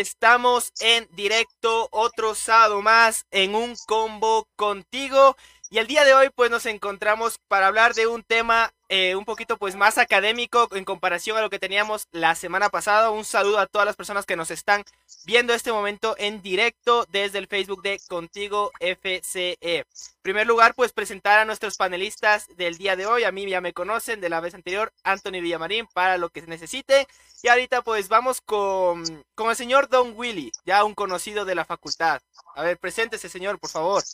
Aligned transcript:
estamos 0.00 0.72
en 0.80 1.08
directo 1.12 1.88
otro 1.92 2.34
sábado 2.34 2.82
más 2.82 3.26
en 3.30 3.54
un 3.54 3.76
combo 3.86 4.48
contigo. 4.56 5.36
Y 5.70 5.78
el 5.78 5.86
día 5.86 6.04
de 6.04 6.14
hoy 6.14 6.30
pues 6.34 6.50
nos 6.50 6.66
encontramos 6.66 7.38
para 7.48 7.66
hablar 7.66 7.94
de 7.94 8.06
un 8.06 8.22
tema 8.22 8.72
eh, 8.90 9.16
un 9.16 9.24
poquito 9.24 9.56
pues 9.56 9.74
más 9.74 9.98
académico 9.98 10.68
en 10.72 10.84
comparación 10.84 11.36
a 11.36 11.40
lo 11.40 11.50
que 11.50 11.58
teníamos 11.58 12.06
la 12.12 12.34
semana 12.34 12.68
pasada. 12.68 13.10
Un 13.10 13.24
saludo 13.24 13.58
a 13.58 13.66
todas 13.66 13.86
las 13.86 13.96
personas 13.96 14.26
que 14.26 14.36
nos 14.36 14.50
están 14.50 14.84
viendo 15.24 15.54
este 15.54 15.72
momento 15.72 16.14
en 16.18 16.42
directo 16.42 17.06
desde 17.10 17.38
el 17.38 17.48
Facebook 17.48 17.82
de 17.82 17.98
Contigo 18.08 18.70
FCE. 18.78 19.58
En 19.60 19.84
primer 20.22 20.46
lugar 20.46 20.74
pues 20.74 20.92
presentar 20.92 21.40
a 21.40 21.44
nuestros 21.44 21.76
panelistas 21.76 22.46
del 22.56 22.76
día 22.76 22.94
de 22.94 23.06
hoy. 23.06 23.24
A 23.24 23.32
mí 23.32 23.48
ya 23.48 23.60
me 23.60 23.72
conocen 23.72 24.20
de 24.20 24.28
la 24.28 24.40
vez 24.40 24.54
anterior, 24.54 24.92
Anthony 25.02 25.40
Villamarín 25.40 25.88
para 25.92 26.18
lo 26.18 26.28
que 26.28 26.42
necesite. 26.42 27.08
Y 27.42 27.48
ahorita 27.48 27.82
pues 27.82 28.08
vamos 28.08 28.40
con, 28.42 29.24
con 29.34 29.50
el 29.50 29.56
señor 29.56 29.88
Don 29.88 30.12
Willy, 30.14 30.52
ya 30.64 30.84
un 30.84 30.94
conocido 30.94 31.44
de 31.44 31.54
la 31.54 31.64
facultad. 31.64 32.20
A 32.54 32.62
ver, 32.62 32.78
preséntese 32.78 33.28
señor, 33.28 33.58
por 33.58 33.70
favor. 33.70 34.04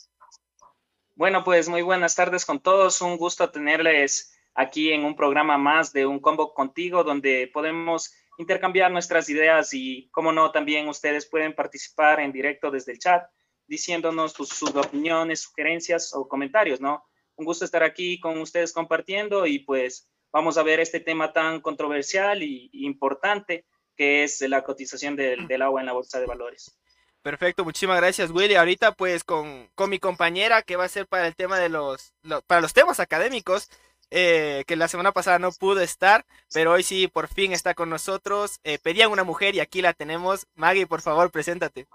Bueno, 1.15 1.43
pues 1.43 1.67
muy 1.67 1.81
buenas 1.81 2.15
tardes 2.15 2.45
con 2.45 2.61
todos. 2.61 3.01
Un 3.01 3.17
gusto 3.17 3.51
tenerles 3.51 4.33
aquí 4.55 4.91
en 4.91 5.03
un 5.03 5.15
programa 5.15 5.57
más 5.57 5.91
de 5.91 6.05
Un 6.05 6.19
Combo 6.19 6.53
Contigo, 6.53 7.03
donde 7.03 7.49
podemos 7.53 8.13
intercambiar 8.37 8.91
nuestras 8.91 9.29
ideas 9.29 9.73
y, 9.73 10.09
como 10.11 10.31
no, 10.31 10.51
también 10.51 10.87
ustedes 10.87 11.29
pueden 11.29 11.53
participar 11.53 12.21
en 12.21 12.31
directo 12.31 12.71
desde 12.71 12.93
el 12.93 12.99
chat 12.99 13.23
diciéndonos 13.67 14.33
sus, 14.33 14.63
opiniones, 14.63 15.41
sugerencias 15.41 16.13
o 16.13 16.27
comentarios, 16.27 16.81
¿no? 16.81 17.03
Un 17.35 17.45
gusto 17.45 17.65
estar 17.65 17.83
aquí 17.83 18.19
con 18.19 18.37
ustedes 18.39 18.73
compartiendo 18.73 19.45
y 19.45 19.59
pues 19.59 20.09
vamos 20.31 20.57
a 20.57 20.63
ver 20.63 20.79
este 20.79 20.99
tema 21.01 21.33
tan 21.33 21.61
controversial 21.61 22.41
y, 22.41 22.69
importante 22.73 23.65
que 23.95 24.23
es 24.23 24.41
la 24.41 24.63
cotización 24.63 25.15
del, 25.15 25.47
del 25.47 25.61
agua 25.61 25.81
en 25.81 25.85
la 25.85 25.93
bolsa 25.93 26.19
de 26.19 26.25
valores. 26.25 26.81
Perfecto, 27.21 27.63
muchísimas 27.63 27.97
gracias 27.97 28.31
Willy. 28.31 28.55
Ahorita 28.55 28.93
pues 28.93 29.23
con, 29.23 29.69
con, 29.75 29.89
mi 29.91 29.99
compañera 29.99 30.63
que 30.63 30.75
va 30.75 30.85
a 30.85 30.89
ser 30.89 31.05
para 31.05 31.27
el 31.27 31.35
tema 31.35 31.59
de 31.59 31.69
los, 31.69 32.13
para 32.47 32.61
los 32.61 32.73
temas 32.73 32.99
académicos, 32.99 33.69
eh, 34.09 34.63
que 34.65 34.75
la 34.75 34.87
semana 34.87 35.11
pasada 35.11 35.37
no 35.37 35.51
pudo 35.51 35.81
estar, 35.81 36.25
pero 36.51 36.71
hoy 36.71 36.83
sí 36.83 37.07
por 37.07 37.27
fin 37.27 37.51
está 37.51 37.75
con 37.75 37.89
nosotros. 37.89 38.59
Eh, 38.63 38.79
pedían 38.81 39.11
una 39.11 39.23
mujer 39.23 39.55
y 39.55 39.59
aquí 39.59 39.81
la 39.81 39.93
tenemos. 39.93 40.47
Maggie, 40.55 40.87
por 40.87 41.01
favor, 41.01 41.31
preséntate. 41.31 41.87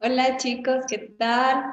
Hola 0.00 0.36
chicos, 0.38 0.84
¿qué 0.88 0.98
tal? 1.18 1.64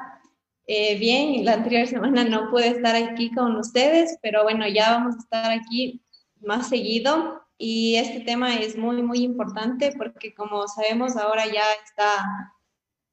Eh, 0.66 0.98
bien, 0.98 1.44
la 1.44 1.54
anterior 1.54 1.86
semana 1.88 2.24
no 2.24 2.50
pude 2.50 2.68
estar 2.68 2.94
aquí 2.96 3.32
con 3.32 3.56
ustedes, 3.56 4.18
pero 4.20 4.42
bueno, 4.42 4.68
ya 4.68 4.90
vamos 4.90 5.16
a 5.16 5.18
estar 5.20 5.50
aquí 5.50 6.02
más 6.46 6.68
seguido 6.68 7.42
y 7.58 7.96
este 7.96 8.20
tema 8.20 8.56
es 8.56 8.76
muy, 8.76 9.02
muy 9.02 9.18
importante 9.18 9.92
porque 9.96 10.34
como 10.34 10.66
sabemos 10.68 11.16
ahora 11.16 11.46
ya 11.46 11.64
está 11.84 12.52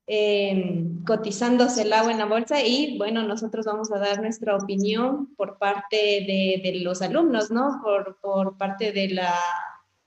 eh, 0.05 0.83
cotizándose 1.07 1.83
el 1.83 1.93
agua 1.93 2.11
en 2.11 2.19
la 2.19 2.25
bolsa 2.25 2.61
y 2.61 2.97
bueno, 2.97 3.23
nosotros 3.23 3.65
vamos 3.65 3.91
a 3.91 3.99
dar 3.99 4.21
nuestra 4.21 4.55
opinión 4.55 5.33
por 5.35 5.57
parte 5.57 5.95
de, 5.97 6.61
de 6.61 6.79
los 6.81 7.01
alumnos, 7.01 7.51
¿no? 7.51 7.79
Por, 7.81 8.17
por 8.19 8.57
parte 8.57 8.91
de, 8.91 9.09
la, 9.09 9.33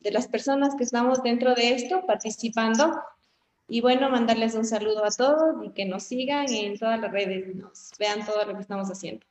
de 0.00 0.10
las 0.10 0.28
personas 0.28 0.74
que 0.76 0.84
estamos 0.84 1.22
dentro 1.22 1.54
de 1.54 1.72
esto 1.72 2.04
participando. 2.06 3.00
Y 3.68 3.80
bueno, 3.80 4.10
mandarles 4.10 4.54
un 4.54 4.64
saludo 4.64 5.04
a 5.04 5.10
todos 5.10 5.64
y 5.64 5.70
que 5.70 5.86
nos 5.86 6.04
sigan 6.04 6.46
en 6.52 6.78
todas 6.78 7.00
las 7.00 7.10
redes 7.10 7.48
y 7.48 7.54
nos 7.54 7.90
vean 7.98 8.24
todo 8.24 8.44
lo 8.44 8.54
que 8.54 8.60
estamos 8.60 8.88
haciendo. 8.88 9.26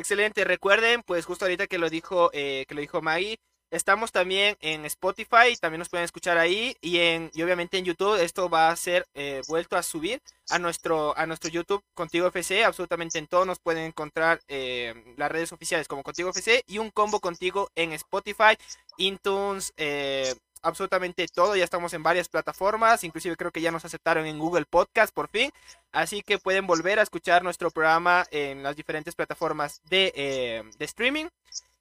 Excelente, 0.00 0.44
recuerden, 0.44 1.02
pues 1.02 1.26
justo 1.26 1.44
ahorita 1.44 1.66
que 1.66 1.76
lo 1.76 1.90
dijo, 1.90 2.30
eh, 2.32 2.64
que 2.66 2.74
lo 2.74 2.80
dijo 2.80 3.02
Maggie, 3.02 3.38
Estamos 3.70 4.10
también 4.10 4.56
en 4.60 4.84
Spotify, 4.84 5.54
también 5.60 5.78
nos 5.78 5.88
pueden 5.88 6.04
escuchar 6.04 6.38
ahí 6.38 6.76
y 6.80 6.98
en 6.98 7.30
y 7.34 7.42
obviamente 7.42 7.78
en 7.78 7.84
YouTube 7.84 8.20
esto 8.20 8.50
va 8.50 8.68
a 8.68 8.74
ser 8.74 9.06
eh, 9.14 9.42
vuelto 9.46 9.76
a 9.76 9.84
subir 9.84 10.20
a 10.48 10.58
nuestro 10.58 11.16
a 11.16 11.24
nuestro 11.26 11.48
YouTube 11.50 11.80
Contigo 11.94 12.26
FC, 12.26 12.64
absolutamente 12.64 13.20
en 13.20 13.28
todo 13.28 13.44
nos 13.44 13.60
pueden 13.60 13.84
encontrar 13.84 14.40
eh, 14.48 15.14
las 15.16 15.30
redes 15.30 15.52
oficiales 15.52 15.86
como 15.86 16.02
Contigo 16.02 16.30
FC 16.30 16.64
y 16.66 16.78
un 16.78 16.90
combo 16.90 17.20
contigo 17.20 17.70
en 17.76 17.92
Spotify, 17.92 18.56
iTunes, 18.96 19.72
eh, 19.76 20.34
absolutamente 20.62 21.26
todo, 21.28 21.56
ya 21.56 21.64
estamos 21.64 21.92
en 21.94 22.02
varias 22.02 22.28
plataformas, 22.28 23.04
inclusive 23.04 23.36
creo 23.36 23.50
que 23.50 23.60
ya 23.60 23.70
nos 23.70 23.84
aceptaron 23.84 24.26
en 24.26 24.38
Google 24.38 24.66
Podcast 24.66 25.14
por 25.14 25.28
fin, 25.28 25.50
así 25.92 26.22
que 26.22 26.38
pueden 26.38 26.66
volver 26.66 26.98
a 26.98 27.02
escuchar 27.02 27.42
nuestro 27.42 27.70
programa 27.70 28.26
en 28.30 28.62
las 28.62 28.76
diferentes 28.76 29.14
plataformas 29.14 29.80
de, 29.88 30.64
de 30.78 30.84
streaming. 30.84 31.26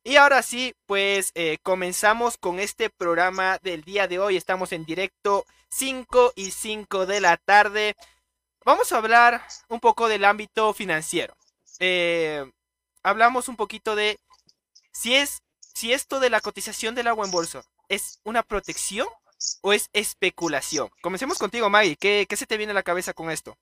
Y 0.03 0.15
ahora 0.15 0.41
sí, 0.41 0.73
pues 0.85 1.31
eh, 1.35 1.57
comenzamos 1.61 2.37
con 2.37 2.59
este 2.59 2.89
programa 2.89 3.59
del 3.61 3.83
día 3.83 4.07
de 4.07 4.17
hoy. 4.17 4.37
Estamos 4.37 4.71
en 4.71 4.85
directo 4.85 5.45
5 5.69 6.33
y 6.35 6.51
5 6.51 7.05
de 7.05 7.19
la 7.19 7.37
tarde. 7.37 7.95
Vamos 8.65 8.91
a 8.91 8.97
hablar 8.97 9.43
un 9.67 9.79
poco 9.79 10.07
del 10.07 10.23
ámbito 10.25 10.73
financiero. 10.73 11.35
Eh, 11.79 12.49
hablamos 13.03 13.49
un 13.49 13.55
poquito 13.57 13.95
de 13.95 14.19
si 14.91 15.15
es 15.15 15.43
si 15.73 15.93
esto 15.93 16.19
de 16.19 16.29
la 16.29 16.41
cotización 16.41 16.95
del 16.95 17.07
agua 17.07 17.25
en 17.25 17.31
bolsa 17.31 17.63
es 17.89 18.21
una 18.23 18.43
protección 18.43 19.07
o 19.61 19.73
es 19.73 19.89
especulación. 19.93 20.89
Comencemos 21.01 21.37
contigo, 21.37 21.69
Maggie. 21.69 21.97
¿Qué, 21.97 22.25
qué 22.29 22.35
se 22.35 22.45
te 22.45 22.57
viene 22.57 22.71
a 22.71 22.75
la 22.75 22.83
cabeza 22.83 23.13
con 23.13 23.29
esto? 23.31 23.57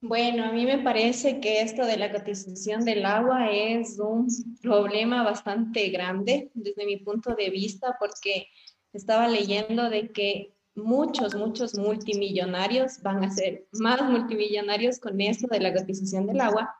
Bueno, 0.00 0.44
a 0.44 0.52
mí 0.52 0.66
me 0.66 0.78
parece 0.78 1.40
que 1.40 1.60
esto 1.60 1.86
de 1.86 1.96
la 1.96 2.10
cotización 2.10 2.84
del 2.84 3.06
agua 3.06 3.52
es 3.52 4.00
un 4.00 4.26
problema 4.60 5.22
bastante 5.22 5.90
grande 5.90 6.50
desde 6.54 6.86
mi 6.86 6.96
punto 6.96 7.36
de 7.36 7.50
vista 7.50 7.96
porque 8.00 8.48
estaba 8.92 9.28
leyendo 9.28 9.88
de 9.88 10.10
que 10.10 10.54
muchos, 10.74 11.36
muchos 11.36 11.78
multimillonarios 11.78 13.00
van 13.02 13.22
a 13.22 13.30
ser 13.30 13.68
más 13.72 14.02
multimillonarios 14.02 14.98
con 14.98 15.20
esto 15.20 15.46
de 15.48 15.60
la 15.60 15.72
cotización 15.72 16.26
del 16.26 16.40
agua 16.40 16.74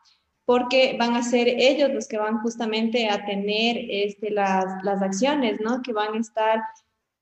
porque 0.44 0.96
van 0.98 1.14
a 1.14 1.22
ser 1.22 1.48
ellos 1.48 1.90
los 1.92 2.08
que 2.08 2.18
van 2.18 2.40
justamente 2.40 3.08
a 3.08 3.24
tener 3.24 3.76
este, 3.88 4.30
las, 4.30 4.64
las 4.82 5.02
acciones, 5.02 5.60
¿no? 5.60 5.82
Que 5.82 5.92
van 5.92 6.14
a 6.14 6.18
estar 6.18 6.62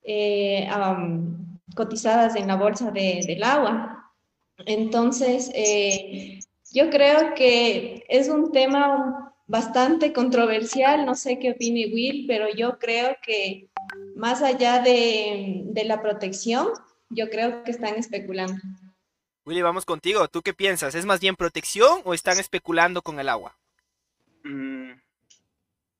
eh, 0.03 0.67
cotizadas 1.75 2.35
en 2.35 2.47
la 2.47 2.55
bolsa 2.55 2.91
de, 2.91 3.21
del 3.25 3.43
agua. 3.43 4.13
Entonces, 4.65 5.51
eh, 5.53 6.39
yo 6.73 6.89
creo 6.89 7.33
que 7.35 8.03
es 8.07 8.29
un 8.29 8.51
tema 8.51 9.33
bastante 9.47 10.13
controversial, 10.13 11.05
no 11.05 11.15
sé 11.15 11.37
qué 11.37 11.51
opine 11.51 11.91
Will, 11.93 12.25
pero 12.27 12.47
yo 12.55 12.79
creo 12.79 13.17
que 13.21 13.69
más 14.15 14.41
allá 14.41 14.81
de, 14.81 15.71
la 15.85 16.01
protección, 16.01 16.67
yo 17.09 17.29
creo 17.29 17.63
que 17.63 17.71
están 17.71 17.95
especulando. 17.95 18.61
Willy, 19.45 19.61
vamos 19.61 19.85
contigo. 19.85 20.27
¿Tú 20.27 20.41
qué 20.41 20.53
piensas? 20.53 20.93
¿Es 20.93 21.05
más 21.05 21.19
bien 21.19 21.35
protección 21.35 22.01
o 22.05 22.13
están 22.13 22.39
especulando 22.39 23.01
con 23.01 23.19
el 23.19 23.27
agua? 23.27 23.57
Mm, 24.43 24.91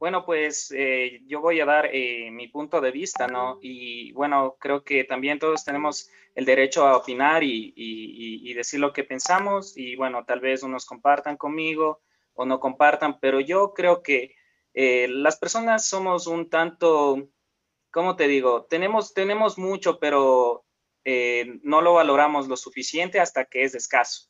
bueno, 0.02 0.26
pues 0.26 0.72
eh, 0.76 1.22
yo 1.26 1.42
voy 1.42 1.60
a 1.60 1.66
dar 1.66 1.90
eh, 1.92 2.30
mi 2.32 2.48
punto 2.48 2.82
de 2.82 2.92
vista, 2.92 3.28
¿no? 3.28 3.58
Y 3.62 4.12
bueno, 4.14 4.58
creo 4.60 4.84
que 4.84 5.04
también 5.04 5.40
todos 5.40 5.64
tenemos 5.64 6.10
el 6.36 6.46
derecho 6.46 6.88
a 6.88 6.98
opinar 6.98 7.44
y, 7.44 8.54
decir 8.56 8.80
lo 8.80 8.94
que 8.94 9.04
pensamos 9.04 9.76
y 9.76 9.96
bueno, 9.96 10.24
tal 10.26 10.40
vez 10.40 10.62
unos 10.62 10.86
compartan 10.86 11.38
conmigo 11.38 12.02
o 12.34 12.46
no 12.46 12.60
compartan, 12.60 13.20
pero 13.20 13.40
yo 13.40 13.74
creo 13.74 14.04
que 14.04 14.36
eh, 14.74 15.08
las 15.08 15.38
personas 15.38 15.88
somos 15.88 16.28
un 16.28 16.50
tanto, 16.50 17.30
¿cómo 17.92 18.16
te 18.16 18.28
digo? 18.28 18.66
Tenemos, 18.66 19.14
tenemos 19.14 19.58
mucho, 19.58 20.00
pero 20.00 20.66
no 21.64 21.82
lo 21.82 21.94
valoramos 21.94 22.48
lo 22.48 22.58
suficiente 22.58 23.20
hasta 23.20 23.46
que 23.46 23.64
es 23.64 23.76
escaso. 23.76 24.30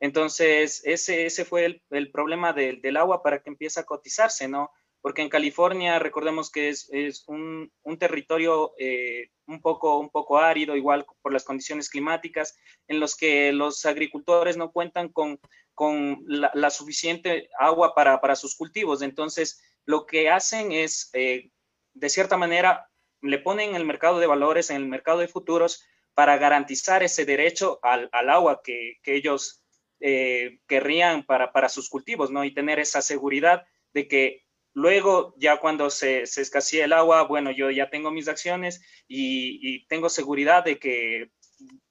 Entonces, 0.00 0.82
ese, 0.84 1.26
ese 1.26 1.44
fue 1.44 1.66
el, 1.66 1.82
el 1.90 2.10
problema 2.10 2.52
del, 2.52 2.80
del 2.80 2.96
agua 2.96 3.22
para 3.22 3.42
que 3.42 3.50
empiece 3.50 3.80
a 3.80 3.84
cotizarse, 3.84 4.48
¿no? 4.48 4.70
porque 5.00 5.22
en 5.22 5.28
California 5.28 5.98
recordemos 5.98 6.50
que 6.50 6.68
es, 6.68 7.24
un, 7.26 7.72
territorio 7.98 8.72
eh, 8.78 9.30
un, 9.46 9.60
poco, 9.60 9.98
un 9.98 10.10
poco 10.10 10.38
árido, 10.38 10.76
igual 10.76 11.06
por 11.22 11.32
las 11.32 11.44
condiciones 11.44 11.88
climáticas, 11.88 12.56
en 12.86 13.00
los 13.00 13.16
que 13.16 13.52
los 13.52 13.86
agricultores 13.86 14.56
no 14.56 14.72
cuentan 14.72 15.08
con, 15.08 15.40
con 15.74 16.22
la, 16.26 16.70
suficiente 16.70 17.48
agua 17.58 17.94
para, 17.94 18.20
para, 18.20 18.36
sus 18.36 18.54
cultivos. 18.54 19.00
Entonces, 19.02 19.62
lo 19.86 20.06
que 20.06 20.28
hacen 20.28 20.72
es, 20.72 21.10
eh, 21.14 21.50
de 21.94 22.08
cierta 22.08 22.36
manera, 22.36 22.88
le 23.22 23.38
ponen 23.38 23.74
el 23.74 23.86
mercado 23.86 24.18
de 24.18 24.26
valores, 24.26 24.70
en 24.70 24.76
el 24.76 24.86
mercado 24.86 25.18
de 25.18 25.28
futuros, 25.28 25.84
para 26.20 26.36
garantizar 26.36 27.02
ese 27.02 27.24
derecho 27.24 27.78
al, 27.80 28.10
agua 28.28 28.60
que, 28.62 28.98
ellos 29.06 29.64
eh, 30.00 30.58
querrían 30.66 31.24
para, 31.24 31.50
para 31.50 31.70
sus 31.70 31.88
cultivos, 31.88 32.30
¿no? 32.30 32.44
Y 32.44 32.52
tener 32.52 32.78
esa 32.78 33.00
seguridad 33.00 33.64
de 33.94 34.06
que 34.06 34.44
Luego, 34.74 35.34
ya 35.38 35.56
cuando 35.56 35.88
se, 35.88 36.26
se 36.26 36.84
el 36.84 36.92
agua, 36.92 37.22
bueno, 37.22 37.50
yo 37.52 37.70
ya 37.70 37.88
tengo 37.88 38.10
mis 38.10 38.28
acciones 38.28 38.82
y, 39.08 39.86
tengo 39.86 40.10
seguridad 40.10 40.62
de 40.62 40.78
que 40.78 41.30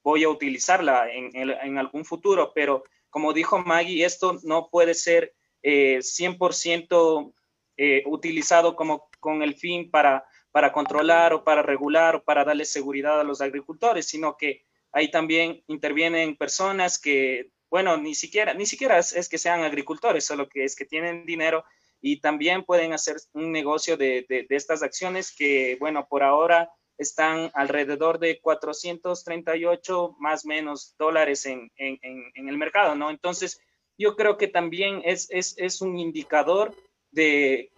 voy 0.04 0.22
a 0.22 0.28
utilizarla 0.28 1.08
en, 1.12 1.76
algún 1.76 2.04
futuro, 2.04 2.52
pero 2.54 2.84
como 3.08 3.32
dijo 3.32 3.58
Maggie, 3.58 4.04
esto 4.04 4.38
no 4.44 4.68
puede 4.70 4.94
ser 4.94 5.34
100% 5.64 7.34
eh, 7.78 8.04
utilizado 8.06 8.76
como 8.76 9.10
con 9.18 9.42
el 9.42 9.56
fin 9.56 9.90
para, 9.90 10.24
para 10.52 10.72
controlar 10.72 11.32
o 11.32 11.44
para 11.44 11.62
regular 11.62 12.16
o 12.16 12.24
para 12.24 12.44
darle 12.44 12.64
seguridad 12.64 13.20
a 13.20 13.24
los 13.24 13.40
agricultores, 13.40 14.06
sino 14.06 14.36
que 14.36 14.64
ahí 14.92 15.10
también 15.10 15.62
intervienen 15.68 16.36
personas 16.36 16.98
que, 16.98 17.50
bueno, 17.70 17.96
ni 17.96 18.14
siquiera, 18.14 18.54
ni 18.54 18.66
siquiera 18.66 18.98
es, 18.98 19.28
que 19.28 19.38
sean 19.38 19.62
agricultores, 19.62 20.24
solo 20.24 20.48
que 20.48 20.64
es 20.64 20.74
que 20.74 20.84
tienen 20.84 21.24
dinero 21.24 21.64
y 22.00 22.20
también 22.20 22.64
pueden 22.64 22.92
hacer 22.92 23.16
un 23.32 23.52
negocio 23.52 23.96
de, 23.96 24.24
de, 24.28 24.46
estas 24.50 24.82
acciones 24.82 25.34
que, 25.34 25.76
bueno, 25.78 26.06
por 26.08 26.22
ahora 26.22 26.70
están 26.98 27.50
alrededor 27.54 28.18
de 28.18 28.40
438 28.40 30.16
más 30.18 30.44
menos 30.44 30.94
dólares 30.98 31.46
en, 31.46 31.70
en, 31.76 31.98
en, 32.02 32.48
el 32.48 32.58
mercado, 32.58 32.94
¿no? 32.94 33.10
Entonces, 33.10 33.60
yo 33.96 34.16
creo 34.16 34.36
que 34.36 34.48
también 34.48 35.02
es, 35.04 35.28
es, 35.30 35.54
es 35.58 35.80
un 35.80 35.98
indicador 35.98 36.74
de, 37.10 37.70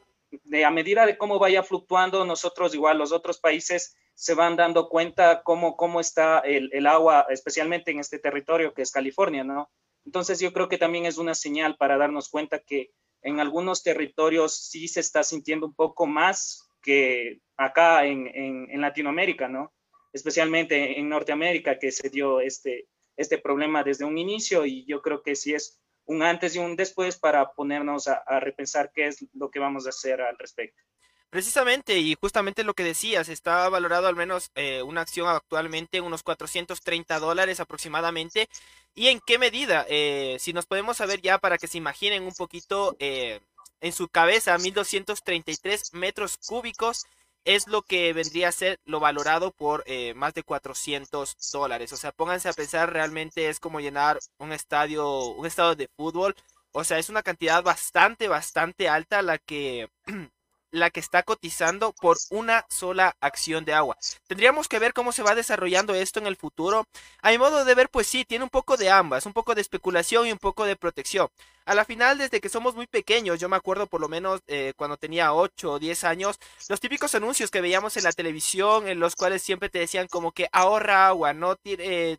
de, 0.45 0.65
a 0.65 0.71
medida 0.71 1.07
de 1.07 1.19
cómo 1.19 1.39
vaya 1.39 1.63
fluctuando, 1.63 2.25
nosotros 2.25 2.75
igual 2.75 2.99
los 2.99 3.13
otros 3.13 3.39
países 3.39 3.97
se 4.15 4.35
van 4.35 4.57
dando 4.57 4.89
cuenta 4.89 5.43
cómo, 5.43 5.77
cómo 5.77 6.01
está 6.01 6.41
el, 6.41 6.71
el, 6.73 6.87
agua, 6.87 7.27
especialmente 7.31 7.91
en 7.91 8.01
este 8.01 8.19
territorio 8.19 8.75
que 8.75 8.83
es 8.83 8.93
California, 8.93 9.45
¿no? 9.45 9.71
Entonces 10.05 10.41
yo 10.41 10.53
creo 10.53 10.69
que 10.69 10.79
también 10.79 11.07
es 11.07 11.19
una 11.19 11.35
señal 11.35 11.77
para 11.77 11.97
darnos 11.97 12.29
cuenta 12.29 12.59
que 12.59 12.91
en 13.23 13.41
algunos 13.41 13.83
territorios 13.83 14.57
sí 14.57 14.89
se 14.89 15.01
está 15.01 15.23
sintiendo 15.23 15.67
un 15.67 15.75
poco 15.75 16.07
más 16.07 16.69
que 16.83 17.41
acá 17.57 18.05
en, 18.05 18.27
en, 18.27 18.69
en 18.71 18.81
Latinoamérica, 18.81 19.49
¿no? 19.49 19.73
Especialmente 20.13 20.99
en 20.99 21.09
Norteamérica 21.09 21.79
que 21.79 21.93
se 21.93 22.11
dio 22.11 22.41
este, 22.41 22.89
este 23.17 23.39
problema 23.39 23.85
desde 23.85 24.05
un 24.05 24.19
inicio 24.19 24.67
y 24.67 24.85
yo 24.85 25.01
creo 25.01 25.23
que 25.23 25.37
sí 25.37 25.55
es 25.55 25.82
un 26.07 26.23
antes 26.23 26.57
y 26.57 26.59
un 26.59 26.77
después 26.77 27.17
para 27.19 27.53
ponernos 27.53 28.09
a, 28.09 28.23
repensar 28.41 28.91
qué 28.95 29.07
es 29.07 29.25
lo 29.35 29.51
que 29.51 29.59
vamos 29.59 29.87
a 29.87 29.91
hacer 29.91 30.21
al 30.21 30.39
respecto. 30.39 30.83
Precisamente, 31.31 31.99
y 31.99 32.15
justamente 32.21 32.63
lo 32.63 32.75
que 32.75 32.85
decías, 32.85 33.31
está 33.31 33.69
valorado 33.71 34.07
al 34.07 34.17
menos 34.17 34.51
eh, 34.55 34.83
una 34.83 35.01
acción 35.01 35.29
actualmente 35.29 36.03
unos 36.03 36.23
430 36.23 37.19
dólares 37.19 37.59
aproximadamente. 37.59 38.49
¿Y 38.95 39.09
en 39.09 39.19
qué 39.21 39.39
medida? 39.39 39.87
Eh, 39.89 40.37
si 40.39 40.53
nos 40.53 40.67
podemos 40.67 40.99
saber 40.99 41.23
ya 41.23 41.39
para 41.39 41.57
que 41.57 41.69
se 41.69 41.79
imaginen 41.79 42.25
un 42.25 42.35
poquito 42.35 42.97
eh, 42.99 43.41
en 43.81 43.93
su 43.93 44.09
cabeza, 44.09 44.59
1233 44.59 45.95
metros 45.95 46.37
cúbicos 46.37 47.07
es 47.45 47.67
lo 47.69 47.83
que 47.83 48.13
vendría 48.13 48.49
a 48.49 48.53
ser 48.53 48.79
lo 48.85 49.01
valorado 49.01 49.53
por 49.53 49.83
eh, 49.87 50.15
más 50.15 50.35
de 50.35 50.43
400 50.43 51.37
dólares. 51.53 51.93
O 51.93 51.97
sea, 51.97 52.13
pónganse 52.13 52.49
a 52.49 52.53
pensar, 52.53 52.93
realmente 52.93 53.49
es 53.49 53.61
como 53.61 53.81
llenar 53.81 54.19
un 54.39 54.53
estadio, 54.53 55.27
un 55.27 55.47
estadio 55.47 55.75
de 55.75 55.89
fútbol. 55.97 56.35
O 56.73 56.85
sea, 56.85 56.99
es 56.99 57.09
una 57.11 57.23
cantidad 57.23 57.63
bastante, 57.63 58.29
bastante 58.29 58.89
alta 58.89 59.23
la 59.23 59.39
que 59.39 59.89
la 60.73 60.91
que 60.91 61.01
está 61.01 61.23
cotizando 61.23 61.93
por 61.93 62.17
una 62.31 62.67
sola 62.69 63.17
acción 63.21 63.65
de 63.65 63.75
agua. 63.75 63.97
Tendríamos 64.27 64.67
que 64.67 64.79
ver 64.79 64.93
cómo 64.93 65.13
se 65.13 65.23
va 65.23 65.35
desarrollando 65.35 65.95
esto 65.95 66.19
en 66.19 66.27
el 66.27 66.37
futuro. 66.37 66.87
A 67.21 67.31
mi 67.31 67.39
modo 67.39 67.65
de 67.65 67.75
ver, 67.75 67.89
pues 67.91 68.07
sí, 68.09 68.25
tiene 68.25 68.45
un 68.45 68.51
poco 68.51 68.77
de 68.77 68.91
ambas, 68.91 69.27
un 69.27 69.33
poco 69.33 69.55
de 69.55 69.61
especulación 69.61 70.27
y 70.27 70.33
un 70.33 70.39
poco 70.39 70.65
de 70.65 70.75
protección. 70.75 71.29
A 71.65 71.75
la 71.75 71.85
final, 71.85 72.19
desde 72.19 72.41
que 72.41 72.49
somos 72.49 72.75
muy 72.75 72.89
pequeños, 72.89 73.39
yo 73.39 73.49
me 73.49 73.57
acuerdo 73.57 73.87
por 73.87 74.01
lo 74.01 74.09
menos 74.09 74.41
eh, 74.49 74.73
cuando 74.77 74.97
tenía 74.97 75.33
8 75.33 75.73
o 75.73 75.79
10 75.79 76.05
años, 76.05 76.39
los 76.69 76.81
típicos 76.81 77.15
anuncios 77.15 77.51
que 77.51 77.61
veíamos 77.61 77.97
en 77.97 78.05
la 78.05 78.13
televisión, 78.13 78.89
en 78.89 78.99
los 78.99 79.15
cuales 79.15 79.43
siempre 79.43 79.69
te 79.69 79.79
decían 79.79 80.09
como 80.09 80.33
que 80.33 80.49
ahorra 80.53 81.07
agua, 81.07 81.33
no 81.33 81.55
tire... 81.57 82.13
Eh, 82.13 82.19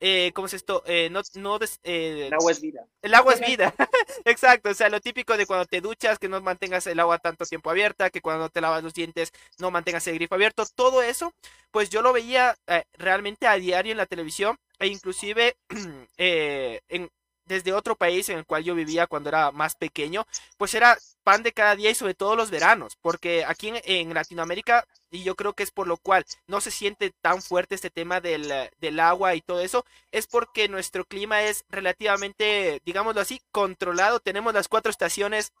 eh, 0.00 0.32
¿cómo 0.34 0.46
es 0.46 0.54
esto? 0.54 0.82
Eh, 0.86 1.08
no, 1.10 1.22
no 1.34 1.58
eh, 1.82 2.26
el 2.26 2.34
agua 2.34 2.52
es 2.52 2.60
vida. 2.60 2.86
El 3.02 3.14
agua 3.14 3.34
es 3.34 3.40
vida, 3.40 3.74
exacto, 4.24 4.70
o 4.70 4.74
sea, 4.74 4.88
lo 4.88 5.00
típico 5.00 5.36
de 5.36 5.46
cuando 5.46 5.66
te 5.66 5.80
duchas, 5.80 6.18
que 6.18 6.28
no 6.28 6.40
mantengas 6.40 6.86
el 6.86 7.00
agua 7.00 7.18
tanto 7.18 7.44
tiempo 7.44 7.70
abierta, 7.70 8.10
que 8.10 8.20
cuando 8.20 8.48
te 8.48 8.60
lavas 8.60 8.82
los 8.82 8.94
dientes 8.94 9.32
no 9.58 9.70
mantengas 9.70 10.06
el 10.06 10.14
grifo 10.14 10.34
abierto, 10.34 10.64
todo 10.74 11.02
eso, 11.02 11.32
pues 11.70 11.90
yo 11.90 12.02
lo 12.02 12.12
veía 12.12 12.56
eh, 12.66 12.84
realmente 12.94 13.46
a 13.46 13.54
diario 13.54 13.92
en 13.92 13.98
la 13.98 14.06
televisión 14.06 14.56
e 14.78 14.86
inclusive 14.86 15.56
en, 16.16 17.10
desde 17.48 17.72
otro 17.72 17.96
país 17.96 18.28
en 18.28 18.38
el 18.38 18.46
cual 18.46 18.62
yo 18.62 18.74
vivía 18.74 19.06
cuando 19.06 19.30
era 19.30 19.50
más 19.50 19.74
pequeño, 19.74 20.26
pues 20.56 20.74
era 20.74 20.96
pan 21.24 21.42
de 21.42 21.52
cada 21.52 21.74
día 21.74 21.90
y 21.90 21.94
sobre 21.94 22.14
todo 22.14 22.36
los 22.36 22.50
veranos, 22.50 22.96
porque 23.00 23.44
aquí 23.44 23.72
en, 23.74 24.14
Latinoamérica, 24.14 24.86
y 25.10 25.22
yo 25.22 25.34
creo 25.36 25.54
que 25.54 25.62
es 25.62 25.70
por 25.70 25.86
lo 25.86 25.96
cual 25.96 26.24
no 26.46 26.60
se 26.60 26.70
siente 26.70 27.12
tan 27.20 27.42
fuerte 27.42 27.74
este 27.74 27.90
tema 27.90 28.20
del, 28.20 28.52
del, 28.80 29.00
agua 29.00 29.34
y 29.34 29.40
todo 29.40 29.60
eso, 29.60 29.84
es 30.12 30.26
porque 30.26 30.68
nuestro 30.68 31.04
clima 31.04 31.42
es 31.42 31.64
relativamente, 31.68 32.80
digámoslo 32.84 33.20
así, 33.20 33.40
controlado, 33.52 34.20
tenemos 34.20 34.54
las 34.54 34.68
cuatro 34.68 34.90
estaciones 34.90 35.52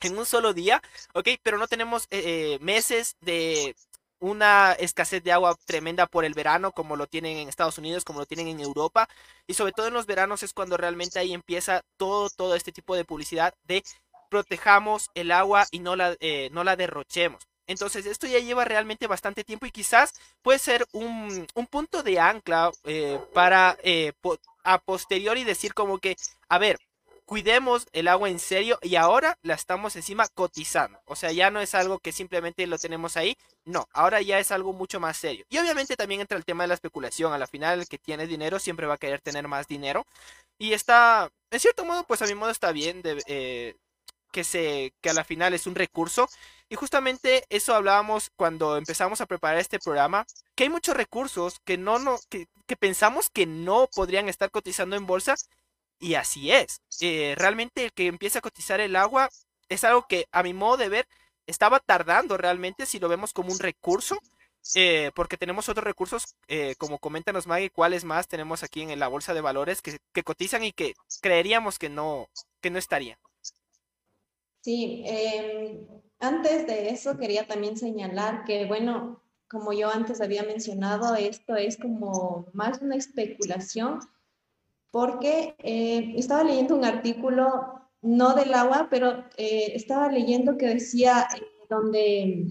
en 0.00 0.18
un 0.18 0.26
solo 0.26 0.54
día, 0.54 0.82
¿ok? 1.14 1.28
Pero 1.42 1.58
no 1.58 1.68
tenemos 1.68 2.04
eh, 2.10 2.54
eh, 2.54 2.58
meses 2.60 3.16
de 3.20 3.74
una 4.20 4.72
escasez 4.72 5.22
de 5.22 5.32
agua 5.32 5.56
tremenda 5.64 6.06
por 6.06 6.24
el 6.24 6.34
verano, 6.34 6.72
como 6.72 6.96
lo 6.96 7.06
tienen 7.06 7.36
en 7.36 7.48
Estados 7.48 7.78
Unidos, 7.78 8.04
como 8.04 8.20
lo 8.20 8.26
tienen 8.26 8.48
en 8.48 8.60
Europa. 8.60 9.08
Y 9.46 9.54
sobre 9.54 9.72
todo 9.72 9.86
en 9.88 9.94
los 9.94 10.06
veranos 10.06 10.42
es 10.42 10.52
cuando 10.52 10.76
realmente 10.76 11.18
ahí 11.18 11.32
empieza 11.32 11.82
todo, 11.96 12.28
todo 12.30 12.54
este 12.54 12.72
tipo 12.72 12.96
de 12.96 13.04
publicidad 13.04 13.54
de 13.64 13.84
protejamos 14.30 15.10
el 15.14 15.30
agua 15.32 15.66
y 15.70 15.80
no 15.80 15.96
la, 15.96 16.16
eh, 16.20 16.50
no 16.52 16.64
la 16.64 16.76
derrochemos. 16.76 17.47
Entonces 17.68 18.06
esto 18.06 18.26
ya 18.26 18.40
lleva 18.40 18.64
realmente 18.64 19.06
bastante 19.06 19.44
tiempo 19.44 19.66
y 19.66 19.70
quizás 19.70 20.14
puede 20.42 20.58
ser 20.58 20.86
un, 20.92 21.46
un 21.54 21.66
punto 21.68 22.02
de 22.02 22.18
ancla 22.18 22.72
eh, 22.84 23.20
para 23.32 23.78
eh, 23.84 24.12
a 24.64 24.78
posteriori 24.78 25.44
decir 25.44 25.74
como 25.74 25.98
que, 25.98 26.16
a 26.48 26.58
ver, 26.58 26.78
cuidemos 27.28 27.86
el 27.92 28.08
agua 28.08 28.30
en 28.30 28.38
serio 28.38 28.78
y 28.80 28.96
ahora 28.96 29.38
la 29.42 29.52
estamos 29.52 29.96
encima 29.96 30.26
cotizando. 30.28 30.98
O 31.04 31.14
sea, 31.14 31.30
ya 31.30 31.50
no 31.50 31.60
es 31.60 31.74
algo 31.74 31.98
que 31.98 32.10
simplemente 32.10 32.66
lo 32.66 32.78
tenemos 32.78 33.18
ahí, 33.18 33.36
no, 33.66 33.86
ahora 33.92 34.22
ya 34.22 34.38
es 34.38 34.50
algo 34.50 34.72
mucho 34.72 34.98
más 34.98 35.18
serio. 35.18 35.44
Y 35.50 35.58
obviamente 35.58 35.94
también 35.94 36.22
entra 36.22 36.38
el 36.38 36.46
tema 36.46 36.64
de 36.64 36.68
la 36.68 36.74
especulación. 36.74 37.34
A 37.34 37.38
la 37.38 37.46
final, 37.46 37.80
el 37.80 37.86
que 37.86 37.98
tiene 37.98 38.26
dinero 38.26 38.58
siempre 38.58 38.86
va 38.86 38.94
a 38.94 38.98
querer 38.98 39.20
tener 39.20 39.46
más 39.46 39.68
dinero. 39.68 40.06
Y 40.58 40.72
está, 40.72 41.30
en 41.50 41.60
cierto 41.60 41.84
modo, 41.84 42.04
pues 42.04 42.22
a 42.22 42.26
mi 42.26 42.34
modo 42.34 42.50
está 42.50 42.72
bien 42.72 43.02
eh, 43.04 43.76
que, 44.32 44.44
se, 44.44 44.92
que 45.00 45.10
a 45.10 45.14
la 45.14 45.24
final 45.24 45.54
es 45.54 45.66
un 45.66 45.74
recurso. 45.74 46.28
Y 46.68 46.76
justamente 46.76 47.44
eso 47.48 47.74
hablábamos 47.74 48.30
cuando 48.36 48.76
empezamos 48.76 49.20
a 49.20 49.26
preparar 49.26 49.58
este 49.58 49.78
programa, 49.78 50.26
que 50.54 50.64
hay 50.64 50.70
muchos 50.70 50.96
recursos 50.96 51.60
que 51.64 51.78
no, 51.78 51.98
no 51.98 52.18
que, 52.28 52.46
que 52.66 52.76
pensamos 52.76 53.30
que 53.30 53.46
no 53.46 53.88
podrían 53.94 54.28
estar 54.28 54.50
cotizando 54.50 54.96
en 54.96 55.06
bolsa 55.06 55.36
y 55.98 56.14
así 56.14 56.50
es. 56.52 56.80
Eh, 57.00 57.34
realmente 57.36 57.84
el 57.86 57.92
que 57.92 58.06
empieza 58.06 58.38
a 58.38 58.42
cotizar 58.42 58.80
el 58.80 58.96
agua 58.96 59.28
es 59.68 59.84
algo 59.84 60.06
que 60.08 60.26
a 60.32 60.42
mi 60.42 60.54
modo 60.54 60.76
de 60.78 60.88
ver 60.88 61.08
estaba 61.46 61.80
tardando 61.80 62.36
realmente 62.36 62.86
si 62.86 62.98
lo 62.98 63.08
vemos 63.08 63.32
como 63.32 63.52
un 63.52 63.58
recurso. 63.58 64.18
Eh, 64.74 65.12
porque 65.14 65.38
tenemos 65.38 65.68
otros 65.70 65.84
recursos, 65.84 66.36
eh, 66.46 66.74
como 66.76 66.98
coméntanos 66.98 67.46
Maggie, 67.46 67.70
cuáles 67.70 68.04
más 68.04 68.28
tenemos 68.28 68.62
aquí 68.62 68.82
en 68.82 68.98
la 68.98 69.08
bolsa 69.08 69.32
de 69.32 69.40
valores 69.40 69.80
que, 69.80 69.98
que 70.12 70.22
cotizan 70.22 70.62
y 70.62 70.72
que 70.72 70.94
creeríamos 71.22 71.78
que 71.78 71.88
no, 71.88 72.28
que 72.60 72.70
no 72.70 72.78
estarían. 72.78 73.18
Sí, 74.68 75.02
em, 75.06 75.86
antes 76.20 76.66
de 76.66 76.90
eso 76.90 77.16
quería 77.16 77.46
también 77.46 77.78
señalar 77.78 78.44
que, 78.44 78.66
bueno, 78.66 79.22
como 79.48 79.72
yo 79.72 79.88
antes 79.88 80.20
había 80.20 80.42
mencionado, 80.42 81.14
esto 81.14 81.56
es 81.56 81.78
como 81.78 82.44
más 82.52 82.82
una 82.82 82.96
especulación 82.96 84.00
porque 84.90 85.56
eh, 85.60 86.12
estaba 86.16 86.44
leyendo 86.44 86.76
un 86.76 86.84
artículo, 86.84 87.80
no 88.02 88.34
del 88.34 88.52
agua, 88.52 88.88
pero 88.90 89.24
eh, 89.38 89.72
estaba 89.74 90.12
leyendo 90.12 90.58
que 90.58 90.66
decía 90.66 91.26
eh, 91.34 91.46
donde 91.70 92.48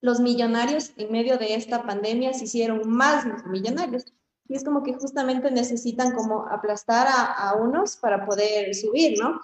los 0.00 0.20
millonarios 0.20 0.92
en 0.96 1.10
medio 1.10 1.38
de 1.38 1.56
esta 1.56 1.82
pandemia 1.82 2.34
se 2.34 2.44
hicieron 2.44 2.88
más 2.88 3.26
millonarios. 3.46 4.04
Y 4.46 4.54
es 4.54 4.62
como 4.62 4.84
que 4.84 4.94
justamente 4.94 5.50
necesitan 5.50 6.12
como 6.12 6.46
aplastar 6.46 7.08
a, 7.08 7.32
a 7.32 7.56
unos 7.56 7.96
para 7.96 8.24
poder 8.26 8.76
subir, 8.76 9.18
¿no? 9.18 9.40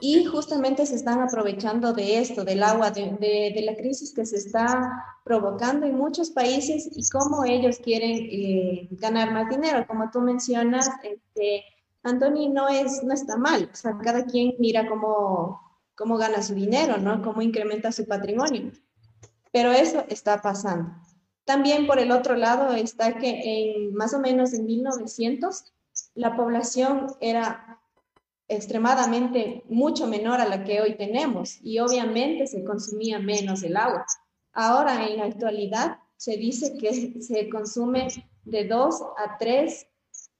Y 0.00 0.24
justamente 0.24 0.86
se 0.86 0.96
están 0.96 1.20
aprovechando 1.20 1.92
de 1.92 2.18
esto, 2.18 2.44
del 2.44 2.62
agua, 2.62 2.90
de, 2.90 3.16
de, 3.54 3.62
la 3.64 3.76
crisis 3.76 4.12
que 4.12 4.26
se 4.26 4.36
está 4.36 4.90
provocando 5.24 5.86
en 5.86 5.96
muchos 5.96 6.30
países 6.30 6.88
y 6.92 7.08
cómo 7.08 7.44
ellos 7.44 7.78
quieren 7.78 8.10
eh, 8.30 8.88
ganar 8.90 9.32
más 9.32 9.48
dinero. 9.48 9.86
Como 9.86 10.10
tú 10.10 10.20
mencionas, 10.20 10.90
este, 11.02 11.64
Anthony 12.02 12.50
no, 12.52 12.68
es, 12.68 13.02
no 13.02 13.14
está 13.14 13.36
mal, 13.36 13.70
o 13.72 13.76
sea, 13.76 13.96
cada 14.02 14.26
quien 14.26 14.54
mira 14.58 14.86
cómo, 14.88 15.60
cómo 15.94 16.18
gana 16.18 16.42
su 16.42 16.54
dinero, 16.54 16.98
¿no? 16.98 17.22
Cómo 17.22 17.40
incrementa 17.40 17.92
su 17.92 18.06
patrimonio. 18.06 18.72
Pero 19.52 19.72
eso 19.72 20.04
está 20.08 20.42
pasando. 20.42 20.90
También 21.44 21.86
por 21.86 21.98
el 21.98 22.10
otro 22.10 22.36
lado 22.36 22.74
está 22.74 23.16
que 23.16 23.40
en 23.44 23.94
más 23.94 24.12
o 24.12 24.18
menos 24.18 24.52
en 24.52 24.66
1900 24.66 25.72
la 26.14 26.36
población 26.36 27.06
era 27.20 27.63
extremadamente 28.48 29.62
mucho 29.68 30.06
menor 30.06 30.40
a 30.40 30.48
la 30.48 30.64
que 30.64 30.80
hoy 30.80 30.96
tenemos 30.96 31.58
y 31.62 31.78
obviamente 31.78 32.46
se 32.46 32.64
consumía 32.64 33.18
menos 33.18 33.62
el 33.62 33.76
agua. 33.76 34.04
Ahora 34.52 35.06
en 35.06 35.18
la 35.18 35.24
actualidad 35.24 35.98
se 36.16 36.36
dice 36.36 36.76
que 36.78 37.20
se 37.22 37.48
consume 37.48 38.08
de 38.44 38.64
dos 38.64 39.02
a 39.16 39.38
tres 39.38 39.86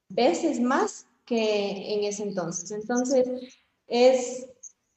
veces 0.08 0.60
más 0.60 1.06
que 1.24 1.94
en 1.94 2.04
ese 2.04 2.22
entonces. 2.22 2.70
Entonces, 2.70 3.28
es, 3.86 4.46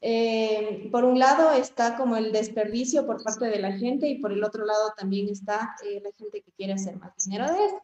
eh, 0.02 0.90
por 0.92 1.06
un 1.06 1.18
lado 1.18 1.52
está 1.52 1.98
como 1.98 2.18
el 2.18 2.32
desperdicio 2.32 3.06
por 3.06 3.24
parte 3.24 3.46
de 3.46 3.60
la 3.60 3.72
gente 3.78 4.08
y 4.08 4.20
por 4.20 4.32
el 4.32 4.44
otro 4.44 4.66
lado 4.66 4.94
también 4.96 5.30
está 5.30 5.76
eh, 5.84 6.02
la 6.04 6.12
gente 6.18 6.42
que 6.42 6.52
quiere 6.52 6.74
hacer 6.74 6.98
más 6.98 7.14
dinero 7.26 7.52
de 7.52 7.66
esto. 7.66 7.82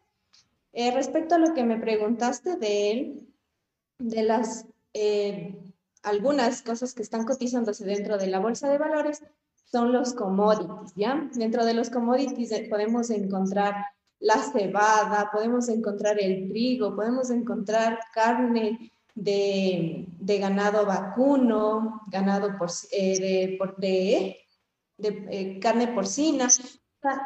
Eh, 0.73 0.91
respecto 0.91 1.35
a 1.35 1.39
lo 1.39 1.53
que 1.53 1.63
me 1.63 1.77
preguntaste 1.77 2.57
de 2.57 2.91
él, 2.91 3.27
de 3.99 4.23
las 4.23 4.65
algunas 6.03 6.61
cosas 6.61 6.93
que 6.93 7.01
están 7.01 7.25
cotizándose 7.25 7.85
dentro 7.85 8.17
de 8.17 8.27
la 8.27 8.39
bolsa 8.39 8.69
de 8.69 8.77
valores, 8.77 9.23
son 9.73 9.91
los 9.91 10.13
commodities, 10.13 10.93
¿ya? 10.95 11.29
Dentro 11.33 11.65
de 11.65 11.73
los 11.73 11.89
commodities 11.89 12.69
podemos 12.69 13.09
encontrar 13.09 13.73
la 14.19 14.37
cebada, 14.37 15.31
podemos 15.31 15.67
encontrar 15.67 16.19
el 16.21 16.47
trigo, 16.47 16.95
podemos 16.95 17.31
encontrar 17.31 17.99
carne 18.13 18.93
de, 19.15 20.07
ganado 20.39 20.85
vacuno, 20.85 22.01
ganado 22.07 22.55
por, 22.57 22.69
eh, 22.91 23.57
de, 23.77 24.37
eh, 24.99 25.59
carne 25.59 25.87
porcina. 25.87 26.47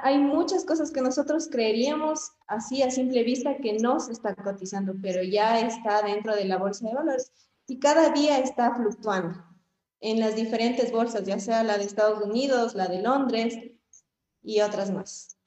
hay 0.03 0.17
muchas 0.17 0.63
cosas 0.65 0.91
que 0.91 1.01
nosotros 1.01 1.49
creeríamos 1.51 2.31
así 2.47 2.81
a 2.81 2.89
simple 2.89 3.23
vista 3.23 3.57
que 3.57 3.73
no 3.73 3.99
se 3.99 4.13
está 4.13 4.33
cotizando, 4.35 4.93
pero 5.01 5.21
ya 5.21 5.59
está 5.59 6.01
dentro 6.01 6.33
de 6.33 6.45
la 6.45 6.57
bolsa 6.57 6.87
de 6.87 6.95
valores 6.95 7.31
y 7.67 7.79
cada 7.79 8.09
día 8.09 8.39
está 8.39 8.73
fluctuando 8.75 9.43
en 9.99 10.19
las 10.19 10.35
diferentes 10.35 10.91
bolsas, 10.91 11.25
ya 11.25 11.39
sea 11.39 11.63
la 11.63 11.77
de 11.77 11.83
Estados 11.83 12.23
Unidos, 12.23 12.75
la 12.75 12.87
de 12.87 13.01
Londres 13.01 13.57
y 14.41 14.61
otras 14.61 14.91
más. 14.91 15.37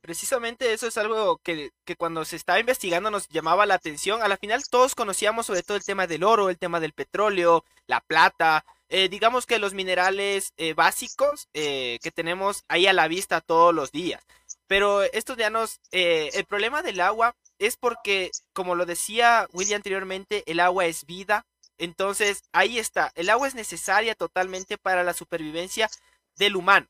Precisamente 0.00 0.74
eso 0.74 0.86
es 0.86 0.98
algo 0.98 1.38
que, 1.38 1.70
cuando 1.96 2.26
se 2.26 2.36
estaba 2.36 2.60
investigando 2.60 3.10
nos 3.10 3.26
llamaba 3.28 3.64
la 3.64 3.74
atención. 3.74 4.22
A 4.22 4.28
la 4.28 4.36
final 4.36 4.62
todos 4.68 4.94
conocíamos 4.94 5.46
sobre 5.46 5.62
todo 5.62 5.78
el 5.78 5.84
tema 5.84 6.06
del 6.06 6.24
oro, 6.24 6.50
el 6.50 6.58
tema 6.58 6.78
del 6.78 6.92
petróleo, 6.92 7.64
la 7.86 8.02
plata, 8.02 8.66
eh, 8.90 9.08
digamos 9.08 9.46
que 9.46 9.58
los 9.58 9.72
minerales 9.72 10.52
eh, 10.58 10.74
básicos 10.74 11.48
eh, 11.54 11.98
que 12.02 12.10
tenemos 12.10 12.64
ahí 12.68 12.86
a 12.86 12.92
la 12.92 13.08
vista 13.08 13.40
todos 13.40 13.74
los 13.74 13.92
días. 13.92 14.22
Pero 14.66 15.02
esto 15.02 15.36
ya 15.36 15.48
nos... 15.48 15.80
el 15.90 16.44
problema 16.44 16.82
del 16.82 17.00
agua 17.00 17.34
es 17.58 17.76
porque, 17.76 18.30
como 18.52 18.74
lo 18.74 18.84
decía 18.84 19.48
William 19.52 19.78
anteriormente, 19.78 20.42
el 20.46 20.60
agua 20.60 20.84
es 20.84 21.06
vida. 21.06 21.46
Entonces, 21.78 22.44
ahí 22.52 22.78
está. 22.78 23.12
El 23.14 23.30
agua 23.30 23.48
es 23.48 23.54
necesaria 23.54 24.14
totalmente 24.14 24.78
para 24.78 25.02
la 25.02 25.14
supervivencia 25.14 25.90
del 26.36 26.56
humano. 26.56 26.86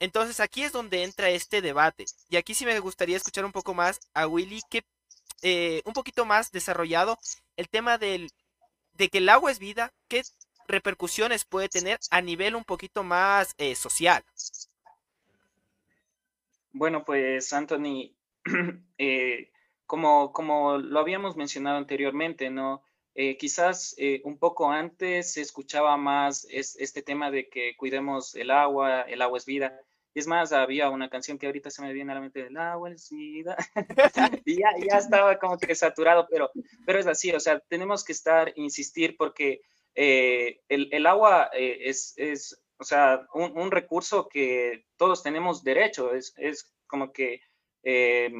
Entonces 0.00 0.40
aquí 0.40 0.62
es 0.62 0.72
donde 0.72 1.02
entra 1.02 1.30
este 1.30 1.62
debate. 1.62 2.04
Y 2.28 2.36
aquí 2.36 2.54
sí 2.54 2.66
me 2.66 2.78
gustaría 2.80 3.16
escuchar 3.16 3.44
un 3.44 3.52
poco 3.52 3.74
más 3.74 4.00
a 4.12 4.26
Willy, 4.26 4.60
que 4.68 4.84
eh, 5.42 5.82
un 5.84 5.92
poquito 5.92 6.24
más 6.24 6.50
desarrollado 6.50 7.18
el 7.56 7.68
tema 7.68 7.98
del, 7.98 8.30
de 8.94 9.08
que 9.08 9.18
el 9.18 9.28
agua 9.28 9.50
es 9.50 9.58
vida, 9.58 9.92
qué 10.08 10.22
repercusiones 10.66 11.44
puede 11.44 11.68
tener 11.68 11.98
a 12.10 12.20
nivel 12.20 12.56
un 12.56 12.64
poquito 12.64 13.02
más 13.02 13.54
eh, 13.58 13.74
social. 13.74 14.24
Bueno, 16.72 17.04
pues 17.04 17.52
Anthony, 17.52 18.12
eh, 18.98 19.52
como, 19.86 20.32
como 20.32 20.78
lo 20.78 20.98
habíamos 20.98 21.36
mencionado 21.36 21.76
anteriormente, 21.76 22.50
¿no? 22.50 22.82
Quizás 23.38 23.94
un 24.24 24.38
poco 24.38 24.70
antes 24.70 25.32
se 25.34 25.40
escuchaba 25.40 25.96
más 25.96 26.46
este 26.50 27.02
tema 27.02 27.30
de 27.30 27.48
que 27.48 27.76
cuidemos 27.76 28.34
el 28.34 28.50
agua, 28.50 29.02
el 29.02 29.22
agua 29.22 29.38
es 29.38 29.46
vida. 29.46 29.80
Y 30.14 30.20
es 30.20 30.28
más, 30.28 30.52
había 30.52 30.90
una 30.90 31.10
canción 31.10 31.38
que 31.38 31.46
ahorita 31.46 31.70
se 31.70 31.82
me 31.82 31.92
viene 31.92 32.12
a 32.12 32.14
la 32.14 32.20
mente, 32.20 32.46
el 32.46 32.56
agua 32.56 32.92
es 32.92 33.10
vida. 33.10 33.56
y 34.44 34.60
ya, 34.60 34.70
ya, 34.78 34.98
estaba 34.98 35.38
como 35.40 35.58
que 35.58 35.74
saturado, 35.74 36.28
pero, 36.30 36.52
pero 36.86 37.00
es 37.00 37.06
así, 37.08 37.32
o 37.32 37.40
sea, 37.40 37.58
tenemos 37.58 38.04
que 38.04 38.12
estar, 38.12 38.52
insistir, 38.54 39.16
porque 39.16 39.62
eh, 39.96 40.60
el, 40.68 40.88
el, 40.92 41.06
agua 41.06 41.50
eh, 41.52 41.78
es, 41.80 42.14
es, 42.16 42.62
o 42.78 42.84
sea, 42.84 43.26
un, 43.34 43.58
un, 43.58 43.72
recurso 43.72 44.28
que 44.28 44.86
todos 44.96 45.24
tenemos 45.24 45.64
derecho, 45.64 46.14
es, 46.14 46.32
es 46.36 46.72
como 46.86 47.12
que 47.12 47.40
eh, 47.82 48.32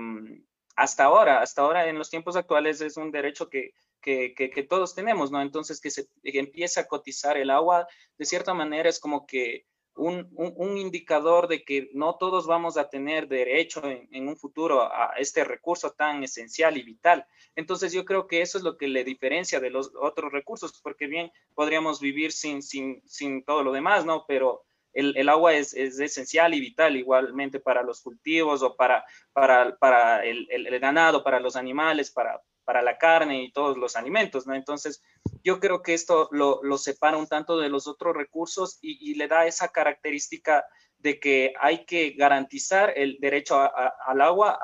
hasta 0.77 1.05
ahora, 1.05 1.41
hasta 1.41 1.63
ahora 1.63 1.89
en 1.89 1.99
los 1.99 2.09
tiempos 2.09 2.37
actuales 2.37 2.81
es 2.83 2.97
un 2.97 3.11
derecho 3.11 3.49
que, 3.49 3.73
que, 4.05 4.67
todos 4.69 4.95
tenemos, 4.95 5.31
¿no? 5.31 5.41
Entonces, 5.41 5.81
que 5.81 5.91
se 5.91 6.07
que 6.23 6.39
empiece 6.39 6.81
a 6.81 6.87
cotizar 6.87 7.37
el 7.37 7.51
agua, 7.51 7.87
de 8.19 8.25
cierta 8.25 8.53
manera 8.53 8.89
es 8.89 9.01
como 9.01 9.27
que 9.27 9.67
un, 9.97 10.29
un, 10.33 10.77
indicador 10.77 11.47
de 11.47 11.65
que 11.65 11.89
no 11.95 12.17
todos 12.17 12.49
vamos 12.49 12.77
a 12.77 12.91
tener 12.91 13.29
derecho 13.29 13.81
en, 13.85 14.29
un 14.29 14.37
futuro 14.37 14.83
a 14.83 15.15
este 15.19 15.45
recurso 15.45 15.93
tan 15.93 16.25
esencial 16.25 16.77
y 16.77 16.83
vital. 16.83 17.25
Entonces 17.55 17.93
yo 17.93 18.05
creo 18.05 18.27
que 18.27 18.43
eso 18.43 18.59
es 18.59 18.65
lo 18.65 18.77
que 18.77 18.89
le 18.89 19.05
diferencia 19.05 19.61
de 19.61 19.71
los 19.71 19.93
otros 20.01 20.33
recursos, 20.33 20.81
porque 20.83 21.07
bien 21.07 21.31
podríamos 21.55 22.01
vivir 22.01 22.33
sin, 22.33 22.61
sin, 22.63 23.03
sin 23.07 23.45
todo 23.45 23.63
lo 23.63 23.73
demás, 23.73 24.05
¿no? 24.05 24.25
Pero 24.27 24.65
el, 24.93 25.17
el 25.17 25.29
agua 25.29 25.55
es, 25.55 25.75
es, 25.75 26.01
esencial 26.01 26.55
y 26.55 26.61
vital 26.61 26.97
igualmente 26.97 27.61
para 27.61 27.85
los 27.85 28.01
cultivos 28.01 28.63
o 28.63 28.75
para, 28.77 29.05
para, 29.33 29.77
para 29.77 30.25
el, 30.25 30.49
el 30.51 30.79
ganado, 30.81 31.23
para 31.23 31.39
los 31.39 31.55
animales, 31.55 32.11
para, 32.11 32.43
para 32.65 32.83
la 32.83 32.99
carne 32.99 33.43
y 33.43 33.53
todos 33.53 33.77
los 33.77 33.97
alimentos, 33.97 34.47
¿no? 34.47 34.55
Entonces, 34.55 35.03
yo 35.43 35.61
creo 35.61 35.83
que 35.83 35.95
esto 35.95 36.29
lo, 36.33 36.61
separa 36.79 37.17
un 37.17 37.27
tanto 37.27 37.59
de 37.59 37.69
los 37.69 37.87
otros 37.87 38.17
recursos 38.17 38.79
y, 38.81 39.15
le 39.15 39.29
da 39.29 39.47
esa 39.47 39.69
característica 39.69 40.65
de 40.99 41.21
que 41.21 41.53
hay 41.61 41.85
que 41.85 42.11
garantizar 42.11 42.93
el 42.97 43.19
derecho 43.21 43.61
al 43.61 44.21
agua 44.21 44.59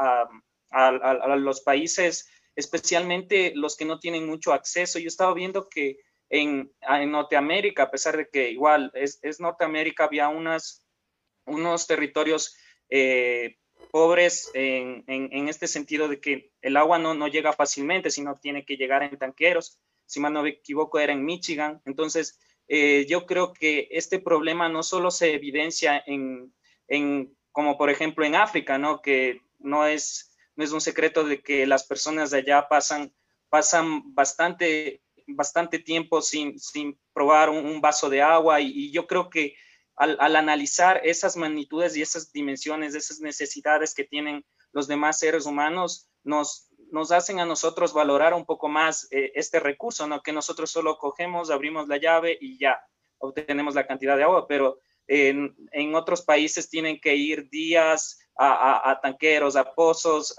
a, 0.71 1.37
los 1.37 1.61
países, 1.61 2.29
especialmente 2.57 3.53
los 3.55 3.77
que 3.77 3.85
no 3.85 3.99
tienen 3.99 4.27
mucho 4.27 4.53
acceso. 4.53 4.99
Yo 4.99 5.09
estaba 5.09 5.35
viendo 5.35 5.69
que 5.69 5.99
en, 6.31 6.73
Norteamérica, 7.09 7.85
a 7.85 7.91
pesar 7.91 8.17
de 8.17 8.29
que 8.29 8.51
igual 8.51 8.91
es, 8.95 9.41
Norteamérica, 9.41 10.05
había 10.05 10.29
unos 10.29 11.87
territorios 11.87 12.57
eh, 12.89 13.60
pobres 13.91 14.51
en, 14.55 15.05
en, 15.07 15.49
este 15.49 15.67
sentido 15.67 16.09
de 16.09 16.21
que 16.21 16.53
el 16.63 16.77
agua 16.77 16.99
no, 16.99 17.15
no 17.15 17.29
llega 17.29 17.53
fácilmente, 17.53 18.11
sino 18.11 18.37
tiene 18.37 18.65
que 18.65 18.77
llegar 18.77 19.03
en 19.03 19.19
tanqueros. 19.19 19.79
Si 20.07 20.21
mal 20.21 20.33
no 20.33 20.43
me 20.43 20.51
equivoco, 20.51 20.99
era 20.99 21.13
en 21.13 21.25
Michigan. 21.25 21.81
Entonces, 21.85 22.39
eh, 22.69 23.07
yo 23.09 23.27
creo 23.27 23.53
que 23.53 23.89
este 23.91 24.19
problema 24.21 24.69
no 24.69 24.83
solo 24.83 25.11
se 25.11 25.35
evidencia 25.35 26.03
en, 26.07 26.55
en, 26.87 27.37
como 27.51 27.77
por 27.77 27.91
ejemplo 27.91 28.25
en 28.25 28.37
África, 28.37 28.79
¿no? 28.79 29.03
Que 29.03 29.41
no 29.59 29.87
es, 29.87 30.37
no 30.55 30.65
es 30.65 30.73
un 30.73 30.81
secreto 30.81 31.25
de 31.25 31.43
que 31.43 31.67
las 31.67 31.85
personas 31.85 32.31
de 32.31 32.39
allá 32.39 32.69
pasan, 32.69 33.13
pasan 33.49 34.15
bastante, 34.15 35.03
bastante 35.27 35.79
tiempo 35.81 36.23
sin, 36.23 36.59
sin 36.59 36.99
probar 37.13 37.51
un, 37.51 37.81
vaso 37.81 38.09
de 38.09 38.23
agua 38.23 38.61
y, 38.61 38.71
y 38.73 38.93
yo 38.93 39.07
creo 39.07 39.31
que 39.31 39.55
al, 40.01 40.35
analizar 40.35 41.03
esas 41.05 41.37
magnitudes 41.37 41.95
y 41.95 42.03
esas 42.03 42.33
dimensiones, 42.33 42.95
esas 42.95 43.21
necesidades 43.21 43.95
que 43.95 44.05
tienen 44.05 44.47
los 44.73 44.89
demás 44.89 45.19
seres 45.19 45.45
humanos, 45.45 46.09
nos, 46.25 46.71
nos 46.91 47.13
hacen 47.13 47.39
a 47.39 47.45
nosotros 47.45 47.93
valorar 47.93 48.33
un 48.33 48.47
poco 48.47 48.69
más 48.69 49.07
eh, 49.11 49.33
este 49.35 49.61
recurso, 49.61 50.07
¿no? 50.07 50.23
Que 50.23 50.33
nosotros 50.33 50.71
solo 50.71 50.97
cogemos, 50.97 51.51
abrimos 51.51 51.87
la 51.87 51.99
llave 51.99 52.39
y 52.41 52.59
ya 52.59 52.81
obtenemos 53.19 53.75
la 53.75 53.87
cantidad 53.87 54.17
de 54.17 54.23
agua, 54.23 54.49
pero 54.49 54.79
en, 55.07 55.55
en 55.73 55.95
otros 55.95 56.23
países 56.23 56.71
tienen 56.71 56.99
que 56.99 57.15
ir 57.17 57.51
días 57.51 58.21
a, 58.37 58.91
a, 58.91 59.01
tanqueros, 59.03 59.55
a 59.55 59.75
pozos 59.75 60.35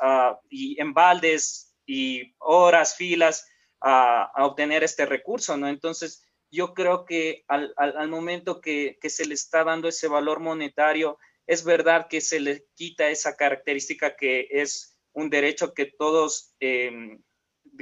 y 0.50 0.82
en 0.82 0.91
baldes 0.94 1.75
y 1.86 2.34
horas, 2.39 2.96
filas 2.96 3.48
a, 3.80 4.24
a 4.24 4.46
obtener 4.46 4.84
este 4.84 5.06
recurso, 5.06 5.56
¿no? 5.56 5.68
Entonces, 5.68 6.25
yo 6.51 6.74
creo 6.74 7.05
que 7.05 7.46
al, 7.48 7.74
al, 7.77 8.10
momento 8.10 8.60
que, 8.60 8.98
se 9.01 9.25
le 9.25 9.34
está 9.34 9.63
dando 9.63 9.88
ese 9.88 10.08
valor 10.08 10.41
monetario, 10.41 11.17
es 11.48 11.63
verdad 11.63 12.08
que 12.10 12.20
se 12.20 12.39
le 12.39 12.65
quita 12.75 13.10
esa 13.10 13.36
característica 13.36 14.15
que 14.15 14.48
es 14.51 14.98
un 15.13 15.29
derecho 15.29 15.74
que 15.74 15.86
todos, 15.86 16.53
em, 16.60 17.24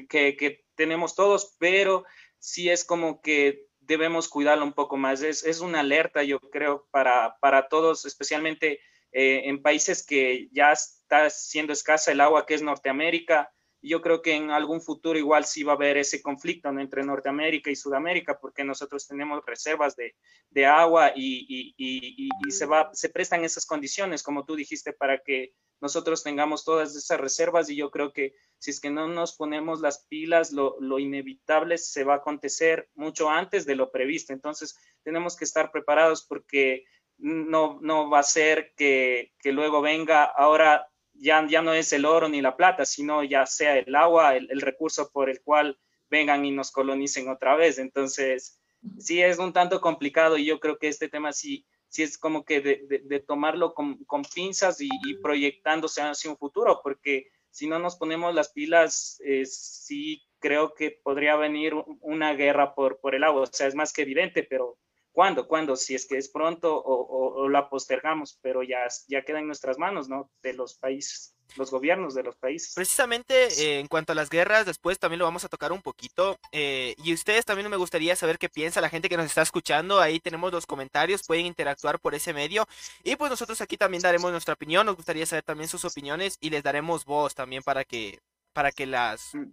que, 0.08 0.64
tenemos 0.76 1.16
todos, 1.16 1.56
pero 1.60 2.06
sí 2.38 2.70
es 2.70 2.86
como 2.86 3.22
que 3.22 3.68
debemos 3.80 4.30
cuidarlo 4.30 4.64
un 4.64 4.74
poco 4.74 4.98
más. 4.98 5.24
Es, 5.24 5.44
es 5.44 5.60
una 5.60 5.82
alerta, 5.82 6.24
yo 6.24 6.40
creo, 6.40 6.88
para, 6.92 7.38
para 7.42 7.68
todos, 7.68 8.06
especialmente 8.06 8.80
eh, 9.12 9.42
en 9.46 9.62
países 9.62 10.06
que 10.06 10.48
ya 10.52 10.72
está 10.72 11.30
siendo 11.32 11.74
escasa 11.74 12.12
el 12.12 12.22
agua, 12.22 12.46
que 12.46 12.54
es 12.54 12.62
Norteamérica, 12.62 13.52
yo 13.82 14.02
creo 14.02 14.22
que 14.22 14.34
en 14.34 14.52
algún 14.52 14.82
futuro 14.82 15.18
igual 15.18 15.46
sí 15.46 15.64
va 15.64 15.74
a 15.74 15.76
haber 15.76 15.98
ese 15.98 16.22
conflicto 16.22 16.70
entre 16.70 17.04
Norteamérica 17.04 17.72
y 17.72 17.76
Sudamérica, 17.76 18.40
porque 18.40 18.64
nosotros 18.64 19.08
tenemos 19.08 19.46
reservas 19.46 19.96
de, 19.96 20.16
de 20.50 20.66
agua 20.66 21.14
y, 21.16 21.46
y, 21.48 21.74
y, 21.78 22.30
y, 22.48 22.52
se, 22.52 22.66
va, 22.66 22.90
se 22.94 23.10
prestan 23.10 23.44
esas 23.46 23.66
condiciones, 23.66 24.24
como 24.24 24.46
tú 24.46 24.56
dijiste, 24.56 24.94
para 24.94 25.20
que 25.20 25.54
nosotros 25.82 26.24
tengamos 26.24 26.66
todas 26.66 26.96
esas 26.96 27.20
reservas 27.20 27.70
y 27.70 27.76
yo 27.78 27.90
creo 27.90 28.12
que 28.12 28.34
si 28.58 28.72
es 28.72 28.82
que 28.82 28.90
no 28.90 29.08
nos 29.08 29.36
ponemos 29.36 29.80
las 29.80 30.06
pilas, 30.08 30.52
lo, 30.52 30.76
lo 30.82 31.00
inevitable 31.00 31.78
se 31.78 32.04
va 32.04 32.15
a 32.15 32.18
acontecer 32.18 32.89
mucho 32.96 33.30
antes 33.30 33.65
de 33.65 33.76
lo 33.76 33.92
previsto. 33.92 34.34
Entonces, 34.34 34.78
tenemos 35.04 35.38
que 35.38 35.46
estar 35.46 35.72
preparados 35.72 36.26
porque 36.26 36.84
no, 37.18 37.80
no 37.82 38.10
va 38.10 38.20
a 38.20 38.24
ser 38.24 38.74
que, 38.76 39.34
que 39.39 39.52
luego 39.52 39.82
venga 39.82 40.24
ahora 40.24 40.88
ya, 41.19 41.45
ya 41.47 41.62
no 41.62 41.73
es 41.73 41.91
el 41.93 42.05
oro 42.05 42.29
ni 42.29 42.41
la 42.41 42.55
plata, 42.55 42.86
sino 42.86 43.23
ya 43.23 43.45
sea 43.45 43.77
el 43.77 43.95
agua, 43.95 44.36
el, 44.36 44.62
recurso 44.62 45.12
por 45.12 45.29
el 45.29 45.41
cual 45.41 45.79
vengan 46.10 46.45
y 46.45 46.51
nos 46.51 46.71
colonicen 46.71 47.29
otra 47.29 47.55
vez. 47.55 47.77
Entonces, 47.77 48.60
sí 48.97 49.21
es 49.21 49.38
un 49.38 49.53
tanto 49.53 49.82
complicado 49.82 50.38
y 50.38 50.45
yo 50.45 50.60
creo 50.60 50.77
que 50.77 50.88
este 50.88 51.10
tema 51.10 51.34
sí, 51.34 51.65
sí 51.88 52.03
es 52.03 52.17
como 52.17 52.45
que 52.45 52.62
de, 52.62 53.19
tomarlo 53.27 53.73
con, 53.73 53.97
pinzas 54.34 54.79
y, 54.79 54.89
proyectándose 55.21 56.01
hacia 56.01 56.32
un 56.32 56.38
futuro, 56.38 56.82
porque 56.84 57.27
si 57.51 57.67
no 57.67 57.79
nos 57.79 57.95
ponemos 57.95 58.34
las 58.34 58.49
pilas, 58.49 59.21
eh, 59.25 59.45
sí 59.45 60.23
creo 60.39 60.73
que 60.73 60.91
podría 61.03 61.36
venir 61.36 61.73
una 61.99 62.34
guerra 62.34 62.73
por, 62.73 62.99
por 62.99 63.15
el 63.15 63.23
agua. 63.23 63.41
O 63.41 63.45
sea, 63.47 63.67
es 63.67 63.75
más 63.75 63.91
que 63.91 64.03
evidente, 64.03 64.43
pero 64.43 64.77
¿cuándo? 65.12 65.48
¿Cuándo? 65.48 65.76
Si 65.76 65.95
es 65.95 66.08
que 66.08 66.17
es 66.17 66.30
pronto 66.30 66.82
o, 66.84 67.48
la 67.50 67.69
postergamos, 67.69 68.38
pero 68.41 68.63
ya, 68.63 68.88
ya 69.08 69.24
queda 69.24 69.39
en 69.39 69.48
nuestras 69.48 69.78
manos, 69.78 70.08
¿no? 70.08 70.30
De 70.43 70.54
los 70.54 70.76
países 70.76 71.36
los 71.58 71.72
gobiernos 71.72 72.13
de 72.13 72.24
los 72.24 72.36
países. 72.36 72.74
Precisamente 72.76 73.48
eh, 73.48 73.80
en 73.80 73.88
cuanto 73.88 74.12
a 74.12 74.15
las 74.15 74.30
guerras, 74.30 74.65
después 74.65 75.00
también 75.00 75.19
lo 75.19 75.26
vamos 75.26 75.43
a 75.43 75.50
tocar 75.50 75.72
un 75.72 75.82
poquito. 75.82 76.38
Eh, 76.52 76.95
y 77.04 77.13
ustedes 77.13 77.45
también 77.45 77.69
me 77.69 77.78
gustaría 77.78 78.15
saber 78.15 78.38
qué 78.38 78.50
piensa 78.50 78.82
la 78.82 78.89
gente 78.89 79.10
que 79.10 79.17
nos 79.17 79.26
está 79.26 79.41
escuchando. 79.41 80.00
Ahí 80.00 80.19
tenemos 80.19 80.52
los 80.52 80.65
comentarios, 80.65 81.24
pueden 81.26 81.45
interactuar 81.45 82.00
por 82.00 82.15
ese 82.15 82.34
medio. 82.34 82.67
Y 83.04 83.15
pues 83.15 83.32
nosotros 83.32 83.62
aquí 83.62 83.78
también 83.78 84.02
daremos 84.02 84.32
nuestra 84.32 84.54
opinión. 84.54 84.86
Nos 84.86 84.95
gustaría 84.95 85.26
saber 85.26 85.43
también 85.43 85.69
sus 85.69 85.86
opiniones 85.86 86.38
y 86.39 86.50
les 86.50 86.63
daremos 86.63 87.06
voz 87.06 87.36
también 87.36 87.63
para 87.63 87.84
que 87.84 88.19
para 88.60 88.74
que 88.74 88.86
las 88.86 89.34
mm. 89.34 89.45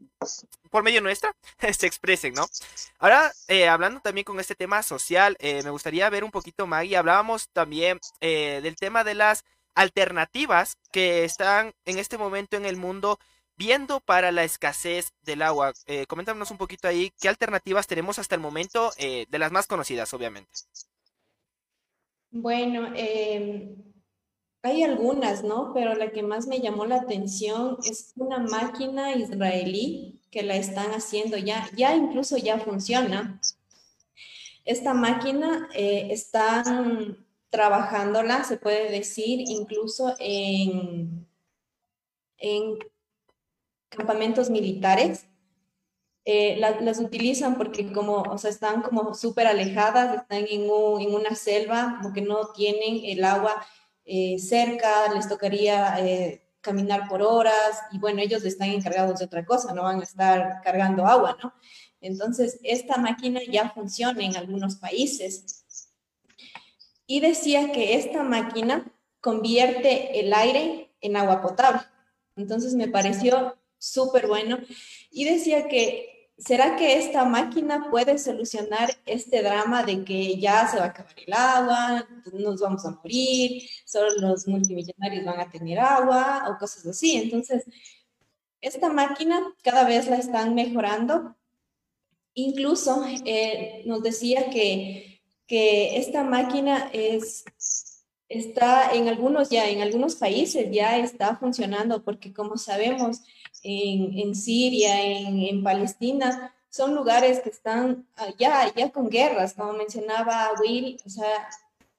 por 0.69 0.83
medio 0.83 1.01
nuestra 1.01 1.33
se 1.79 1.87
expresen, 1.87 2.35
¿no? 2.35 2.45
Ahora, 2.99 3.31
eh, 3.47 3.69
hablando 3.69 4.01
también 4.01 4.25
con 4.25 4.41
este 4.41 4.57
tema 4.57 4.83
social, 4.83 5.37
me 5.41 5.71
gustaría 5.71 6.11
ver 6.11 6.25
un 6.25 6.33
poquito, 6.33 6.67
Maggie, 6.67 6.97
hablábamos 6.97 7.49
también 7.51 8.01
del 8.21 8.75
tema 8.75 9.05
de 9.05 9.15
las 9.15 9.45
alternativas 9.77 10.77
que 10.91 11.23
están 11.23 11.73
en 11.85 11.99
este 11.99 12.19
momento 12.19 12.57
en 12.57 12.67
el 12.67 12.77
mundo 12.77 13.21
viendo 13.57 14.01
para 14.01 14.33
la 14.33 14.45
escasez 14.45 15.13
del 15.23 15.43
agua. 15.43 15.73
Eh, 15.87 16.07
coméntanos 16.07 16.51
un 16.51 16.59
poquito 16.59 16.89
ahí 16.89 17.13
qué 17.21 17.29
alternativas 17.29 17.87
tenemos 17.87 18.19
hasta 18.19 18.35
el 18.35 18.41
momento, 18.41 18.91
eh, 18.99 19.27
de 19.29 19.39
las 19.39 19.53
más 19.53 19.67
conocidas, 19.67 20.13
obviamente. 20.15 20.51
Bueno, 22.31 22.93
em, 22.95 23.77
hay 24.67 24.83
algunas, 24.83 25.45
¿no? 25.45 25.73
Pero 25.73 25.95
la 25.95 26.11
que 26.11 26.23
más 26.23 26.47
me 26.49 26.61
llamó 26.61 26.87
la 26.87 26.97
atención 26.97 27.79
es 27.89 28.13
una 28.17 28.39
máquina 28.39 29.15
israelí 29.15 30.21
que 30.31 30.43
la 30.43 30.57
están 30.57 30.91
haciendo 30.91 31.37
ya, 31.37 31.71
ya 31.77 31.95
incluso 31.95 32.37
ya 32.37 32.59
funciona. 32.59 33.41
Esta 34.65 34.93
máquina 34.93 35.69
eh, 35.73 36.09
está 36.11 36.65
trabajándola, 37.49 38.43
se 38.43 38.57
puede 38.57 38.91
decir, 38.91 39.41
incluso 39.47 40.17
en, 40.19 41.29
en 42.39 42.79
campamentos 43.89 44.51
militares. 44.51 45.27
Eh, 46.25 46.59
las 46.59 46.99
utilizan 46.99 47.57
porque 47.57 47.93
como, 47.93 48.23
o 48.23 48.37
sea, 48.37 48.51
están 48.51 48.83
como 48.83 49.15
súper 49.15 49.47
alejadas, 49.47 50.23
están 50.23 50.45
en, 50.51 50.65
en, 50.65 51.15
una 51.15 51.37
selva, 51.37 51.99
como 52.03 52.13
que 52.13 52.21
no 52.21 52.49
tienen 52.49 53.05
el 53.05 53.23
agua 53.25 53.65
eh, 54.07 54.39
cerca, 54.39 55.13
les 55.13 55.29
tocaría 55.29 55.97
eh, 55.99 56.43
caminar 56.61 57.09
por 57.09 57.23
horas 57.23 57.83
y 57.93 57.99
bueno, 57.99 58.23
ellos 58.23 58.45
están 58.45 58.71
encargados 58.71 59.19
de 59.19 59.27
otra 59.27 59.45
cosa, 59.45 59.75
no 59.75 59.83
van 59.83 60.01
a 60.01 60.05
estar 60.05 60.61
cargando 60.63 61.07
agua, 61.07 61.37
¿no? 61.43 61.53
Entonces, 62.01 62.59
esta 62.63 62.99
máquina 62.99 63.41
ya 63.51 63.71
funciona 63.71 64.25
en 64.25 64.37
algunos 64.37 64.77
países 64.77 65.65
y 67.07 67.21
decía 67.21 67.73
que 67.73 67.95
esta 67.95 68.23
máquina 68.23 68.93
convierte 69.21 70.21
el 70.21 70.33
aire 70.33 70.95
en 71.01 71.17
agua 71.17 71.41
potable. 71.43 71.83
Entonces 72.37 72.75
me 72.75 72.89
pareció 72.89 73.57
súper 73.79 74.27
bueno 74.27 74.59
y 75.11 75.25
decía 75.25 75.69
que, 75.69 76.16
¿será 76.39 76.77
que 76.77 76.99
esta 76.99 77.25
máquina 77.25 77.91
puede 77.91 78.19
solucionar 78.19 78.91
este 79.07 79.43
drama 79.43 79.83
de 79.83 80.05
que 80.05 80.39
ya 80.39 80.69
se 80.69 80.79
va 80.79 80.85
a 80.85 80.89
acabar 80.89 81.15
el 81.27 81.33
agua, 81.33 82.09
nos 82.33 82.61
vamos 82.61 82.85
a 82.85 82.91
morir, 82.91 83.63
solo 83.85 84.11
los 84.21 84.47
multimillonarios 84.47 85.25
van 85.25 85.41
a 85.41 85.51
tener 85.51 85.79
agua 85.79 86.49
o 86.49 86.59
cosas 86.59 86.87
así? 86.87 87.17
Entonces, 87.17 87.65
esta 88.61 88.91
máquina 88.93 89.41
cada 89.63 89.85
vez 89.85 90.09
la 90.09 90.17
están 90.17 90.55
mejorando. 90.55 91.37
Incluso 92.35 93.05
eh, 93.25 93.83
nos 93.87 94.03
decía 94.03 94.51
que 94.51 95.17
que 95.47 95.97
esta 95.97 96.25
máquina 96.25 96.91
es, 96.93 97.45
está 98.29 98.91
en 98.93 99.09
algunos 99.09 99.51
ya, 99.51 99.69
en 99.69 99.81
algunos 99.81 100.17
países 100.17 100.69
ya 100.71 100.99
está 100.99 101.37
funcionando, 101.37 102.03
porque 102.03 102.33
como 102.33 102.57
sabemos, 102.57 103.23
en, 103.69 104.35
Siria, 104.35 105.03
en, 105.03 105.63
Palestina, 105.63 106.55
son 106.69 106.95
lugares 106.95 107.41
que 107.41 107.51
están 107.51 108.07
ya, 108.39 108.73
ya 108.75 108.91
con 108.91 109.09
guerras, 109.09 109.55
como 109.55 109.73
mencionaba 109.73 110.51
Will, 110.61 111.01
o 111.05 111.11
sea, 111.11 111.49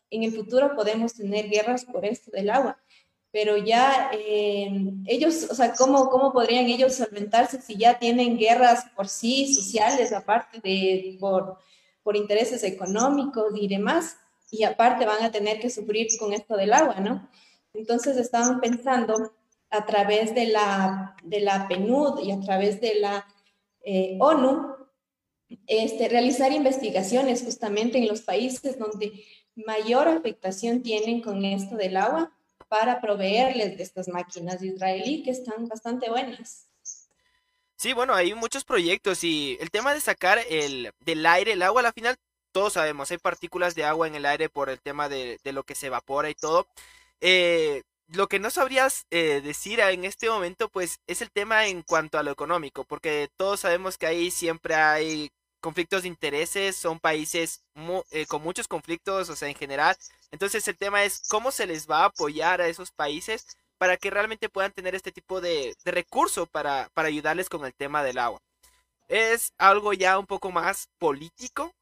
en 0.09 0.23
el 0.23 0.33
futuro 0.33 0.75
podemos 0.75 1.13
tener 1.13 1.49
guerras 1.49 1.85
por 1.85 2.05
esto 2.05 2.31
del 2.31 2.49
agua, 2.49 2.77
pero 3.31 3.57
ya 3.57 4.09
eh, 4.13 4.93
ellos, 5.05 5.47
o 5.49 5.55
sea, 5.55 5.73
¿cómo, 5.73 6.09
¿cómo 6.09 6.31
podrían 6.31 6.65
ellos 6.65 6.95
solventarse 6.95 7.61
si 7.61 7.75
ya 7.75 7.99
tienen 7.99 8.37
guerras 8.37 8.85
por 8.95 9.07
sí, 9.07 9.53
sociales, 9.53 10.13
aparte 10.13 10.59
de 10.61 11.17
por 11.19 11.57
por 12.07 12.15
intereses 12.15 12.63
económicos 12.63 13.51
y 13.53 13.67
demás, 13.67 14.15
y 14.49 14.63
aparte 14.63 15.05
van 15.05 15.25
a 15.25 15.29
tener 15.29 15.59
que 15.59 15.69
sufrir 15.69 16.07
con 16.17 16.31
esto 16.31 16.55
del 16.55 16.71
agua, 16.71 17.01
¿no? 17.01 17.27
Entonces 17.73 18.15
estaban 18.15 18.61
pensando 18.61 19.33
a 19.69 19.85
través 19.85 20.33
de 20.33 20.47
la, 20.47 21.15
de 21.23 21.41
la 21.41 21.67
PNUD 21.67 22.19
y 22.23 22.31
a 22.31 22.39
través 22.39 22.79
de 22.81 22.95
la 22.95 23.27
eh, 23.83 24.17
ONU, 24.19 24.75
este, 25.65 26.09
realizar 26.09 26.51
investigaciones 26.51 27.43
justamente 27.43 27.97
en 27.97 28.07
los 28.07 28.21
países 28.21 28.77
donde 28.77 29.23
mayor 29.55 30.07
afectación 30.07 30.83
tienen 30.83 31.21
con 31.21 31.43
esto 31.45 31.75
del 31.75 31.97
agua 31.97 32.31
para 32.67 32.99
proveerles 33.01 33.77
de 33.77 33.83
estas 33.83 34.07
máquinas 34.09 34.61
israelí 34.61 35.23
que 35.23 35.31
están 35.31 35.67
bastante 35.67 36.09
buenas. 36.09 36.67
Sí, 37.77 37.93
bueno, 37.93 38.13
hay 38.13 38.33
muchos 38.33 38.65
proyectos 38.65 39.23
y 39.23 39.57
el 39.61 39.71
tema 39.71 39.93
de 39.93 40.01
sacar 40.01 40.39
el 40.49 40.91
del 40.99 41.25
aire, 41.25 41.53
el 41.53 41.61
agua, 41.61 41.81
al 41.81 41.93
final 41.93 42.17
todos 42.51 42.73
sabemos, 42.73 43.11
hay 43.11 43.19
partículas 43.19 43.75
de 43.75 43.85
agua 43.85 44.07
en 44.07 44.15
el 44.15 44.25
aire 44.25 44.49
por 44.49 44.69
el 44.69 44.81
tema 44.81 45.07
de, 45.09 45.39
lo 45.43 45.63
que 45.63 45.75
se 45.75 45.87
evapora 45.87 46.29
y 46.29 46.33
todo. 46.33 46.67
Eh, 47.21 47.83
lo 48.07 48.27
que 48.27 48.39
no 48.39 48.49
sabrías 48.49 49.05
eh, 49.11 49.41
decir 49.43 49.79
en 49.79 50.05
este 50.05 50.29
momento, 50.29 50.69
pues, 50.69 50.99
es 51.07 51.21
el 51.21 51.31
tema 51.31 51.67
en 51.67 51.81
cuanto 51.83 52.17
a 52.17 52.23
lo 52.23 52.31
económico, 52.31 52.85
porque 52.85 53.29
todos 53.37 53.61
sabemos 53.61 53.97
que 53.97 54.07
ahí 54.07 54.31
siempre 54.31 54.75
hay 54.75 55.29
conflictos 55.59 56.03
de 56.03 56.07
intereses, 56.09 56.75
son 56.75 56.99
países 56.99 57.63
eh, 58.11 58.25
con 58.27 58.41
muchos 58.41 58.67
conflictos, 58.67 59.29
o 59.29 59.35
sea, 59.35 59.49
en 59.49 59.55
general. 59.55 59.97
Entonces 60.31 60.67
el 60.67 60.77
tema 60.77 61.03
es 61.03 61.23
cómo 61.27 61.51
se 61.51 61.65
les 61.67 61.89
va 61.89 62.03
a 62.03 62.05
apoyar 62.05 62.61
a 62.61 62.67
esos 62.67 62.91
países 62.91 63.45
para 63.77 63.97
que 63.97 64.09
realmente 64.09 64.49
puedan 64.49 64.71
tener 64.71 64.95
este 64.95 65.11
tipo 65.11 65.41
de, 65.41 65.75
de 65.83 65.91
recurso 65.91 66.45
para, 66.47 66.89
para 66.93 67.09
ayudarles 67.09 67.49
con 67.49 67.65
el 67.65 67.73
tema 67.73 68.03
del 68.03 68.17
agua. 68.19 68.39
Es 69.07 69.53
algo 69.57 69.93
ya 69.93 70.19
un 70.19 70.25
poco 70.25 70.51
más 70.51 70.89
político 70.99 71.73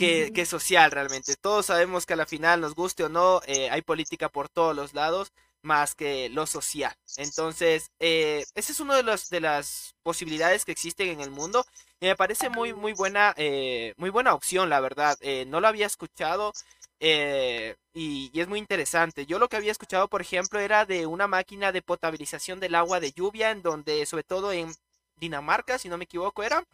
que, 0.00 0.32
que, 0.32 0.46
social 0.46 0.90
realmente. 0.90 1.36
Todos 1.36 1.66
sabemos 1.66 2.06
que 2.06 2.14
a 2.14 2.16
la 2.16 2.26
final, 2.26 2.60
nos 2.60 2.74
guste 2.74 3.04
o 3.04 3.08
no, 3.08 3.40
eh, 3.46 3.70
hay 3.70 3.82
política 3.82 4.28
por 4.28 4.48
todos 4.48 4.74
los 4.74 4.94
lados 4.94 5.32
más 5.62 5.94
que 5.94 6.30
lo 6.30 6.46
social. 6.46 6.94
Entonces, 7.16 7.90
eh, 8.00 8.44
esa 8.54 8.72
es 8.72 8.80
una 8.80 8.96
de, 8.96 9.02
los, 9.02 9.28
de 9.28 9.40
las 9.40 9.94
posibilidades 10.02 10.64
que 10.64 10.72
existen 10.72 11.08
en 11.08 11.20
el 11.20 11.30
mundo 11.30 11.64
y 12.00 12.06
me 12.06 12.16
parece 12.16 12.48
muy, 12.48 12.72
muy 12.72 12.94
buena, 12.94 13.34
eh, 13.36 13.92
muy 13.98 14.10
buena 14.10 14.34
opción, 14.34 14.70
la 14.70 14.80
verdad. 14.80 15.16
no 15.46 15.60
lo 15.60 15.68
había 15.68 15.86
escuchado. 15.86 16.52
Eh, 17.00 17.76
y, 17.94 18.30
es 18.38 18.46
muy 18.48 18.58
interesante. 18.58 19.26
Yo 19.26 19.38
lo 19.38 19.48
que 19.48 19.56
había 19.56 19.72
escuchado, 19.72 20.08
por 20.08 20.20
ejemplo, 20.20 20.60
era 20.60 20.84
de 20.84 21.06
una 21.06 21.26
máquina 21.26 21.72
de 21.72 21.82
potabilización 21.82 22.60
del 22.60 22.74
agua 22.74 23.00
de 23.00 23.12
lluvia, 23.12 23.50
en 23.50 23.62
donde, 23.62 24.04
sobre 24.06 24.24
todo 24.24 24.52
en 24.52 24.72
Dinamarca, 25.20 25.78
si 25.78 25.88
no 25.88 25.98
me 25.98 26.04
equivoco, 26.04 26.42
era, 26.42 26.64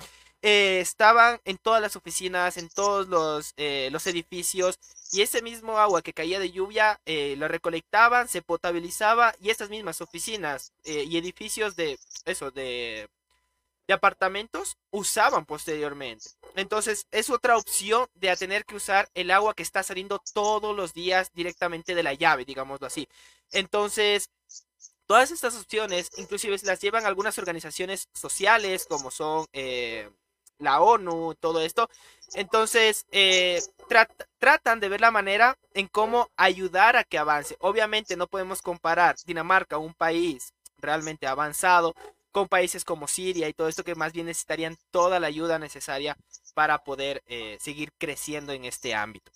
eh, 0.42 0.80
estaban 0.80 1.40
en 1.44 1.58
todas 1.58 1.82
las 1.82 1.96
oficinas, 1.96 2.56
en 2.56 2.68
todos 2.68 3.08
los, 3.08 3.52
eh, 3.56 3.88
los 3.92 4.06
edificios, 4.06 4.78
y 5.12 5.22
ese 5.22 5.42
mismo 5.42 5.78
agua 5.78 6.02
que 6.02 6.12
caía 6.12 6.38
de 6.40 6.50
lluvia 6.50 7.00
lo 7.06 7.48
recolectaban, 7.48 8.28
se 8.28 8.42
potabilizaba, 8.42 9.34
y 9.40 9.50
estas 9.50 9.70
mismas 9.70 10.00
oficinas 10.00 10.72
y 10.84 11.16
edificios 11.16 11.76
de 11.76 11.98
eso, 12.24 12.50
de 12.50 13.08
de 13.86 13.94
apartamentos 13.94 14.76
usaban 14.90 15.44
posteriormente. 15.44 16.30
Entonces 16.54 17.06
es 17.10 17.30
otra 17.30 17.56
opción 17.56 18.06
de 18.14 18.34
tener 18.36 18.64
que 18.64 18.76
usar 18.76 19.08
el 19.14 19.30
agua 19.30 19.54
que 19.54 19.62
está 19.62 19.82
saliendo 19.82 20.20
todos 20.32 20.74
los 20.76 20.92
días 20.92 21.30
directamente 21.34 21.94
de 21.94 22.02
la 22.02 22.14
llave, 22.14 22.44
digámoslo 22.44 22.86
así. 22.86 23.08
Entonces, 23.52 24.30
todas 25.06 25.30
estas 25.30 25.56
opciones 25.56 26.10
inclusive 26.16 26.56
las 26.64 26.80
llevan 26.80 27.06
algunas 27.06 27.38
organizaciones 27.38 28.08
sociales 28.14 28.86
como 28.88 29.10
son... 29.10 29.46
Eh, 29.52 30.10
la 30.58 30.80
ONU, 30.80 31.34
todo 31.34 31.60
esto. 31.60 31.88
Entonces, 32.34 33.06
eh, 33.10 33.60
tratan 34.38 34.80
de 34.80 34.88
ver 34.88 35.00
la 35.00 35.10
manera 35.10 35.58
en 35.74 35.86
cómo 35.86 36.30
ayudar 36.36 36.96
a 36.96 37.04
que 37.04 37.18
avance. 37.18 37.56
Obviamente 37.60 38.16
no 38.16 38.26
podemos 38.26 38.62
comparar 38.62 39.16
Dinamarca, 39.26 39.78
un 39.78 39.94
país 39.94 40.54
realmente 40.78 41.26
avanzado, 41.26 41.94
con 42.32 42.48
países 42.48 42.84
como 42.84 43.08
Siria 43.08 43.48
y 43.48 43.54
todo 43.54 43.68
esto 43.68 43.84
que 43.84 43.94
más 43.94 44.12
bien 44.12 44.26
necesitarían 44.26 44.76
toda 44.90 45.18
la 45.20 45.26
ayuda 45.26 45.58
necesaria 45.58 46.16
para 46.56 46.82
poder 46.82 47.22
eh, 47.26 47.58
seguir 47.60 47.92
creciendo 47.98 48.54
en 48.54 48.64
este 48.64 48.94
ámbito. 48.94 49.30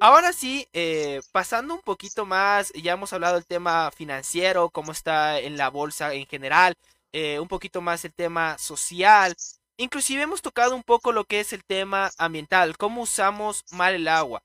Ahora 0.00 0.32
sí, 0.32 0.66
eh, 0.72 1.20
pasando 1.30 1.74
un 1.74 1.82
poquito 1.82 2.24
más, 2.24 2.72
ya 2.72 2.94
hemos 2.94 3.12
hablado 3.12 3.34
del 3.34 3.44
tema 3.44 3.90
financiero, 3.90 4.70
cómo 4.70 4.90
está 4.90 5.38
en 5.40 5.58
la 5.58 5.68
bolsa 5.68 6.14
en 6.14 6.24
general, 6.24 6.72
eh, 7.12 7.38
un 7.38 7.48
poquito 7.48 7.82
más 7.82 8.06
el 8.06 8.14
tema 8.14 8.56
social, 8.56 9.36
inclusive 9.76 10.22
hemos 10.22 10.40
tocado 10.40 10.74
un 10.74 10.82
poco 10.82 11.12
lo 11.12 11.24
que 11.26 11.40
es 11.40 11.52
el 11.52 11.62
tema 11.66 12.10
ambiental, 12.16 12.78
cómo 12.78 13.02
usamos 13.02 13.62
mal 13.70 13.94
el 13.94 14.08
agua. 14.08 14.42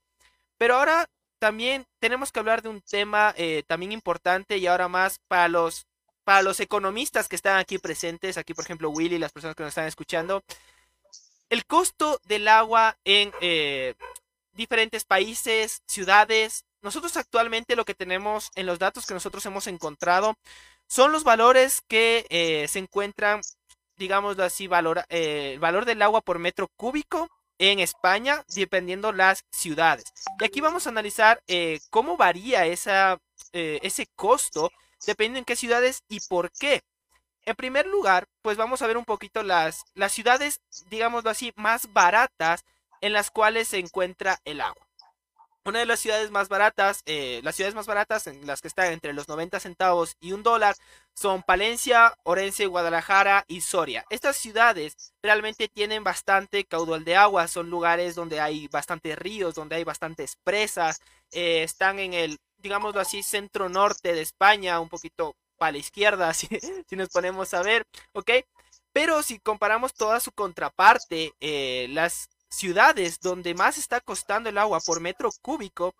Pero 0.58 0.75
ahora 0.75 1.05
también 1.39 1.86
tenemos 2.01 2.34
que 2.34 2.39
hablar 2.39 2.62
de 2.62 2.67
un 2.67 2.82
tema 2.82 3.34
también 3.65 3.93
importante 3.93 4.58
y 4.58 4.67
ahora 4.67 4.89
más 4.89 5.19
para 5.29 5.47
los 5.47 5.86
para 6.25 6.41
los 6.41 6.60
economistas 6.60 7.29
que 7.29 7.38
están 7.38 7.58
aquí 7.58 7.77
presentes, 7.77 8.38
aquí 8.38 8.53
por 8.53 8.65
ejemplo 8.65 8.89
Willy, 8.89 9.17
las 9.17 9.32
personas 9.32 9.55
que 9.55 9.63
nos 9.63 9.71
están 9.71 9.88
escuchando, 9.88 10.43
el 11.49 11.65
costo 11.65 12.19
del 12.25 12.47
agua 12.47 12.97
en 13.03 13.31
eh, 13.41 13.95
diferentes 14.53 15.03
países, 15.03 15.81
ciudades, 15.85 16.65
nosotros 16.81 17.17
actualmente 17.17 17.75
lo 17.75 17.85
que 17.85 17.95
tenemos 17.95 18.51
en 18.55 18.65
los 18.65 18.79
datos 18.79 19.05
que 19.05 19.13
nosotros 19.13 19.45
hemos 19.45 19.67
encontrado 19.67 20.35
son 20.88 21.12
los 21.12 21.23
valores 21.23 21.81
que 21.88 22.25
eh, 22.29 22.67
se 22.67 22.79
encuentran, 22.79 23.41
digámoslo 23.97 24.43
así, 24.43 24.67
valor, 24.67 25.05
eh, 25.09 25.51
el 25.53 25.59
valor 25.59 25.85
del 25.85 26.01
agua 26.01 26.21
por 26.21 26.39
metro 26.39 26.67
cúbico 26.75 27.29
en 27.57 27.79
España, 27.79 28.45
dependiendo 28.55 29.12
las 29.12 29.43
ciudades. 29.51 30.05
Y 30.39 30.45
aquí 30.45 30.62
vamos 30.62 30.88
a 30.88 30.91
analizar 30.91 31.43
cómo 31.89 32.15
varía 32.15 32.65
esa, 32.65 33.19
ese 33.51 34.07
costo 34.15 34.71
dependiendo 35.05 35.39
en 35.39 35.45
qué 35.45 35.57
ciudades 35.57 36.03
y 36.07 36.21
por 36.21 36.51
qué. 36.51 36.81
En 37.45 37.56
primer 37.56 37.88
lugar, 37.88 38.25
pues 38.41 38.58
vamos 38.58 38.82
a 38.82 38.88
ver 38.88 38.97
un 38.97 39.06
poquito 39.06 39.43
las, 39.43 39.84
las 39.93 40.12
ciudades, 40.12 40.62
digámoslo 40.89 41.30
así, 41.30 41.52
más 41.56 41.91
baratas 41.93 42.65
en 43.02 43.13
las 43.13 43.32
cuales 43.32 43.67
se 43.69 43.80
encuentra 43.80 44.39
el 44.45 44.62
agua. 44.62 44.86
Una 45.65 45.80
de 45.80 45.86
las 45.86 45.99
ciudades 45.99 46.32
más 46.32 46.47
baratas, 46.47 47.02
eh, 47.06 47.41
las 47.43 47.56
ciudades 47.56 47.75
más 47.75 47.86
baratas 47.86 48.28
en 48.28 48.47
las 48.47 48.62
que 48.62 48.67
están 48.67 48.91
entre 48.91 49.13
los 49.13 49.28
90 49.28 49.60
centavos 49.60 50.15
y 50.19 50.32
un 50.32 50.41
dólar 50.41 50.75
son 51.13 51.43
Palencia, 51.43 52.13
Orense, 52.23 52.65
Guadalajara 52.65 53.43
y 53.47 53.62
Soria. 53.62 54.06
Estas 54.10 54.38
ciudades 54.38 55.13
realmente 55.21 55.67
tienen 55.67 56.04
bastante 56.04 56.65
caudal 56.65 57.04
de 57.04 57.17
agua, 57.17 57.47
son 57.47 57.69
lugares 57.69 58.15
donde 58.15 58.39
hay 58.39 58.67
bastantes 58.69 59.17
ríos, 59.17 59.54
donde 59.54 59.75
hay 59.75 59.84
bastantes 59.84 60.38
presas, 60.43 61.02
eh, 61.32 61.63
están 61.63 61.99
en 61.99 62.13
el 62.13 62.39
digámoslo 62.60 62.99
así, 63.02 63.23
centro 63.23 63.69
norte 63.69 64.13
de 64.13 64.21
España, 64.21 64.80
un 64.80 64.89
poquito 64.89 65.36
para 65.60 65.74
la 65.74 65.78
izquierda, 65.78 66.34
si, 66.34 66.48
nos 66.91 67.10
ponemos 67.10 67.54
a 67.54 67.62
ver, 67.62 67.86
¿ok? 68.13 68.32
Pero 68.91 69.22
si 69.22 69.39
comparamos 69.39 69.93
toda 69.93 70.19
su 70.19 70.32
contraparte, 70.32 71.34
eh, 71.39 71.88
las 71.91 72.30
ciudades 72.50 73.19
donde 73.19 73.54
más 73.54 73.78
está 73.78 74.02
costando 74.02 74.50
el 74.50 74.58
agua 74.58 74.80
por 74.80 75.00
metro 75.00 75.30
cúbico, 75.43 75.93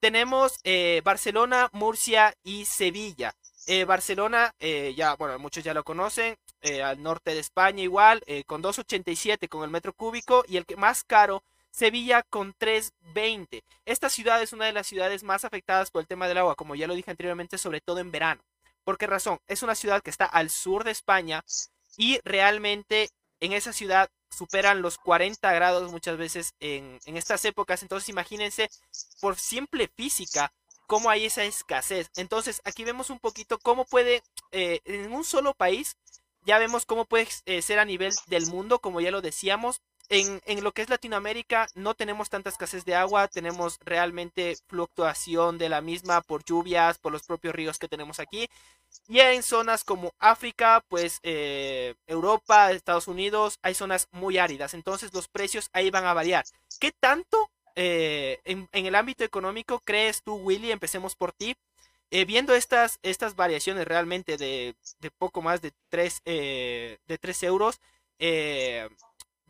tenemos 0.00 0.58
eh, 0.64 1.00
Barcelona, 1.04 1.68
Murcia 1.72 2.34
y 2.42 2.64
Sevilla. 2.64 3.32
Eh, 3.68 3.84
Barcelona, 3.84 4.52
ya, 4.96 5.14
bueno, 5.14 5.38
muchos 5.38 5.62
ya 5.62 5.72
lo 5.72 5.84
conocen, 5.84 6.36
al 6.82 7.00
norte 7.00 7.32
de 7.32 7.38
España 7.38 7.84
igual, 7.84 8.20
con 8.46 8.60
2,87 8.60 9.48
con 9.48 9.62
el 9.62 9.70
metro 9.70 9.92
cúbico 9.92 10.44
y 10.48 10.56
el 10.56 10.66
que 10.66 10.74
más 10.74 11.04
caro 11.04 11.44
Sevilla 11.70 12.22
con 12.22 12.54
3.20. 12.54 13.62
Esta 13.86 14.10
ciudad 14.10 14.42
es 14.42 14.52
una 14.52 14.66
de 14.66 14.72
las 14.72 14.86
ciudades 14.86 15.22
más 15.22 15.44
afectadas 15.44 15.90
por 15.90 16.00
el 16.00 16.06
tema 16.06 16.28
del 16.28 16.38
agua, 16.38 16.54
como 16.54 16.74
ya 16.74 16.86
lo 16.86 16.94
dije 16.94 17.10
anteriormente, 17.10 17.56
sobre 17.56 17.80
todo 17.80 17.98
en 17.98 18.10
verano. 18.10 18.42
¿Por 18.84 18.98
qué 18.98 19.06
razón? 19.06 19.38
Es 19.46 19.62
una 19.62 19.74
ciudad 19.74 20.02
que 20.02 20.10
está 20.10 20.24
al 20.24 20.50
sur 20.50 20.84
de 20.84 20.90
España 20.90 21.44
y 21.96 22.18
realmente 22.24 23.10
en 23.40 23.52
esa 23.52 23.72
ciudad 23.72 24.08
superan 24.30 24.82
los 24.82 24.98
40 24.98 25.52
grados 25.52 25.90
muchas 25.92 26.16
veces 26.16 26.54
en, 26.60 26.98
estas 27.04 27.44
épocas. 27.44 27.82
Entonces 27.82 28.08
imagínense 28.08 28.70
por 29.20 29.36
simple 29.38 29.88
física 29.94 30.52
cómo 30.86 31.10
hay 31.10 31.26
esa 31.26 31.44
escasez. 31.44 32.10
Entonces 32.16 32.60
aquí 32.64 32.84
vemos 32.84 33.10
un 33.10 33.18
poquito 33.18 33.58
cómo 33.58 33.84
puede 33.84 34.22
eh, 34.50 34.80
en 34.84 35.12
un 35.12 35.24
solo 35.24 35.54
país, 35.54 35.96
ya 36.44 36.58
vemos 36.58 36.86
cómo 36.86 37.04
puede 37.04 37.28
eh, 37.46 37.62
ser 37.62 37.78
a 37.78 37.84
nivel 37.84 38.12
del 38.26 38.46
mundo, 38.46 38.80
como 38.80 39.00
ya 39.00 39.10
lo 39.10 39.22
decíamos, 39.22 39.80
en, 40.08 40.62
lo 40.62 40.72
que 40.72 40.82
es 40.82 40.90
Latinoamérica 40.90 41.68
no 41.74 41.94
tenemos 41.94 42.28
tanta 42.28 42.50
escasez 42.50 42.84
de 42.84 42.94
agua, 42.94 43.28
tenemos 43.28 43.78
realmente 43.84 44.56
fluctuación 44.66 45.58
de 45.58 45.68
la 45.68 45.80
misma 45.80 46.20
por 46.20 46.44
lluvias, 46.44 46.98
por 46.98 47.12
los 47.12 47.22
propios 47.22 47.54
ríos 47.54 47.78
que 47.78 47.88
tenemos 47.88 48.20
aquí. 48.20 48.48
Y 49.08 49.20
en 49.20 49.42
zonas 49.42 49.84
como 49.84 50.12
África, 50.18 50.84
pues 50.88 51.18
eh, 51.22 51.94
Europa, 52.06 52.72
Estados 52.72 53.08
Unidos, 53.08 53.58
hay 53.62 53.74
zonas 53.74 54.08
muy 54.10 54.38
áridas, 54.38 54.74
entonces 54.74 55.12
los 55.14 55.28
precios 55.28 55.70
ahí 55.72 55.90
van 55.90 56.04
a 56.04 56.14
variar. 56.14 56.44
¿Qué 56.78 56.92
tanto 56.92 57.50
eh, 57.74 58.40
en, 58.44 58.68
el 58.72 58.94
ámbito 58.94 59.24
económico 59.24 59.80
crees 59.80 60.22
tú, 60.22 60.34
Willy? 60.34 60.72
Empecemos 60.72 61.16
por 61.16 61.32
ti. 61.32 61.56
Eh, 62.10 62.26
viendo 62.26 62.54
estas, 62.54 62.98
estas 63.02 63.36
variaciones 63.36 63.86
realmente 63.88 64.36
de, 64.36 64.74
poco 65.16 65.40
más 65.40 65.62
de 65.62 65.72
3, 65.88 66.20
de 66.24 67.18
3 67.18 67.42
euros, 67.44 67.80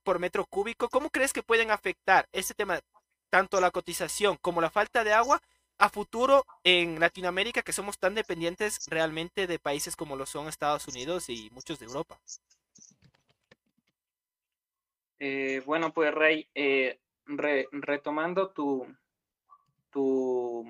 por 0.02 0.18
metro 0.18 0.46
cúbico, 0.46 0.88
¿cómo 0.88 1.10
crees 1.10 1.32
que 1.32 1.42
pueden 1.42 1.70
afectar 1.70 2.28
este 2.32 2.54
tema, 2.54 2.80
tanto 3.30 3.60
la 3.60 3.70
cotización 3.70 4.36
como 4.40 4.60
la 4.60 4.70
falta 4.70 5.04
de 5.04 5.12
agua, 5.12 5.40
a 5.78 5.88
futuro 5.88 6.44
en 6.64 7.00
Latinoamérica, 7.00 7.62
que 7.62 7.72
somos 7.72 7.98
tan 7.98 8.14
dependientes 8.14 8.86
realmente 8.86 9.46
de 9.46 9.58
países 9.58 9.96
como 9.96 10.16
lo 10.16 10.26
son 10.26 10.48
Estados 10.48 10.86
Unidos 10.86 11.28
y 11.28 11.50
muchos 11.50 11.78
de 11.78 11.86
Europa? 11.86 12.20
Eh, 15.18 15.62
bueno, 15.64 15.92
pues 15.92 16.12
Rey, 16.14 16.48
eh, 16.54 17.00
retomando 17.26 18.50
tu, 18.50 18.86
tu, 19.90 20.64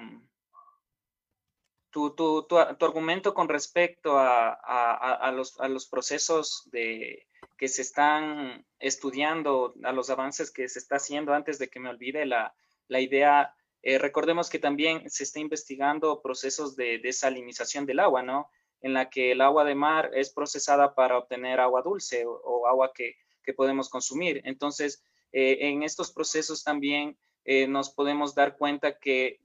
tu, 1.91 2.11
tu, 2.11 2.43
tu, 2.45 2.59
argumento 2.59 3.35
con 3.35 3.49
respecto 3.49 4.19
a, 4.19 5.33
los, 5.35 5.59
a 5.59 5.69
los 5.69 5.87
procesos 5.87 6.69
de, 6.71 7.27
que 7.63 7.69
se 7.69 7.83
están 7.83 8.67
estudiando, 8.81 9.73
a 9.85 9.93
los 9.93 10.11
avances 10.11 10.51
que 10.51 10.69
se 10.69 10.81
está 10.81 10.97
haciendo, 10.97 11.33
antes 11.33 11.61
de 11.61 11.69
que 11.69 11.79
me 11.79 11.91
olvide 11.91 12.27
la, 12.27 12.53
la 12.89 12.99
idea, 12.99 13.55
eh, 13.83 13.99
recordemos 13.99 14.51
que 14.51 14.59
también 14.59 15.09
se 15.09 15.23
está 15.23 15.39
investigando 15.39 16.23
procesos 16.23 16.75
de 16.75 16.99
desalinización 16.99 17.87
del 17.87 18.01
agua, 18.01 18.21
¿no? 18.25 18.51
En 18.81 18.95
la 18.95 19.11
que 19.11 19.31
el 19.31 19.41
agua 19.41 19.63
de 19.63 19.77
mar 19.77 20.11
es 20.13 20.31
procesada 20.31 20.97
para 20.97 21.17
obtener 21.17 21.61
agua 21.61 21.83
dulce 21.83 22.25
o, 22.27 22.67
agua 22.67 22.91
que, 22.93 23.15
que, 23.45 23.55
podemos 23.55 23.89
consumir. 23.89 24.43
Entonces, 24.45 25.05
eh, 25.31 25.59
en 25.61 25.85
estos 25.85 26.11
procesos 26.11 26.65
también 26.65 27.17
eh, 27.45 27.69
nos 27.69 27.91
podemos 27.91 28.35
dar 28.35 28.57
cuenta 28.57 28.99
que 28.99 29.41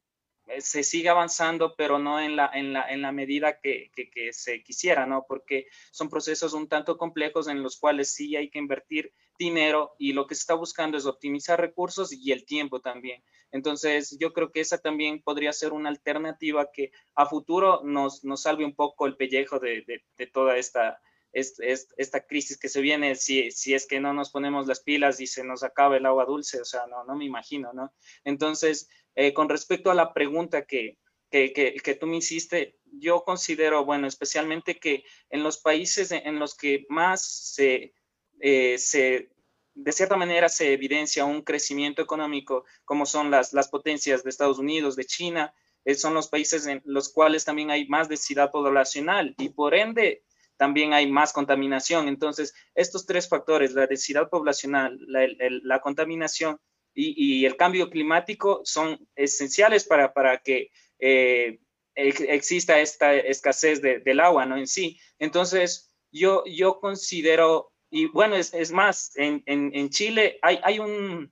se 0.60 0.84
sigue 0.84 1.10
avanzando, 1.10 1.76
pero 1.76 2.00
no 2.00 2.20
en 2.20 2.36
la, 2.36 2.50
en 2.54 2.74
la, 2.74 2.90
en 2.90 3.02
la 3.02 3.12
medida 3.12 3.60
que, 3.60 3.92
que, 3.94 4.34
se 4.34 4.64
quisiera, 4.64 5.06
¿no? 5.06 5.26
Porque 5.28 5.68
son 5.92 6.10
procesos 6.10 6.54
un 6.54 6.68
tanto 6.68 6.98
complejos 6.98 7.48
en 7.48 7.64
los 7.64 7.78
cuales 7.78 8.14
sí 8.14 8.36
hay 8.36 8.50
que 8.50 8.60
invertir 8.60 9.14
dinero 9.38 9.96
y 10.00 10.14
lo 10.14 10.26
que 10.28 10.36
se 10.36 10.42
está 10.42 10.54
buscando 10.56 10.98
es 10.98 11.06
optimizar 11.06 11.60
recursos 11.60 12.12
y 12.12 12.32
el 12.32 12.46
tiempo 12.46 12.82
también. 12.82 13.24
Entonces, 13.52 14.18
yo 14.20 14.34
creo 14.34 14.52
que 14.52 14.62
esa 14.62 14.78
también 14.78 15.22
podría 15.22 15.54
ser 15.54 15.74
una 15.74 15.90
alternativa 15.90 16.70
que 16.72 16.92
a 17.16 17.26
futuro 17.26 17.82
nos, 17.84 18.24
nos 18.24 18.42
salve 18.42 18.66
un 18.66 18.76
poco 18.76 19.06
el 19.06 19.16
pellejo 19.16 19.60
de, 19.60 19.84
de, 20.18 20.28
toda 20.28 20.58
esta, 20.58 21.00
esta 21.32 22.26
crisis 22.26 22.58
que 22.58 22.70
se 22.70 22.82
viene 22.82 23.16
si, 23.16 23.52
si, 23.52 23.74
es 23.74 23.86
que 23.88 24.00
no 24.00 24.14
nos 24.14 24.32
ponemos 24.32 24.68
las 24.68 24.82
pilas 24.82 25.20
y 25.20 25.28
se 25.28 25.44
nos 25.44 25.64
acaba 25.64 25.98
el 25.98 26.06
agua 26.06 26.26
dulce, 26.26 26.62
o 26.62 26.66
sea, 26.66 26.88
no, 26.88 27.04
no 27.04 27.16
me 27.16 27.26
imagino, 27.26 27.72
¿no? 27.74 27.94
Entonces, 28.24 28.90
eh, 29.18 29.34
con 29.34 29.50
respecto 29.50 29.90
a 29.90 29.96
la 29.96 30.14
pregunta 30.14 30.66
que, 30.66 31.00
que, 31.32 31.52
que, 31.52 31.96
tú 31.96 32.06
me 32.06 32.18
hiciste, 32.18 32.78
yo 33.00 33.24
considero, 33.24 33.84
bueno, 33.84 34.06
especialmente 34.06 34.80
que 34.80 35.06
en 35.32 35.42
los 35.42 35.58
países 35.58 36.12
en 36.12 36.38
los 36.38 36.56
que 36.56 36.86
más 36.88 37.26
se, 37.26 37.96
eh, 38.40 38.78
se 38.78 39.32
de 39.74 39.92
cierta 39.92 40.18
manera 40.18 40.50
se 40.50 40.72
evidencia 40.72 41.26
un 41.26 41.42
crecimiento 41.42 42.04
económico, 42.04 42.66
como 42.86 43.08
son 43.08 43.32
las, 43.32 43.54
las 43.54 43.70
potencias 43.70 44.24
de 44.24 44.30
Estados 44.30 44.60
Unidos, 44.60 44.96
de 44.96 45.06
China, 45.06 45.52
eh, 45.84 45.96
son 45.96 46.14
los 46.14 46.28
países 46.28 46.68
en 46.68 46.84
los 46.86 47.10
cuales 47.10 47.44
también 47.44 47.72
hay 47.72 47.88
más 47.88 48.10
densidad 48.10 48.52
poblacional 48.52 49.34
y 49.40 49.50
por 49.50 49.74
ende 49.74 50.26
también 50.58 50.94
hay 50.94 51.10
más 51.10 51.34
contaminación. 51.34 52.08
Entonces, 52.08 52.54
estos 52.76 53.08
tres 53.08 53.28
factores, 53.28 53.74
la 53.74 53.88
densidad 53.88 54.30
poblacional, 54.30 55.00
la, 55.08 55.28
la 55.40 55.82
contaminación 55.82 56.60
y, 57.00 57.46
el 57.46 57.56
cambio 57.58 57.90
climático 57.90 58.62
son 58.64 59.08
esenciales 59.16 59.84
para, 59.84 60.14
para 60.14 60.40
que 60.40 60.72
eh, 61.00 61.60
exista 61.96 62.80
esta 62.80 63.14
escasez 63.16 63.82
del 63.82 64.20
agua, 64.20 64.46
¿no? 64.46 64.58
En 64.58 64.68
sí. 64.68 65.00
Entonces, 65.20 65.94
yo, 66.12 66.44
yo 66.46 66.80
considero 66.80 67.72
y 67.90 68.08
bueno, 68.08 68.36
es, 68.36 68.54
es 68.54 68.72
más, 68.72 69.16
en, 69.16 69.44
en, 69.46 69.72
en 69.74 69.90
Chile 69.90 70.40
hay, 70.42 70.60
hay, 70.64 70.80
un, 70.80 71.32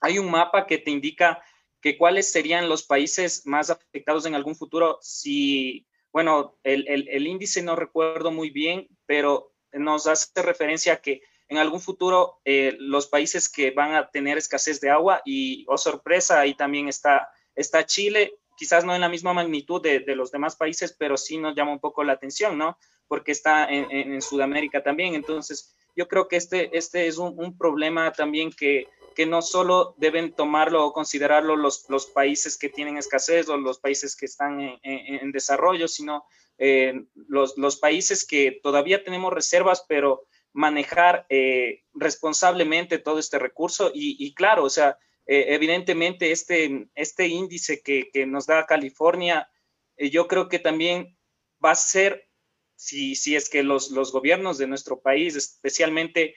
hay 0.00 0.18
un 0.18 0.30
mapa 0.30 0.66
que 0.66 0.78
te 0.78 0.90
indica 0.90 1.42
que 1.80 1.98
cuáles 1.98 2.30
serían 2.30 2.68
los 2.68 2.84
países 2.84 3.46
más 3.46 3.70
afectados 3.70 4.26
en 4.26 4.34
algún 4.34 4.54
futuro 4.54 4.98
si, 5.00 5.86
bueno, 6.12 6.58
el, 6.62 6.86
el, 6.88 7.08
el 7.08 7.26
índice 7.26 7.62
no 7.62 7.76
recuerdo 7.76 8.30
muy 8.30 8.50
bien, 8.50 8.88
pero 9.06 9.52
nos 9.72 10.06
hace 10.06 10.42
referencia 10.42 10.94
a 10.94 11.00
que 11.00 11.22
en 11.48 11.58
algún 11.58 11.80
futuro 11.80 12.40
eh, 12.44 12.76
los 12.78 13.06
países 13.06 13.48
que 13.48 13.70
van 13.70 13.94
a 13.94 14.10
tener 14.10 14.38
escasez 14.38 14.80
de 14.80 14.90
agua 14.90 15.22
y, 15.24 15.64
oh 15.68 15.78
sorpresa, 15.78 16.40
ahí 16.40 16.54
también 16.54 16.88
está, 16.88 17.30
está 17.54 17.86
Chile, 17.86 18.38
quizás 18.56 18.84
no 18.84 18.94
en 18.94 19.00
la 19.00 19.08
misma 19.08 19.32
magnitud 19.32 19.80
de, 19.80 20.02
los 20.16 20.30
demás 20.30 20.56
países, 20.56 20.94
pero 20.98 21.16
sí 21.16 21.38
nos 21.38 21.54
llama 21.54 21.72
un 21.72 21.80
poco 21.80 22.02
la 22.04 22.14
atención, 22.14 22.58
¿no? 22.58 22.78
Porque 23.06 23.32
está 23.32 23.66
en, 23.68 24.20
Sudamérica 24.20 24.82
también. 24.82 25.14
Entonces, 25.14 25.76
yo 25.94 26.08
creo 26.08 26.26
que 26.26 26.36
este, 26.36 26.76
este 26.76 27.06
es 27.06 27.18
un, 27.18 27.56
problema 27.56 28.12
también 28.12 28.50
que, 28.50 28.88
que, 29.14 29.26
no 29.26 29.42
solo 29.42 29.94
deben 29.98 30.32
tomarlo 30.32 30.84
o 30.84 30.92
considerarlo 30.92 31.54
los, 31.54 31.88
los, 31.88 32.06
países 32.06 32.58
que 32.58 32.68
tienen 32.68 32.96
escasez 32.96 33.48
o 33.48 33.56
los 33.56 33.78
países 33.78 34.16
que 34.16 34.26
están 34.26 34.60
en, 34.60 34.78
en 34.82 35.32
desarrollo, 35.32 35.86
sino 35.86 36.24
eh, 36.58 37.04
los, 37.28 37.58
los, 37.58 37.76
países 37.76 38.26
que 38.26 38.60
todavía 38.62 39.04
tenemos 39.04 39.32
reservas, 39.32 39.84
pero 39.86 40.24
manejar 40.56 41.26
eh, 41.28 41.82
responsablemente 41.92 42.98
todo 42.98 43.18
este 43.18 43.38
recurso 43.38 43.90
y, 43.92 44.32
claro, 44.32 44.64
o 44.64 44.70
sea, 44.70 44.98
eh, 45.26 45.48
evidentemente 45.48 46.32
este, 46.32 46.88
este 46.94 47.28
índice 47.28 47.82
que, 47.82 48.10
que 48.10 48.24
nos 48.24 48.46
da 48.46 48.64
California, 48.64 49.50
eh, 49.98 50.08
yo 50.08 50.26
creo 50.26 50.48
que 50.48 50.58
también 50.58 51.18
va 51.62 51.72
a 51.72 51.74
ser, 51.74 52.30
si, 52.74 53.16
si 53.16 53.36
es 53.36 53.50
que 53.50 53.62
los, 53.62 53.90
los 53.90 54.12
gobiernos 54.12 54.56
de 54.56 54.66
nuestro 54.66 55.00
país, 55.00 55.36
especialmente, 55.36 56.34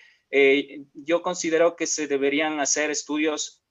yo 0.94 1.24
considero 1.24 1.76
que 1.76 1.88
se 1.88 2.06
deberían 2.06 2.60
hacer 2.60 2.92
estudios 2.92 3.64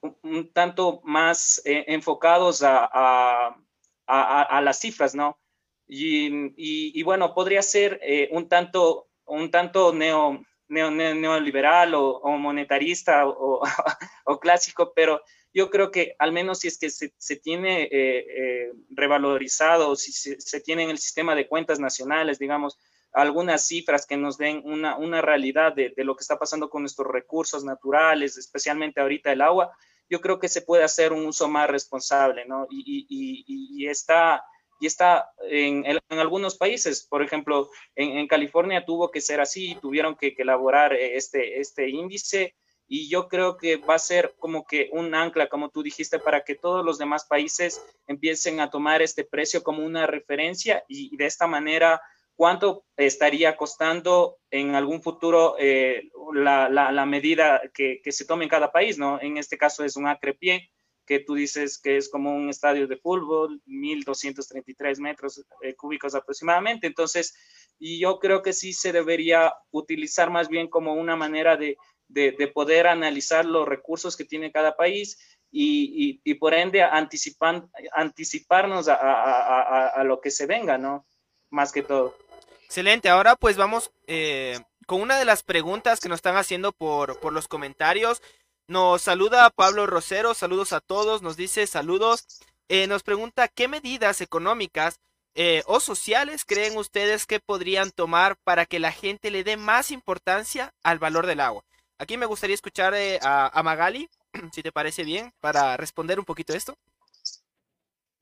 un, 0.00 0.52
tanto 0.52 1.00
más 1.04 1.62
enfocados 1.64 2.62
a, 2.62 2.90
a, 2.92 4.42
a, 4.42 4.60
las 4.62 4.80
cifras, 4.80 5.14
¿no? 5.14 5.38
Y, 5.86 6.54
y 6.56 7.02
bueno, 7.04 7.34
podría 7.34 7.62
ser 7.62 8.00
un 8.32 8.48
tanto 8.48 9.10
un 9.26 9.50
tanto 9.50 9.92
neo, 9.92 10.44
neo, 10.68 10.90
neo 10.90 11.14
neoliberal 11.14 11.94
o, 11.94 12.18
o 12.18 12.36
monetarista 12.36 13.26
o, 13.26 13.62
o, 14.24 14.40
clásico, 14.40 14.92
pero 14.94 15.22
yo 15.52 15.70
creo 15.70 15.90
que 15.90 16.16
al 16.18 16.32
menos 16.32 16.60
si 16.60 16.68
es 16.68 16.78
que 16.78 16.90
se, 16.90 17.14
se 17.16 17.36
tiene 17.36 17.84
eh, 17.84 17.90
eh, 17.92 18.72
revalorizado, 18.90 19.94
si 19.96 20.12
se, 20.12 20.40
se, 20.40 20.60
tiene 20.60 20.84
en 20.84 20.90
el 20.90 20.98
sistema 20.98 21.34
de 21.34 21.46
cuentas 21.46 21.78
nacionales, 21.78 22.38
digamos, 22.38 22.78
algunas 23.12 23.66
cifras 23.66 24.06
que 24.06 24.16
nos 24.16 24.36
den 24.36 24.62
una, 24.64 24.96
una 24.96 25.22
realidad 25.22 25.72
de, 25.72 25.90
de, 25.96 26.04
lo 26.04 26.16
que 26.16 26.22
está 26.22 26.38
pasando 26.38 26.68
con 26.68 26.82
nuestros 26.82 27.10
recursos 27.10 27.62
naturales, 27.64 28.36
especialmente 28.36 29.00
ahorita 29.00 29.30
el 29.30 29.40
agua, 29.40 29.70
yo 30.10 30.20
creo 30.20 30.38
que 30.40 30.48
se 30.48 30.62
puede 30.62 30.82
hacer 30.82 31.12
un 31.12 31.24
uso 31.24 31.48
más 31.48 31.70
responsable, 31.70 32.44
¿no? 32.44 32.66
Y, 32.68 33.06
y, 33.08 33.44
y, 33.46 33.84
y 33.84 33.88
está 33.88 34.44
y 34.80 34.86
está 34.86 35.30
en, 35.48 35.84
en, 35.86 36.18
algunos 36.18 36.56
países, 36.56 37.06
por 37.08 37.22
ejemplo, 37.22 37.70
en, 37.94 38.26
California 38.26 38.84
tuvo 38.84 39.10
que 39.10 39.20
ser 39.20 39.40
así, 39.40 39.76
tuvieron 39.80 40.16
que, 40.16 40.34
elaborar 40.36 40.92
este, 40.92 41.60
este 41.60 41.88
índice 41.88 42.54
y 42.86 43.08
yo 43.08 43.28
creo 43.28 43.56
que 43.56 43.76
va 43.76 43.94
a 43.94 43.98
ser 43.98 44.34
como 44.38 44.66
que 44.66 44.90
un 44.92 45.14
ancla, 45.14 45.48
como 45.48 45.70
tú 45.70 45.82
dijiste, 45.82 46.18
para 46.18 46.44
que 46.44 46.54
todos 46.54 46.84
los 46.84 46.98
demás 46.98 47.24
países 47.24 47.82
empiecen 48.06 48.60
a 48.60 48.70
tomar 48.70 49.00
este 49.00 49.24
precio 49.24 49.62
como 49.62 49.84
una 49.84 50.06
referencia 50.06 50.84
y, 50.88 51.16
de 51.16 51.26
esta 51.26 51.46
manera 51.46 52.00
cuánto 52.36 52.84
estaría 52.96 53.56
costando 53.56 54.38
en 54.50 54.74
algún 54.74 55.02
futuro 55.02 55.56
eh, 55.58 56.10
la, 56.34 56.68
la, 56.68 57.06
medida 57.06 57.62
que, 57.72 58.00
se 58.04 58.26
tome 58.26 58.44
en 58.44 58.50
cada 58.50 58.72
país, 58.72 58.98
¿no? 58.98 59.20
En 59.20 59.38
este 59.38 59.56
caso 59.56 59.84
es 59.84 59.96
un 59.96 60.06
acre 60.06 60.34
pie, 60.34 60.70
que 61.06 61.20
tú 61.20 61.34
dices 61.34 61.78
que 61.78 61.96
es 61.96 62.08
como 62.08 62.34
un 62.34 62.48
estadio 62.48 62.86
de 62.86 62.96
fútbol, 62.96 63.60
1.233 63.66 64.98
metros 64.98 65.44
eh, 65.62 65.74
cúbicos 65.74 66.14
aproximadamente. 66.14 66.86
Entonces, 66.86 67.34
y 67.78 68.00
yo 68.00 68.18
creo 68.18 68.42
que 68.42 68.52
sí 68.52 68.72
se 68.72 68.92
debería 68.92 69.54
utilizar 69.70 70.30
más 70.30 70.48
bien 70.48 70.68
como 70.68 70.94
una 70.94 71.16
manera 71.16 71.56
de, 71.56 71.76
de, 72.08 72.32
de 72.32 72.48
poder 72.48 72.86
analizar 72.86 73.44
los 73.44 73.66
recursos 73.66 74.16
que 74.16 74.24
tiene 74.24 74.52
cada 74.52 74.76
país 74.76 75.18
y, 75.56 76.20
y, 76.24 76.34
por 76.34 76.52
ende 76.52 76.82
anticipan, 76.82 77.70
anticiparnos 77.92 78.88
a, 78.88 78.94
a, 78.94 79.60
a, 79.62 79.86
a, 79.88 80.04
lo 80.04 80.20
que 80.20 80.32
se 80.32 80.46
venga, 80.46 80.78
¿no? 80.78 81.06
Más 81.50 81.70
que 81.70 81.82
todo. 81.82 82.16
Excelente, 82.64 83.08
ahora 83.08 83.36
pues 83.36 83.56
vamos 83.56 83.92
eh, 84.08 84.58
con 84.86 85.00
una 85.00 85.16
de 85.16 85.24
las 85.24 85.44
preguntas 85.44 86.00
que 86.00 86.08
nos 86.08 86.16
están 86.16 86.36
haciendo 86.36 86.72
por, 86.72 87.20
por 87.20 87.32
los 87.32 87.46
comentarios. 87.46 88.20
Nos 88.66 89.02
saluda 89.02 89.50
Pablo 89.50 89.86
Rosero, 89.86 90.32
saludos 90.34 90.72
a 90.72 90.80
todos, 90.80 91.22
nos 91.22 91.36
dice 91.36 91.66
saludos. 91.66 92.26
Eh, 92.68 92.86
nos 92.86 93.02
pregunta 93.02 93.48
qué 93.48 93.68
medidas 93.68 94.20
económicas 94.22 95.00
eh, 95.34 95.62
o 95.66 95.80
sociales 95.80 96.44
creen 96.44 96.76
ustedes 96.76 97.26
que 97.26 97.40
podrían 97.40 97.90
tomar 97.90 98.36
para 98.44 98.66
que 98.66 98.78
la 98.78 98.92
gente 98.92 99.30
le 99.30 99.44
dé 99.44 99.56
más 99.56 99.90
importancia 99.90 100.72
al 100.82 100.98
valor 100.98 101.26
del 101.26 101.40
agua. 101.40 101.64
Aquí 101.98 102.16
me 102.16 102.26
gustaría 102.26 102.54
escuchar 102.54 102.94
eh, 102.94 103.18
a, 103.22 103.50
a, 103.52 103.62
Magali, 103.62 104.08
si 104.52 104.62
te 104.62 104.72
parece 104.72 105.04
bien, 105.04 105.32
para 105.40 105.76
responder 105.76 106.18
un 106.18 106.24
poquito 106.24 106.54
esto. 106.54 106.76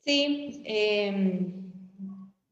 Sí, 0.05 0.63
eh, 0.67 1.55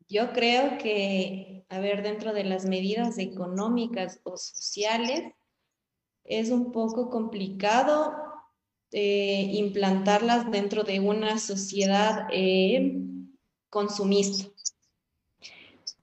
yo 0.09 0.33
creo 0.33 0.79
que, 0.79 1.65
a 1.69 1.81
ver, 1.81 2.03
dentro 2.03 2.33
de 2.33 2.45
las 2.45 2.65
medidas 2.65 3.19
económicas 3.19 4.21
o 4.23 4.37
sociales, 4.37 5.33
es 6.25 6.51
un 6.51 6.73
poco 6.73 7.11
complicado 7.11 8.15
eh, 8.93 9.51
implantarlas 9.53 10.51
dentro 10.51 10.83
de 10.83 11.01
una 11.01 11.39
sociedad 11.39 12.27
eh, 12.33 13.01
consumista. 13.69 14.51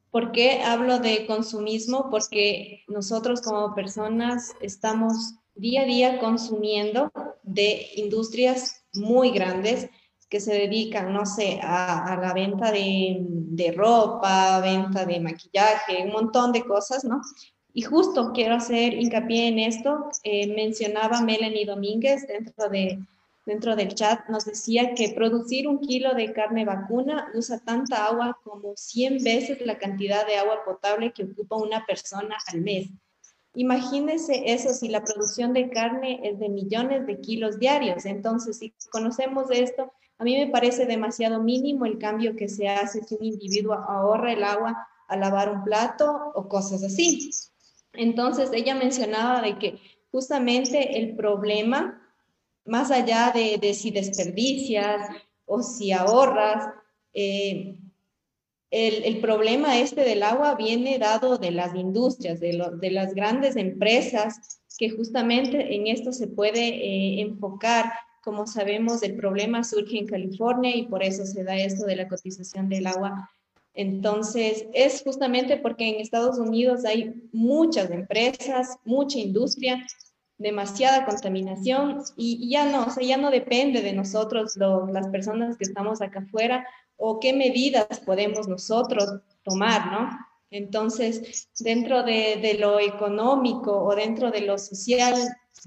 ¿Por 0.10 0.32
qué 0.32 0.62
hablo 0.63 0.99
de 0.99 1.27
consumismo? 1.27 2.10
Porque 2.10 2.84
nosotros 2.88 3.41
como 3.41 3.75
personas 3.75 4.53
estamos 4.62 5.36
día 5.53 5.82
a 5.82 5.86
día 5.86 6.19
consumiendo 6.19 7.12
de 7.43 7.88
industrias 7.95 8.86
muy 8.93 9.32
grandes 9.32 9.89
que 10.30 10.39
se 10.39 10.53
dedican, 10.53 11.13
no 11.13 11.25
sé, 11.25 11.60
a, 11.62 12.13
a 12.13 12.21
la 12.21 12.34
venta 12.34 12.71
de, 12.71 13.17
de, 13.19 13.71
ropa, 13.71 14.60
venta 14.60 15.06
de 15.06 15.19
maquillaje, 15.19 16.03
un 16.03 16.12
montón 16.12 16.51
de 16.51 16.63
cosas, 16.63 17.03
¿no? 17.06 17.21
Y 17.78 17.84
justo 17.84 18.32
quiero 18.34 18.56
hacer 18.56 18.96
hincapié 18.96 19.50
en 19.50 19.60
esto. 19.60 20.10
Eh, 20.24 20.48
mencionaba 20.48 21.22
Melanie 21.22 21.63
Domínguez 21.63 22.26
dentro, 22.26 22.70
de, 22.70 22.98
dentro 23.46 23.76
del 23.76 23.94
chat, 23.94 24.28
nos 24.30 24.46
decía 24.46 24.96
que 24.96 25.10
producir 25.10 25.68
un 25.68 25.80
kilo 25.80 26.16
de 26.16 26.34
carne 26.34 26.66
vacuna 26.66 27.32
usa 27.36 27.60
tanta 27.60 28.08
agua 28.08 28.40
como 28.44 28.76
100 28.76 29.24
veces 29.24 29.62
la 29.63 29.78
cantidad 29.78 30.26
de 30.26 30.38
agua 30.38 30.63
potable 30.66 31.13
que 31.13 31.26
ocupa 31.26 31.58
una 31.58 31.86
persona 31.86 32.36
al 32.48 32.62
mes. 32.62 32.90
Imagínense 33.54 34.52
eso 34.52 34.74
si 34.74 34.88
la 34.88 35.04
producción 35.04 35.54
de 35.54 35.70
carne 35.70 36.20
es 36.24 36.40
de 36.40 36.50
millones 36.50 37.06
de 37.06 37.22
kilos 37.22 37.60
diarios. 37.60 38.08
Entonces, 38.08 38.58
si 38.58 38.74
conocemos 38.90 39.52
esto, 39.52 39.94
a 40.18 40.24
mí 40.24 40.36
me 40.36 40.48
parece 40.48 40.88
demasiado 40.88 41.44
mínimo 41.44 41.86
el 41.86 42.00
cambio 42.00 42.36
que 42.36 42.50
se 42.50 42.70
hace 42.70 43.04
si 43.04 43.13
un 43.13 43.24
individuo 43.24 43.76
ahorra 43.76 44.34
el 44.34 44.44
agua 44.44 44.88
a 45.08 45.16
lavar 45.16 45.52
un 45.52 45.63
plato 45.63 46.32
o 46.34 46.50
cosas 46.50 46.84
así. 46.84 47.30
Entonces, 47.98 48.50
ella 48.54 48.76
mencionaba 48.76 49.42
de 49.42 49.58
que 49.58 49.80
justamente 50.12 51.00
el 51.00 51.16
problema, 51.16 52.02
más 52.66 52.92
allá 52.92 53.32
de, 53.34 53.74
si 53.74 53.92
desperdicias 53.92 55.10
o 55.46 55.62
si 55.62 55.92
ahorras, 55.92 56.74
eh, 57.14 57.78
el, 58.70 59.04
el, 59.06 59.22
problema 59.22 59.80
este 59.80 60.02
del 60.02 60.24
agua 60.24 60.56
viene 60.56 61.00
dado 61.00 61.38
de 61.38 61.52
las 61.52 61.74
industrias, 61.74 62.40
de, 62.40 62.54
lo, 62.54 62.72
de 62.72 62.92
las 62.92 63.14
grandes 63.14 63.56
empresas, 63.56 64.60
que 64.78 64.90
justamente 64.90 65.76
en 65.76 65.88
esto 65.88 66.12
se 66.12 66.28
puede 66.28 66.68
eh, 66.68 67.22
enfocar. 67.22 67.92
Como 68.24 68.46
sabemos, 68.46 69.04
el 69.04 69.16
problema 69.16 69.64
surge 69.64 70.00
en 70.00 70.08
California 70.08 70.76
y 70.76 70.88
por 70.88 71.02
eso 71.02 71.26
se 71.26 71.44
da 71.44 71.56
esto 71.56 71.86
de 71.86 71.96
la 71.96 72.08
cotización 72.08 72.68
del 72.68 72.88
agua 72.88 73.32
entonces, 73.78 74.66
es 74.74 75.04
justamente 75.04 75.56
porque 75.56 75.88
en 75.88 76.02
Estados 76.02 76.40
Unidos 76.40 76.84
hay 76.84 77.13
muchas 77.32 77.92
empresas, 77.92 78.80
mucha 78.84 79.20
industria, 79.20 79.86
demasiada 80.40 81.06
contaminación 81.06 82.02
y, 82.16 82.50
ya 82.50 82.66
no, 82.66 82.88
o 82.88 82.90
sea, 82.90 83.04
ya 83.04 83.18
no 83.18 83.30
depende 83.30 83.84
de 83.84 83.94
nosotros, 83.94 84.58
lo, 84.58 84.88
las 84.88 85.08
personas 85.10 85.58
que 85.58 85.66
estamos 85.66 86.02
acá 86.02 86.22
afuera, 86.22 86.66
o 86.96 87.20
qué 87.20 87.34
medidas 87.34 88.00
podemos 88.04 88.48
nosotros 88.48 89.22
tomar, 89.44 89.92
¿no? 89.92 90.10
Entonces, 90.50 91.48
dentro 91.60 92.02
de, 92.02 92.40
de 92.42 92.56
lo 92.56 92.80
económico 92.80 93.84
o 93.84 93.96
dentro 93.96 94.32
de 94.32 94.42
lo 94.42 94.58
social, 94.58 95.13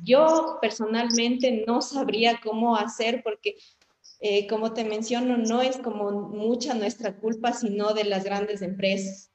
yo 0.03 0.59
personalmente 0.61 1.63
no 1.65 1.81
sabría 1.81 2.41
cómo 2.43 2.75
hacer 2.75 3.23
porque 3.23 3.55
eh, 4.21 4.47
como 4.47 4.73
te 4.73 4.85
menciono, 4.85 5.37
no 5.37 5.63
es 5.63 5.79
como 5.79 6.11
mucha 6.11 6.75
nuestra 6.75 7.17
culpa, 7.17 7.53
sino 7.53 7.95
de 7.95 8.05
las 8.05 8.25
grandes 8.25 8.63
empresas. 8.63 9.31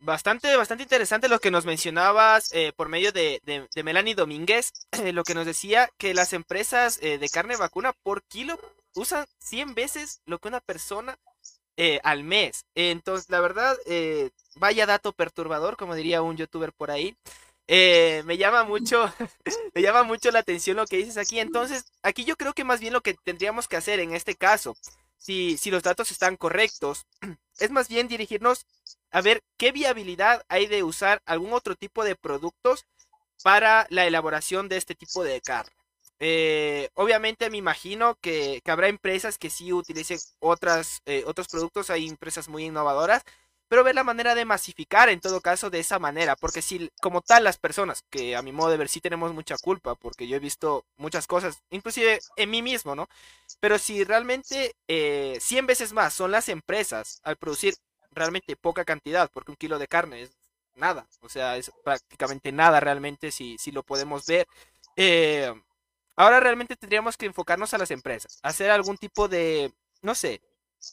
Bastante, 0.00 0.56
bastante 0.56 0.84
interesante 0.84 1.28
lo 1.28 1.40
que 1.40 1.50
nos 1.50 1.66
mencionabas 1.66 2.52
eh, 2.52 2.72
por 2.76 2.88
medio 2.88 3.10
de, 3.10 3.40
de, 3.44 3.82
Melanie 3.82 4.14
Domínguez, 4.14 4.72
lo 5.12 5.24
que 5.24 5.34
nos 5.34 5.44
decía 5.44 5.90
que 5.98 6.14
las 6.14 6.32
empresas 6.32 7.00
eh, 7.02 7.18
de 7.18 7.28
carne 7.28 7.56
vacuna 7.56 7.92
por 8.04 8.22
kilo 8.22 8.58
usan 8.94 9.26
100 9.40 9.74
veces 9.74 10.20
lo 10.24 10.38
que 10.38 10.48
una 10.48 10.60
persona 10.60 11.18
eh, 11.76 11.98
al 12.04 12.22
mes. 12.22 12.64
Entonces, 12.76 13.28
la 13.28 13.40
verdad, 13.40 13.76
vaya 14.54 14.86
dato 14.86 15.12
perturbador, 15.12 15.76
como 15.76 15.96
diría 15.96 16.22
un 16.22 16.36
youtuber 16.36 16.72
por 16.72 16.92
ahí. 16.92 17.16
Me 17.68 18.36
llama 18.38 18.64
mucho, 18.64 19.12
me 19.74 19.82
llama 19.82 20.02
mucho 20.02 20.30
la 20.30 20.40
atención 20.40 20.76
lo 20.76 20.86
que 20.86 20.96
dices 20.96 21.18
aquí. 21.18 21.38
Entonces, 21.40 21.84
aquí 22.02 22.24
yo 22.24 22.36
creo 22.36 22.54
que 22.54 22.64
más 22.64 22.80
bien 22.80 22.92
lo 22.92 23.02
que 23.02 23.14
tendríamos 23.14 23.68
que 23.68 23.76
hacer 23.76 24.00
en 24.00 24.14
este 24.14 24.34
caso 24.34 24.74
si, 25.18 25.58
si 25.58 25.70
los 25.70 25.82
datos 25.82 26.10
están 26.10 26.36
correctos. 26.36 27.06
Es 27.58 27.72
más 27.72 27.88
bien 27.88 28.06
dirigirnos 28.06 28.66
a 29.10 29.20
ver 29.20 29.42
qué 29.56 29.72
viabilidad 29.72 30.44
hay 30.48 30.66
de 30.66 30.84
usar 30.84 31.20
algún 31.26 31.52
otro 31.52 31.74
tipo 31.74 32.04
de 32.04 32.14
productos 32.14 32.86
para 33.42 33.86
la 33.90 34.06
elaboración 34.06 34.68
de 34.68 34.76
este 34.76 34.94
tipo 34.94 35.24
de 35.24 35.40
carne. 35.40 35.72
Eh, 36.20 36.88
obviamente 36.94 37.50
me 37.50 37.56
imagino 37.56 38.16
que, 38.20 38.60
que, 38.64 38.70
habrá 38.70 38.88
empresas 38.88 39.38
que 39.38 39.50
sí 39.50 39.72
utilicen 39.72 40.18
otras, 40.38 41.00
eh, 41.06 41.24
otros 41.26 41.48
productos, 41.48 41.90
hay 41.90 42.08
empresas 42.08 42.48
muy 42.48 42.64
innovadoras, 42.64 43.24
pero 43.68 43.84
ver 43.84 43.94
la 43.94 44.04
manera 44.04 44.34
de 44.34 44.44
masificar 44.44 45.08
en 45.08 45.20
todo 45.20 45.40
caso 45.40 45.70
de 45.70 45.80
esa 45.80 45.98
manera, 45.98 46.36
porque 46.36 46.62
si 46.62 46.90
como 47.00 47.20
tal 47.22 47.44
las 47.44 47.58
personas, 47.58 48.04
que 48.10 48.36
a 48.36 48.42
mi 48.42 48.52
modo 48.52 48.70
de 48.70 48.76
ver 48.78 48.88
sí 48.88 49.00
tenemos 49.00 49.32
mucha 49.34 49.56
culpa, 49.58 49.94
porque 49.94 50.26
yo 50.28 50.36
he 50.36 50.40
visto 50.40 50.84
muchas 50.96 51.26
cosas, 51.26 51.62
inclusive 51.70 52.20
en 52.36 52.50
mí 52.50 52.62
mismo, 52.62 52.94
¿no? 52.94 53.08
Pero 53.60 53.78
si 53.78 54.04
realmente 54.04 54.74
eh, 54.88 55.38
100 55.40 55.66
veces 55.66 55.92
más 55.92 56.14
son 56.14 56.30
las 56.30 56.48
empresas 56.48 57.20
al 57.24 57.36
producir 57.36 57.74
realmente 58.10 58.56
poca 58.56 58.84
cantidad, 58.84 59.30
porque 59.32 59.52
un 59.52 59.56
kilo 59.56 59.78
de 59.78 59.88
carne 59.88 60.22
es 60.22 60.30
nada, 60.74 61.06
o 61.20 61.28
sea, 61.28 61.56
es 61.56 61.70
prácticamente 61.84 62.52
nada 62.52 62.80
realmente 62.80 63.30
si, 63.32 63.58
si 63.58 63.72
lo 63.72 63.82
podemos 63.82 64.26
ver. 64.26 64.46
Eh, 64.96 65.52
ahora 66.16 66.40
realmente 66.40 66.76
tendríamos 66.76 67.16
que 67.16 67.26
enfocarnos 67.26 67.74
a 67.74 67.78
las 67.78 67.90
empresas, 67.90 68.38
hacer 68.42 68.70
algún 68.70 68.96
tipo 68.98 69.28
de, 69.28 69.72
no 70.02 70.14
sé, 70.14 70.40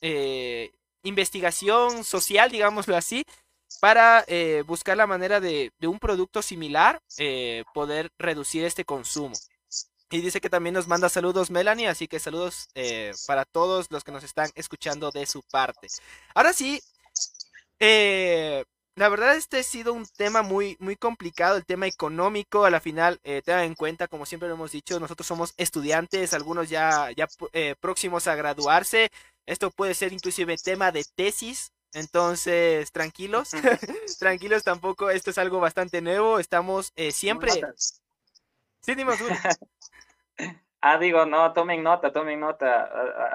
eh, 0.02 0.72
investigación 1.06 2.04
social, 2.04 2.52
digámoslo 2.52 2.98
así, 2.98 3.24
para 3.80 4.24
eh, 4.28 4.64
buscar 4.66 4.98
la 4.98 5.08
manera 5.08 5.40
de, 5.40 5.72
un 5.84 6.00
producto 6.00 6.42
similar 6.42 7.00
eh, 7.18 7.64
poder 7.74 8.12
reducir 8.18 8.66
este 8.66 8.86
consumo. 8.86 9.36
Y 10.12 10.22
dice 10.22 10.40
que 10.40 10.50
también 10.50 10.76
nos 10.76 10.88
manda 10.88 11.10
saludos 11.10 11.50
Melanie, 11.50 11.88
así 11.88 12.08
que 12.08 12.20
saludos 12.20 12.68
eh, 12.76 13.14
para 13.28 13.44
todos 13.44 13.88
los 13.90 14.04
que 14.04 14.12
nos 14.12 14.24
están 14.24 14.50
escuchando 14.56 15.12
de 15.12 15.26
su 15.26 15.42
parte. 15.52 15.88
Ahora 16.34 16.54
sí, 16.54 16.82
la 17.80 19.10
verdad 19.10 19.36
este 19.36 19.60
ha 19.60 19.64
sido 19.64 19.94
un 19.94 20.06
tema 20.06 20.42
muy, 20.42 20.78
muy 20.80 20.96
complicado, 20.96 21.58
el 21.58 21.66
tema 21.66 21.88
económico, 21.88 22.66
a 22.66 22.70
la 22.70 22.80
final, 22.80 23.20
tengan 23.44 23.66
en 23.66 23.76
cuenta, 23.76 24.08
como 24.08 24.26
siempre 24.26 24.48
lo 24.48 24.56
hemos 24.56 24.72
dicho, 24.72 25.00
nosotros 25.00 25.28
somos 25.28 25.54
estudiantes, 25.58 26.34
algunos 26.34 26.70
ya, 26.70 27.10
ya 27.12 27.28
próximos 27.82 28.28
a 28.28 28.36
graduarse, 28.36 29.12
esto 29.46 29.72
puede 29.72 29.94
ser 29.94 30.14
inclusive 30.14 30.58
tema 30.58 30.92
de 30.92 31.06
tesis. 31.16 31.72
Entonces, 31.94 32.92
tranquilos, 32.92 33.52
tranquilos 34.20 34.64
tampoco, 34.64 35.10
esto 35.10 35.30
es 35.30 35.38
algo 35.38 35.62
bastante 35.62 36.02
nuevo, 36.02 36.40
estamos 36.40 36.92
eh, 36.98 37.14
siempre... 37.14 37.52
Sí, 38.82 38.96
dime, 38.96 39.14
Ah, 40.82 41.00
digo, 41.00 41.26
no, 41.26 41.52
tomen 41.54 41.82
nota, 41.82 42.12
tomen 42.12 42.40
nota, 42.40 42.84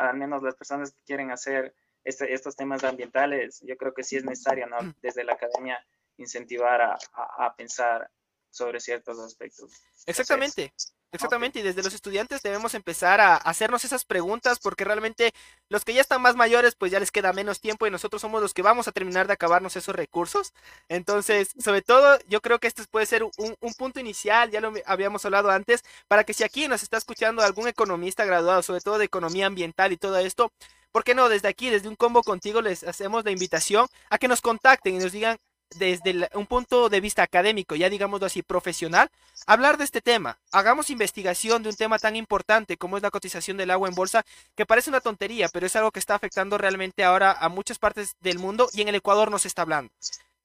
al 0.09 0.17
menos 0.17 0.41
las 0.43 0.55
personas 0.55 0.93
que 0.93 1.03
quieren 1.05 1.33
hacer 1.33 1.75
este, 2.05 2.33
estos 2.33 2.55
temas 2.55 2.85
ambientales, 2.85 3.61
yo 3.63 3.77
creo 3.77 3.93
que 3.93 4.05
sí 4.05 4.17
es 4.17 4.25
necesario, 4.25 4.69
¿no? 4.69 4.77
Desde 5.03 5.25
la 5.25 5.33
academia 5.33 5.85
incentivar 6.17 6.81
a, 6.81 6.99
a 7.39 7.57
pensar 7.57 8.09
sobre 8.51 8.79
ciertos 8.79 9.19
aspectos. 9.19 9.73
Exactamente. 10.07 10.73
Exactamente, 11.13 11.59
y 11.59 11.63
desde 11.63 11.83
los 11.83 11.93
estudiantes 11.93 12.41
debemos 12.41 12.73
empezar 12.75 13.21
a 13.21 13.35
hacernos 13.35 13.85
esas 13.85 14.05
preguntas 14.05 14.61
porque 14.61 14.85
realmente 14.85 15.33
los 15.69 15.85
que 15.85 15.93
ya 15.93 16.01
están 16.01 16.23
más 16.23 16.37
mayores 16.37 16.77
pues 16.77 16.93
ya 16.93 17.01
les 17.01 17.11
queda 17.11 17.33
menos 17.33 17.61
tiempo 17.61 17.85
y 17.85 17.91
nosotros 17.91 18.23
somos 18.23 18.41
los 18.41 18.55
que 18.55 18.63
vamos 18.63 18.87
a 18.87 18.93
terminar 18.93 19.27
de 19.27 19.33
acabarnos 19.33 19.75
esos 19.75 19.97
recursos. 19.97 20.53
Entonces, 20.89 21.51
sobre 21.59 21.83
todo, 21.83 22.17
yo 22.29 22.41
creo 22.41 22.61
que 22.61 22.69
este 22.69 22.85
puede 22.85 23.07
ser 23.07 23.25
un, 23.25 23.75
punto 23.77 23.99
inicial, 23.99 24.51
ya 24.53 24.61
lo 24.61 24.73
habíamos 24.87 25.25
hablado 25.25 25.51
antes, 25.51 25.83
para 26.07 26.23
que 26.23 26.33
si 26.33 26.45
aquí 26.45 26.69
nos 26.69 26.83
está 26.85 26.97
escuchando 26.99 27.43
algún 27.43 27.67
economista 27.67 28.25
graduado, 28.25 28.63
sobre 28.63 28.81
todo 28.81 28.99
de 28.99 29.07
economía 29.07 29.47
ambiental 29.47 29.91
y 29.93 29.97
todo 29.97 30.17
esto, 30.19 30.53
¿por 30.93 31.03
qué 31.03 31.15
no? 31.15 31.29
Desde 31.29 31.49
aquí, 31.49 31.71
desde 31.71 31.89
un 31.89 31.97
combo 31.97 32.23
contigo, 32.23 32.63
les 32.63 32.85
hacemos 32.85 33.25
la 33.25 33.33
invitación 33.33 33.89
a 34.11 34.19
que 34.19 34.29
nos 34.29 34.41
contacten 34.41 34.95
y 34.95 34.99
nos 34.99 35.13
digan 35.13 35.39
desde 35.77 36.29
un 36.35 36.47
punto 36.47 36.89
de 36.89 37.01
vista 37.01 37.23
académico, 37.23 37.75
ya 37.75 37.89
digámoslo 37.89 38.27
así, 38.27 38.43
profesional, 38.43 39.11
hablar 39.47 39.79
de 39.79 39.85
este 39.85 40.01
tema. 40.01 40.39
Hagamos 40.53 40.91
investigación 40.91 41.63
de 41.63 41.69
un 41.69 41.77
tema 41.77 41.99
tan 41.99 42.17
importante 42.17 42.77
como 42.77 42.97
es 42.97 43.03
la 43.03 43.11
cotización 43.11 43.57
del 43.57 43.71
agua 43.71 43.89
en 43.89 43.95
bolsa, 43.95 44.25
que 44.57 44.67
parece 44.67 44.91
una 44.91 45.01
tontería, 45.01 45.49
pero 45.49 45.67
es 45.67 45.77
algo 45.77 45.91
que 45.91 46.01
está 46.01 46.15
afectando 46.15 46.59
realmente 46.59 47.05
ahora 47.05 47.33
a 47.33 47.49
muchas 47.49 47.79
partes 47.79 48.17
del 48.21 48.39
mundo 48.39 48.69
y 48.73 48.83
en 48.83 48.89
el 48.89 48.97
Ecuador 48.97 49.31
no 49.31 49.39
se 49.39 49.49
está 49.49 49.63
hablando. 49.63 49.93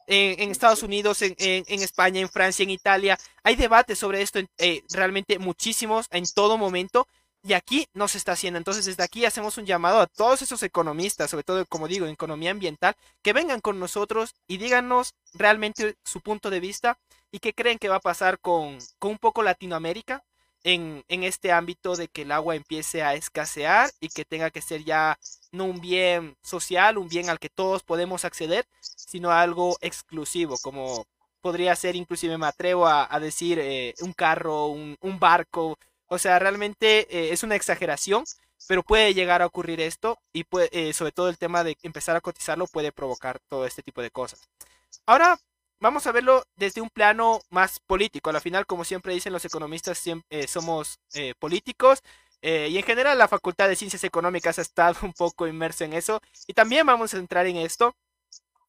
En, 0.08 0.52
Estados 0.52 0.84
Unidos, 0.84 1.24
en, 1.24 1.34
España, 1.82 2.22
en 2.22 2.30
Francia, 2.30 2.62
en 2.62 2.70
Italia, 2.70 3.18
hay 3.44 3.56
debates 3.56 3.98
sobre 3.98 4.22
esto 4.22 4.40
eh, 4.60 4.84
realmente 4.92 5.40
muchísimos 5.40 6.06
en 6.12 6.26
todo 6.32 6.60
momento 6.60 7.08
y 7.46 7.54
aquí 7.54 7.88
no 7.94 8.08
se 8.08 8.18
está 8.18 8.32
haciendo. 8.32 8.58
Entonces, 8.58 8.86
desde 8.86 9.04
aquí 9.04 9.24
hacemos 9.24 9.60
un 9.60 9.68
llamado 9.68 10.00
a 10.00 10.08
todos 10.08 10.42
esos 10.42 10.64
economistas, 10.64 11.30
sobre 11.30 11.44
todo, 11.44 11.64
como 11.68 11.88
digo, 11.88 12.08
en 12.08 12.14
economía 12.14 12.50
ambiental, 12.50 12.96
que 13.22 13.34
vengan 13.34 13.62
con 13.62 13.80
nosotros 13.80 14.34
y 14.48 14.58
díganos 14.58 15.14
realmente 15.34 15.96
su 16.04 16.22
punto 16.22 16.50
de 16.50 16.60
vista 16.60 16.98
y 17.32 17.38
qué 17.38 17.54
creen 17.54 17.78
que 17.78 17.88
va 17.88 17.98
a 17.98 18.00
pasar 18.00 18.40
con, 18.40 18.80
un 19.00 19.18
poco 19.20 19.44
Latinoamérica 19.44 20.24
en, 20.64 21.04
en, 21.08 21.24
este 21.24 21.52
ámbito 21.52 21.96
de 21.96 22.08
que 22.08 22.24
el 22.24 22.32
agua 22.32 22.56
empiece 22.56 23.04
a 23.04 23.14
escasear 23.14 23.92
y 24.00 24.10
que 24.10 24.26
tenga 24.26 24.50
que 24.50 24.64
ser 24.64 24.84
ya 24.84 25.20
no 25.52 25.66
un 25.66 25.80
bien 25.80 26.36
social, 26.42 26.98
un 26.98 27.08
bien 27.08 27.30
al 27.30 27.38
que 27.40 27.50
todos 27.50 27.84
podemos 27.84 28.26
acceder, 28.26 28.66
sino 28.82 29.32
algo 29.32 29.78
exclusivo, 29.82 30.58
como 30.64 31.06
podría 31.42 31.76
ser, 31.76 31.96
inclusive 31.96 32.40
me 32.40 32.48
atrevo 32.48 32.88
a, 32.88 33.20
decir, 33.20 33.60
eh, 33.60 33.94
un 34.00 34.14
carro, 34.14 34.70
un 34.70 35.20
barco, 35.20 35.78
o 36.08 36.18
sea, 36.18 36.40
realmente 36.40 37.08
eh, 37.10 37.34
es 37.34 37.44
una 37.44 37.56
exageración, 37.56 38.24
pero 38.68 38.84
puede 38.84 39.14
llegar 39.14 39.42
a 39.42 39.46
ocurrir 39.46 39.82
esto 39.82 40.20
y 40.34 40.44
puede, 40.44 40.70
eh, 40.72 40.94
sobre 40.94 41.12
todo 41.12 41.30
el 41.30 41.38
tema 41.38 41.64
de 41.64 41.78
empezar 41.84 42.16
a 42.16 42.22
cotizarlo 42.22 42.68
puede 42.68 42.92
provocar 42.92 43.40
todo 43.48 43.66
este 43.66 43.82
tipo 43.82 44.02
de 44.02 44.12
cosas. 44.12 44.42
Ahora 45.06 45.38
vamos 45.80 46.08
a 46.08 46.12
verlo 46.12 46.44
desde 46.56 46.82
un 46.82 46.90
plano 46.90 47.42
más 47.50 47.80
político. 47.80 48.30
Al 48.30 48.42
final, 48.42 48.66
como 48.66 48.86
siempre 48.86 49.14
dicen 49.14 49.34
los 49.34 49.46
economistas, 49.46 50.02
eh, 50.30 50.48
somos 50.48 51.00
políticos. 51.40 52.02
y 52.42 52.78
en 52.78 52.84
general 52.84 53.18
la 53.18 53.28
Facultad 53.28 53.68
de 53.68 53.76
Ciencias 53.76 54.04
Económicas 54.04 54.60
ha 54.60 54.62
estado 54.62 54.96
un 55.04 55.14
poco 55.14 55.48
inmersa 55.48 55.86
en 55.86 55.94
eso. 55.94 56.22
Y 56.48 56.54
también 56.54 56.86
vamos 56.86 57.14
a 57.14 57.18
entrar 57.18 57.46
en 57.48 57.58
esto. 57.58 57.96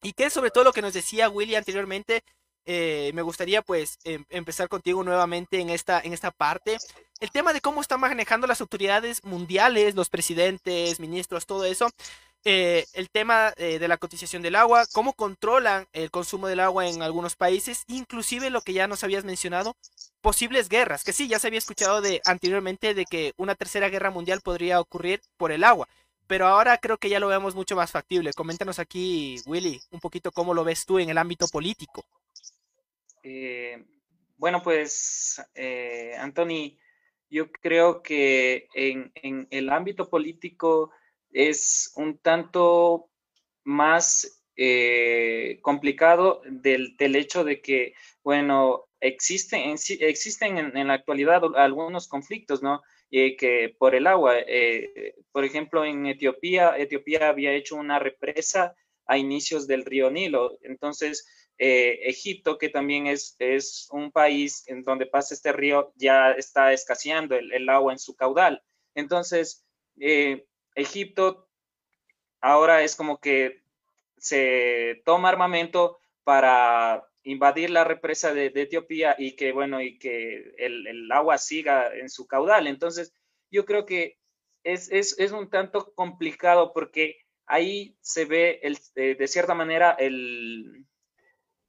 Y 0.01 0.13
que 0.13 0.29
sobre 0.29 0.51
todo 0.51 0.63
lo 0.63 0.73
que 0.73 0.81
nos 0.81 0.93
decía 0.93 1.29
Willy 1.29 1.55
anteriormente, 1.55 2.23
eh, 2.69 3.11
me 3.13 3.21
gustaría 3.21 3.61
pues 3.61 3.97
em, 4.03 4.25
empezar 4.29 4.67
contigo 4.67 5.01
nuevamente 5.01 5.59
en 5.59 5.69
esta, 5.69 6.01
en 6.01 6.13
esta 6.13 6.31
parte. 6.31 6.77
El 7.21 7.31
tema 7.31 7.53
de 7.53 7.61
cómo 7.61 7.79
están 7.79 8.01
manejando 8.01 8.45
las 8.45 8.59
autoridades 8.59 9.23
mundiales, 9.23 9.95
los 9.95 10.09
presidentes, 10.09 10.99
ministros, 10.99 11.45
todo 11.45 11.63
eso. 11.63 11.89
Eh, 12.43 12.85
el 12.93 13.09
tema 13.09 13.53
eh, 13.55 13.79
de 13.79 13.87
la 13.87 13.97
cotización 13.97 14.41
del 14.41 14.55
agua, 14.55 14.85
cómo 14.93 15.13
controlan 15.13 15.87
el 15.93 16.11
consumo 16.11 16.47
del 16.47 16.59
agua 16.59 16.87
en 16.87 17.01
algunos 17.01 17.35
países, 17.37 17.83
inclusive 17.87 18.49
lo 18.49 18.61
que 18.61 18.73
ya 18.73 18.87
nos 18.87 19.03
habías 19.03 19.23
mencionado, 19.23 19.75
posibles 20.21 20.69
guerras, 20.69 21.03
que 21.03 21.13
sí, 21.13 21.27
ya 21.27 21.39
se 21.39 21.47
había 21.47 21.59
escuchado 21.59 22.01
de 22.01 22.21
anteriormente 22.25 22.93
de 22.93 23.05
que 23.05 23.33
una 23.37 23.55
tercera 23.55 23.89
guerra 23.89 24.11
mundial 24.11 24.41
podría 24.41 24.79
ocurrir 24.79 25.21
por 25.37 25.51
el 25.51 25.63
agua, 25.63 25.87
pero 26.27 26.47
ahora 26.47 26.77
creo 26.77 26.97
que 26.97 27.09
ya 27.09 27.19
lo 27.19 27.27
vemos 27.27 27.55
mucho 27.55 27.75
más 27.75 27.91
factible. 27.91 28.33
Coméntanos 28.33 28.79
aquí, 28.79 29.41
Willy, 29.45 29.81
un 29.91 29.99
poquito 29.99 30.31
cómo 30.31 30.53
lo 30.53 30.63
ves 30.63 30.85
tú 30.85 30.99
en 30.99 31.09
el 31.09 31.17
ámbito 31.17 31.47
político. 31.47 32.05
Eh, 33.29 33.83
bueno, 34.37 34.63
pues, 34.63 35.41
eh, 35.53 36.13
Anthony, 36.17 36.77
yo 37.29 37.51
creo 37.51 38.01
que 38.01 38.69
en, 38.73 39.11
el 39.51 39.69
ámbito 39.69 40.09
político 40.09 40.91
es 41.31 41.91
un 41.97 42.19
tanto 42.19 43.09
más 43.65 44.45
eh, 44.55 45.59
complicado 45.61 46.41
del, 46.45 46.95
hecho 47.17 47.43
de 47.43 47.61
que, 47.61 47.95
bueno, 48.23 48.85
existen, 49.01 49.75
en, 49.81 50.87
la 50.87 50.93
actualidad 50.93 51.41
algunos 51.57 52.07
conflictos, 52.07 52.63
¿no? 52.63 52.81
que 53.11 53.75
por 53.77 53.93
el 53.93 54.07
agua, 54.07 54.35
por 55.33 55.43
ejemplo, 55.43 55.83
en 55.83 56.05
Etiopía, 56.05 56.77
Etiopía 56.77 57.27
había 57.27 57.53
hecho 57.53 57.75
una 57.75 57.99
represa 57.99 58.73
a 59.05 59.17
inicios 59.17 59.67
del 59.67 59.85
río 59.85 60.11
Nilo, 60.11 60.57
entonces 60.61 61.25
eh, 61.59 61.99
Egipto, 62.03 62.57
que 62.57 62.69
también 62.69 63.07
es, 63.07 63.35
es, 63.39 63.87
un 63.91 64.11
país 64.11 64.63
en 64.67 64.83
donde 64.83 65.07
pasa 65.07 65.33
este 65.33 65.51
río, 65.51 65.91
ya 65.95 66.31
está 66.31 66.71
escaseando 66.71 67.35
el, 67.35 67.67
agua 67.69 67.93
en 67.93 67.99
su 67.99 68.15
caudal. 68.15 68.61
Entonces, 68.93 69.65
eh, 69.99 70.45
Egipto 70.75 71.49
ahora 72.41 72.83
es 72.83 72.95
como 72.95 73.19
que 73.19 73.63
se 74.17 75.01
toma 75.05 75.29
armamento 75.29 75.99
para 76.23 77.07
invadir 77.23 77.69
la 77.71 77.83
represa 77.83 78.33
de, 78.33 78.51
Etiopía 78.53 79.15
y 79.17 79.35
que, 79.35 79.51
bueno, 79.51 79.81
y 79.81 79.97
que 79.97 80.53
el, 80.57 81.11
agua 81.11 81.37
siga 81.37 81.93
en 81.95 82.09
su 82.09 82.27
caudal. 82.27 82.67
Entonces, 82.67 83.13
yo 83.51 83.65
creo 83.65 83.85
que 83.85 84.17
es, 84.63 84.89
un 85.31 85.49
tanto 85.49 85.93
complicado 85.93 86.71
porque 86.73 87.17
ahí 87.45 87.97
se 88.01 88.25
ve, 88.25 88.59
el, 88.63 88.77
eh, 88.95 89.15
de 89.15 89.27
cierta 89.27 89.53
manera, 89.53 89.91
el... 89.91 90.85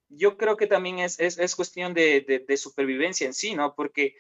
Yo 0.09 0.37
creo 0.37 0.57
que 0.57 0.67
también 0.67 0.99
es, 1.01 1.19
es 1.19 1.57
cuestión 1.57 1.95
de, 1.95 2.45
de, 2.47 2.57
supervivencia 2.57 3.27
en 3.27 3.35
sí, 3.35 3.55
¿no? 3.55 3.75
Porque 3.75 4.17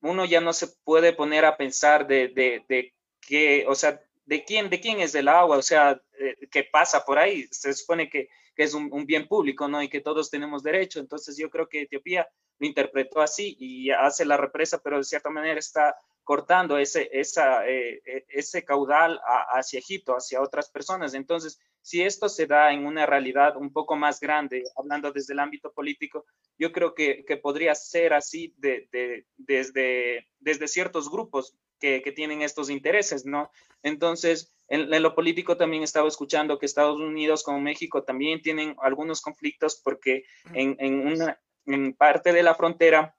uno 0.00 0.24
ya 0.24 0.40
no 0.40 0.52
se 0.52 0.68
puede 0.84 1.12
poner 1.12 1.44
a 1.44 1.56
pensar 1.56 2.06
de, 2.06 2.28
de, 2.28 2.94
que, 3.20 3.64
o 3.66 3.74
sea, 3.74 4.00
de 4.26 4.44
quién, 4.44 4.70
de 4.70 4.80
quién 4.80 5.00
es 5.00 5.14
el 5.14 5.28
agua, 5.28 5.56
o 5.58 5.62
sea, 5.62 6.00
eh, 6.18 6.48
qué 6.50 6.64
pasa 6.64 7.04
por 7.04 7.18
ahí. 7.18 7.46
Se 7.50 7.72
supone 7.74 8.08
que 8.08 8.28
es 8.56 8.74
un, 8.74 9.06
bien 9.06 9.26
público, 9.26 9.68
¿no? 9.68 9.82
Y 9.82 9.88
que 9.88 10.00
todos 10.00 10.30
tenemos 10.30 10.62
derecho. 10.62 11.00
Entonces 11.00 11.36
yo 11.36 11.50
creo 11.50 11.68
que 11.68 11.82
Etiopía 11.82 12.28
lo 12.58 12.66
interpretó 12.66 13.20
así 13.20 13.56
y 13.58 13.90
hace 13.90 14.24
la 14.24 14.36
represa, 14.36 14.78
pero 14.78 14.98
de 14.98 15.04
cierta 15.04 15.30
manera 15.30 15.58
está 15.58 15.96
cortando 16.24 16.78
ese, 16.78 17.08
esa, 17.12 17.66
eh, 17.68 18.02
eh, 18.04 18.24
ese 18.28 18.64
caudal 18.64 19.20
hacia 19.52 19.78
Egipto, 19.78 20.16
hacia 20.16 20.42
otras 20.42 20.70
personas. 20.70 21.14
Entonces, 21.14 21.60
si 21.82 22.02
esto 22.02 22.28
se 22.28 22.46
da 22.46 22.72
en 22.72 22.86
una 22.86 23.06
realidad 23.06 23.56
un 23.56 23.72
poco 23.72 23.94
más 23.94 24.18
grande, 24.18 24.64
hablando 24.76 25.12
desde 25.12 25.34
el 25.34 25.40
ámbito 25.40 25.72
político, 25.72 26.24
yo 26.58 26.72
creo 26.72 26.94
que, 26.94 27.24
que 27.26 27.36
podría 27.36 27.74
ser 27.74 28.14
así 28.14 28.54
de, 28.56 28.88
de, 28.90 29.26
desde, 29.36 30.26
desde 30.40 30.66
ciertos 30.66 31.10
grupos 31.10 31.54
que, 31.78 32.00
que, 32.00 32.12
tienen 32.12 32.40
estos 32.40 32.70
intereses, 32.70 33.26
¿no? 33.26 33.50
Entonces, 33.82 34.54
en, 34.68 34.90
lo 35.02 35.14
político 35.14 35.58
también 35.58 35.82
estaba 35.82 36.08
escuchando 36.08 36.58
que 36.58 36.64
Estados 36.64 36.98
Unidos 36.98 37.42
como 37.42 37.60
México 37.60 38.02
también 38.02 38.40
tienen 38.40 38.74
algunos 38.80 39.20
conflictos 39.20 39.80
porque 39.84 40.24
en, 40.54 40.76
en 40.78 41.06
una 41.06 41.38
en 41.66 41.94
parte 41.94 42.32
de 42.32 42.42
la 42.42 42.54
frontera 42.54 43.16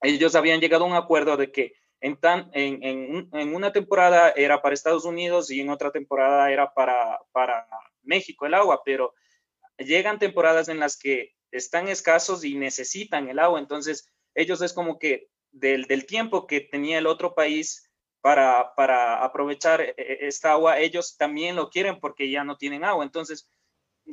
ellos 0.00 0.34
habían 0.34 0.60
llegado 0.60 0.84
a 0.84 0.88
un 0.88 0.94
acuerdo 0.94 1.36
de 1.36 1.50
que 1.50 1.74
en, 2.00 2.16
tan, 2.16 2.50
en, 2.52 2.82
en, 2.82 3.28
en, 3.32 3.54
una 3.54 3.72
temporada 3.72 4.30
era 4.30 4.62
para 4.62 4.74
Estados 4.74 5.04
Unidos 5.04 5.50
y 5.50 5.60
en 5.60 5.70
otra 5.70 5.90
temporada 5.90 6.50
era 6.50 6.72
para, 6.72 7.18
para 7.32 7.66
México 8.02 8.46
el 8.46 8.54
agua, 8.54 8.82
pero 8.84 9.14
llegan 9.78 10.18
temporadas 10.18 10.68
en 10.68 10.78
las 10.78 10.96
que 10.96 11.34
están 11.50 11.88
escasos 11.88 12.44
y 12.44 12.54
necesitan 12.56 13.28
el 13.28 13.38
agua, 13.38 13.58
entonces 13.58 14.10
ellos 14.34 14.62
es 14.62 14.72
como 14.72 14.98
que 14.98 15.28
del, 15.50 15.84
del 15.84 16.06
tiempo 16.06 16.46
que 16.46 16.60
tenía 16.60 16.98
el 16.98 17.06
otro 17.06 17.34
país 17.34 17.88
para, 18.20 18.74
para 18.74 19.24
aprovechar 19.24 19.80
e, 19.80 19.94
e, 19.96 20.26
esta 20.26 20.52
agua, 20.52 20.78
ellos 20.78 21.16
también 21.16 21.56
lo 21.56 21.70
quieren 21.70 22.00
porque 22.00 22.30
ya 22.30 22.44
no 22.44 22.56
tienen 22.56 22.84
agua. 22.84 23.04
Entonces, 23.04 23.50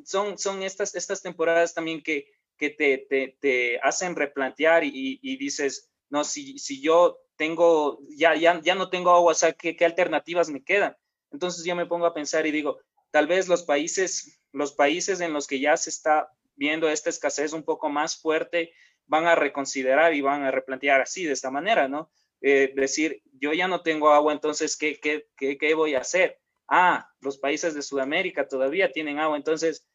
son, 0.04 0.38
son 0.38 0.64
estas, 0.64 0.96
estas 0.96 1.22
temporadas 1.22 1.74
también 1.74 2.02
que, 2.02 2.28
que 2.58 2.70
te, 2.70 3.06
te, 3.10 3.38
te 3.40 3.80
hacen 3.82 4.16
replantear 4.16 4.84
y, 4.84 5.20
y, 5.22 5.38
dices, 5.38 5.92
no, 6.10 6.24
si, 6.24 6.58
si 6.60 6.82
yo 6.82 7.20
tengo, 7.36 8.00
ya, 8.10 8.36
ya, 8.36 8.62
ya 8.62 8.76
no 8.76 8.90
tengo 8.90 9.12
agua, 9.12 9.32
o 9.32 9.36
sea, 9.36 9.54
¿qué, 9.54 9.76
¿qué, 9.76 9.86
alternativas 9.86 10.50
me 10.50 10.64
quedan? 10.64 10.96
Entonces 11.32 11.66
yo 11.66 11.76
me 11.76 11.86
pongo 11.86 12.06
a 12.06 12.14
pensar 12.14 12.46
y 12.46 12.52
digo, 12.52 12.80
tal 13.12 13.28
vez 13.28 13.48
los 13.48 13.64
países, 13.64 14.42
los 14.52 14.74
países 14.74 15.22
en 15.22 15.34
los 15.34 15.48
que 15.48 15.60
ya 15.60 15.76
se 15.78 15.90
está 15.90 16.30
viendo 16.56 16.90
esta 16.90 17.10
escasez 17.10 17.54
un 17.54 17.64
poco 17.64 17.90
más 17.90 18.18
fuerte, 18.18 18.74
van 19.08 19.28
a 19.28 19.36
reconsiderar 19.36 20.14
y 20.14 20.22
van 20.22 20.44
a 20.44 20.52
replantear 20.52 21.02
así, 21.02 21.26
de 21.26 21.34
esta 21.34 21.52
manera, 21.52 21.88
¿no? 21.88 22.10
Eh, 22.42 22.74
decir, 22.76 23.22
yo 23.40 23.54
ya 23.54 23.68
no 23.68 23.82
tengo 23.82 24.12
agua, 24.12 24.34
entonces, 24.34 24.78
¿qué, 24.78 25.00
qué, 25.00 25.28
qué, 25.38 25.58
qué 25.58 25.74
voy 25.74 25.96
a 25.96 26.00
hacer? 26.00 26.40
Ah, 26.68 27.10
los 27.22 27.38
países 27.38 27.74
de 27.74 27.82
Sudamérica 27.82 28.48
todavía 28.48 28.92
tienen 28.92 29.20
agua, 29.20 29.38
entonces, 29.38 29.86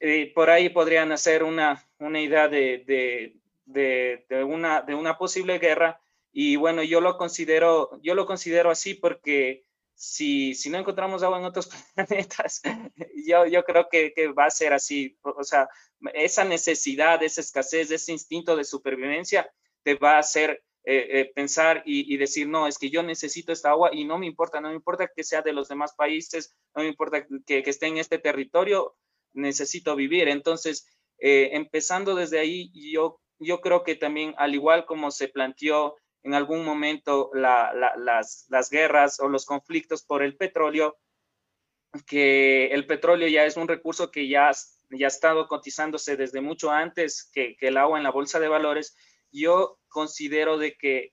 eh, 0.00 0.32
por 0.34 0.50
ahí 0.50 0.68
podrían 0.68 1.12
hacer 1.12 1.42
una, 1.42 1.84
una 1.98 2.20
idea 2.20 2.48
de, 2.48 2.84
de, 2.86 3.36
de, 3.64 4.26
de, 4.28 4.44
una, 4.44 4.82
de 4.82 4.94
una 4.94 5.16
posible 5.16 5.58
guerra. 5.58 6.00
Y 6.36 6.56
bueno, 6.56 6.82
yo 6.82 7.00
lo 7.00 7.16
considero, 7.16 7.90
yo 8.02 8.16
lo 8.16 8.26
considero 8.26 8.68
así 8.68 8.94
porque 8.94 9.64
si, 9.94 10.52
si 10.54 10.68
no 10.68 10.78
encontramos 10.78 11.22
agua 11.22 11.38
en 11.38 11.44
otros 11.44 11.68
planetas, 11.94 12.60
yo, 13.24 13.46
yo 13.46 13.62
creo 13.62 13.88
que, 13.88 14.12
que, 14.12 14.28
va 14.32 14.46
a 14.46 14.50
ser 14.50 14.72
así. 14.72 15.16
O 15.22 15.44
sea, 15.44 15.68
esa 16.12 16.44
necesidad, 16.44 17.22
esa 17.22 17.40
escasez, 17.40 17.88
ese 17.92 18.10
instinto 18.10 18.56
de 18.56 18.64
supervivencia 18.64 19.48
te 19.84 19.94
va 19.94 20.16
a 20.16 20.18
hacer 20.18 20.64
eh, 20.86 21.20
eh, 21.20 21.32
pensar 21.36 21.84
y, 21.86 22.16
decir, 22.16 22.48
no, 22.48 22.66
es 22.66 22.78
que 22.78 22.90
yo 22.90 23.04
necesito 23.04 23.52
esta 23.52 23.70
agua 23.70 23.90
y 23.92 24.04
no 24.04 24.18
me 24.18 24.26
importa, 24.26 24.60
no 24.60 24.70
me 24.70 24.74
importa 24.74 25.08
que 25.14 25.22
sea 25.22 25.40
de 25.40 25.52
los 25.52 25.68
demás 25.68 25.94
países, 25.94 26.52
no 26.74 26.82
me 26.82 26.88
importa 26.88 27.24
que, 27.46 27.62
esté 27.64 27.86
en 27.86 27.98
este 27.98 28.18
territorio, 28.18 28.96
necesito 29.34 29.94
vivir. 29.94 30.28
Entonces, 30.28 30.86
eh, 31.18 31.50
empezando 31.52 32.16
desde 32.16 32.40
ahí, 32.40 32.72
yo, 32.74 33.20
yo 33.38 33.60
creo 33.60 33.84
que 33.84 33.94
también, 33.94 34.34
al 34.36 34.54
igual 34.54 34.84
como 34.84 35.12
se 35.12 35.28
planteó 35.28 35.96
en 36.24 36.34
algún 36.34 36.64
momento 36.64 37.30
las, 37.34 38.70
guerras 38.70 39.20
o 39.20 39.28
los 39.28 39.44
conflictos 39.44 40.02
por 40.02 40.22
el 40.22 40.36
petróleo, 40.36 40.96
que 42.06 42.68
el 42.68 42.86
petróleo 42.86 43.28
ya 43.28 43.44
es 43.44 43.56
un 43.56 43.68
recurso 43.68 44.10
que 44.10 44.26
ya, 44.26 44.50
ya 44.90 45.06
ha 45.06 45.08
estado 45.08 45.46
cotizándose 45.46 46.16
desde 46.16 46.40
mucho 46.40 46.70
antes 46.70 47.30
que, 47.32 47.56
el 47.60 47.76
agua 47.76 47.98
en 47.98 48.04
la 48.04 48.10
bolsa 48.10 48.40
de 48.40 48.48
valores 48.48 48.96
yo 49.30 49.78
considero 49.88 50.58
de 50.58 50.76
que 50.76 51.12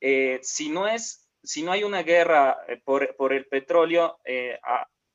eh, 0.00 0.38
si 0.42 0.68
no 0.68 0.86
es, 0.86 1.28
si 1.42 1.62
no 1.62 1.72
hay 1.72 1.84
una 1.84 2.02
guerra 2.02 2.58
eh, 2.68 2.80
por, 2.84 3.32
el 3.32 3.46
petróleo, 3.46 4.20
eh, 4.24 4.58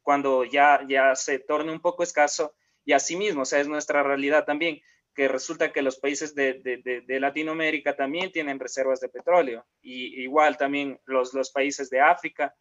cuando 0.01 0.43
ya, 0.43 0.85
ya 0.87 1.15
se 1.15 1.39
torne 1.39 1.71
un 1.71 1.81
poco 1.81 2.03
escaso, 2.03 2.53
y 2.83 2.93
asimismo, 2.93 3.41
o 3.43 3.45
sea, 3.45 3.59
es 3.59 3.67
nuestra 3.67 4.01
realidad 4.03 4.45
también, 4.45 4.81
que 5.17 5.27
resulta 5.27 5.73
que 5.73 5.81
los 5.81 5.97
países 5.97 6.35
de, 6.35 6.61
Latinoamérica 7.07 7.95
también 7.95 8.31
tienen 8.31 8.59
reservas 8.59 8.99
de 8.99 9.09
petróleo, 9.09 9.65
y 9.81 10.21
igual 10.21 10.57
también 10.57 10.99
los, 11.05 11.33
los 11.33 11.49
países 11.49 11.89
de 11.89 12.01
África, 12.01 12.55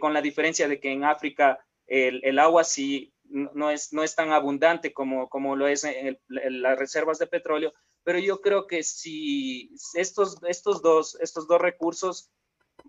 con 0.00 0.14
la 0.14 0.22
diferencia 0.22 0.66
de 0.66 0.80
que 0.80 0.90
en 0.90 1.04
África 1.04 1.58
el, 1.86 2.24
el 2.24 2.38
agua 2.38 2.64
sí 2.64 3.12
no 3.24 3.70
es, 3.70 3.92
no 3.92 4.02
es 4.02 4.14
tan 4.14 4.32
abundante 4.32 4.94
como, 4.94 5.28
como 5.28 5.56
lo 5.56 5.68
es 5.68 5.84
en 5.84 6.18
las 6.28 6.78
reservas 6.78 7.18
de 7.18 7.26
petróleo, 7.26 7.74
pero 8.02 8.18
yo 8.18 8.40
creo 8.40 8.66
que 8.66 8.82
si 8.82 9.70
estos, 9.92 10.38
estos, 10.48 10.80
dos, 10.80 11.18
estos 11.20 11.46
dos 11.46 11.60
recursos 11.60 12.30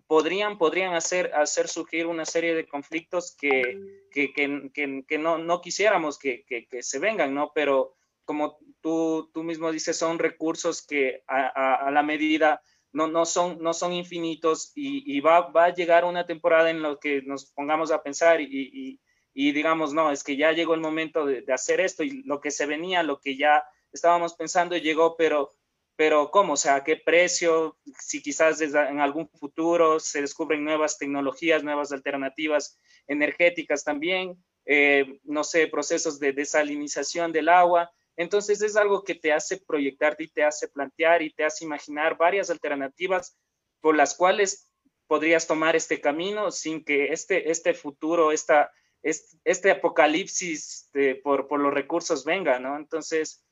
podrían, 0.08 0.58
podrían 0.58 0.94
hacer, 0.94 1.34
hacer 1.36 1.68
surgir 1.68 2.08
una 2.08 2.24
serie 2.24 2.56
de 2.56 2.66
conflictos 2.66 3.36
que, 3.36 3.78
que, 4.10 4.32
que, 4.32 5.04
que 5.06 5.18
no, 5.18 5.38
no, 5.38 5.60
quisiéramos 5.60 6.18
que, 6.18 6.46
se 6.80 7.00
vengan, 7.00 7.34
¿no? 7.34 7.52
Pero 7.54 7.98
como 8.24 8.58
tú, 8.82 9.30
tú 9.34 9.44
mismo 9.44 9.72
dices, 9.72 9.98
son 9.98 10.20
recursos 10.20 10.86
que 10.86 11.24
a, 11.28 11.90
la 11.92 12.04
medida 12.04 12.62
no, 12.92 13.08
no, 13.08 13.26
son, 13.26 13.62
no 13.62 13.74
son 13.74 13.94
infinitos 13.94 14.72
y, 14.76 15.20
va, 15.22 15.50
va, 15.52 15.66
a 15.66 15.74
llegar 15.74 16.04
una 16.04 16.26
temporada 16.26 16.70
en 16.70 16.82
la 16.82 16.98
que 17.00 17.22
nos 17.22 17.46
pongamos 17.52 17.92
a 17.92 18.04
pensar 18.04 18.42
y, 18.42 19.00
y, 19.34 19.52
digamos, 19.52 19.94
no, 19.94 20.12
es 20.12 20.24
que 20.24 20.36
ya 20.36 20.52
llegó 20.52 20.74
el 20.74 20.82
momento 20.82 21.26
de, 21.26 21.46
hacer 21.54 21.80
esto 21.80 22.04
y 22.04 22.24
lo 22.24 22.42
que 22.42 22.52
se 22.52 22.66
venía, 22.66 23.04
lo 23.04 23.20
que 23.20 23.38
ya 23.38 23.64
estábamos 23.92 24.34
pensando 24.34 24.76
llegó, 24.76 25.16
pero, 25.16 25.52
pero 25.96 26.32
¿cómo? 26.32 26.54
O 26.54 26.58
sea, 26.58 26.76
¿a 26.76 26.84
qué 26.84 26.98
precio? 26.98 27.78
Si 28.00 28.22
quizás 28.22 28.60
en 28.62 29.00
algún 29.00 29.30
futuro 29.30 30.00
se 30.00 30.22
descubren 30.22 30.66
nuevas 30.66 30.98
tecnologías, 30.98 31.64
nuevas 31.64 31.92
alternativas 31.92 32.80
energéticas 33.08 33.84
también, 33.84 34.38
eh, 34.66 35.20
no 35.24 35.44
sé, 35.44 35.68
procesos 35.68 36.20
de 36.20 36.34
desalinización 36.34 37.32
del 37.32 37.50
agua. 37.50 37.92
Entonces 38.22 38.62
es 38.62 38.76
algo 38.76 39.04
que 39.04 39.16
te 39.16 39.34
hace 39.34 39.58
proyectarte 39.58 40.24
y 40.24 40.28
te 40.30 40.44
hace 40.44 40.68
plantear 40.68 41.24
y 41.24 41.34
te 41.34 41.44
hace 41.44 41.66
imaginar 41.66 42.18
varias 42.18 42.52
alternativas 42.52 43.36
por 43.82 43.96
las 43.96 44.16
cuales 44.16 44.70
podrías 45.08 45.48
tomar 45.48 45.76
este 45.76 46.00
camino 46.00 46.52
sin 46.52 46.86
que 46.86 47.08
este, 47.08 47.50
este 47.50 47.74
futuro, 47.74 48.32
esta, 48.32 48.72
este, 49.02 49.72
apocalipsis 49.72 50.92
por, 51.24 51.48
por, 51.48 51.60
los 51.60 51.74
recursos 51.74 52.24
venga, 52.24 52.60
¿no? 52.60 52.78
Entonces, 52.78 53.44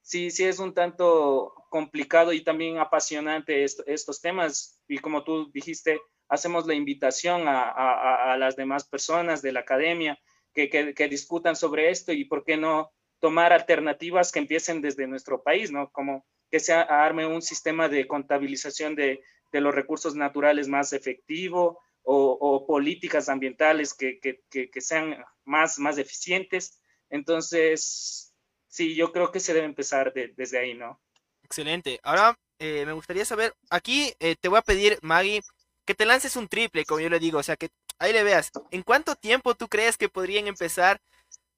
sí, 0.00 0.30
sí 0.30 0.44
es 0.44 0.58
un 0.58 0.72
tanto 0.72 1.54
complicado 1.68 2.32
y 2.32 2.42
también 2.42 2.78
apasionante 2.78 3.62
estos 3.62 4.22
temas. 4.22 4.80
Y 4.88 4.98
como 4.98 5.22
tú 5.22 5.50
dijiste, 5.52 6.00
hacemos 6.28 6.66
la 6.66 6.74
invitación 6.74 7.44
a, 7.46 8.36
las 8.38 8.56
demás 8.56 8.88
personas 8.88 9.42
de 9.42 9.52
la 9.52 9.60
academia 9.60 10.18
que, 10.54 10.70
que, 10.70 11.08
discutan 11.08 11.56
sobre 11.56 11.90
esto 11.90 12.12
y 12.12 12.24
por 12.24 12.42
qué 12.42 12.56
no 12.56 12.90
tomar 13.24 13.54
alternativas 13.54 14.30
que 14.30 14.38
empiecen 14.38 14.82
desde 14.82 15.06
nuestro 15.06 15.42
país, 15.42 15.70
¿no? 15.72 15.90
Como 15.92 16.26
que 16.50 16.60
se 16.60 16.74
arme 16.74 17.24
un 17.24 17.40
sistema 17.40 17.88
de 17.88 18.06
contabilización 18.06 18.94
de, 18.94 19.22
de 19.50 19.60
los 19.62 19.74
recursos 19.74 20.14
naturales 20.14 20.68
más 20.68 20.92
efectivo 20.92 21.80
o, 22.02 22.32
o 22.38 22.66
políticas 22.66 23.30
ambientales 23.30 23.94
que, 23.94 24.20
que, 24.20 24.80
sean 24.82 25.24
más, 25.46 25.78
más 25.78 25.96
eficientes. 25.96 26.78
Entonces, 27.08 28.34
sí, 28.68 28.94
yo 28.94 29.10
creo 29.10 29.32
que 29.32 29.40
se 29.40 29.54
debe 29.54 29.64
empezar 29.64 30.12
desde 30.12 30.58
ahí, 30.58 30.74
¿no? 30.74 31.00
Excelente. 31.44 32.00
Ahora 32.02 32.38
eh, 32.58 32.84
me 32.84 32.92
gustaría 32.92 33.24
saber, 33.24 33.54
aquí 33.70 34.12
eh, 34.20 34.36
te 34.38 34.48
voy 34.48 34.58
a 34.58 34.68
pedir, 34.68 34.98
Maggie, 35.00 35.40
que 35.86 35.94
te 35.94 36.04
lances 36.04 36.36
un 36.36 36.48
triple, 36.48 36.84
como 36.84 37.00
yo 37.00 37.08
le 37.08 37.20
digo, 37.20 37.38
o 37.38 37.42
sea, 37.42 37.56
que 37.56 37.70
ahí 37.98 38.12
le 38.12 38.22
veas, 38.22 38.50
¿en 38.70 38.82
cuánto 38.82 39.16
tiempo 39.16 39.54
tú 39.54 39.66
crees 39.68 39.96
que 39.96 40.10
podrían 40.10 40.46
empezar 40.46 41.00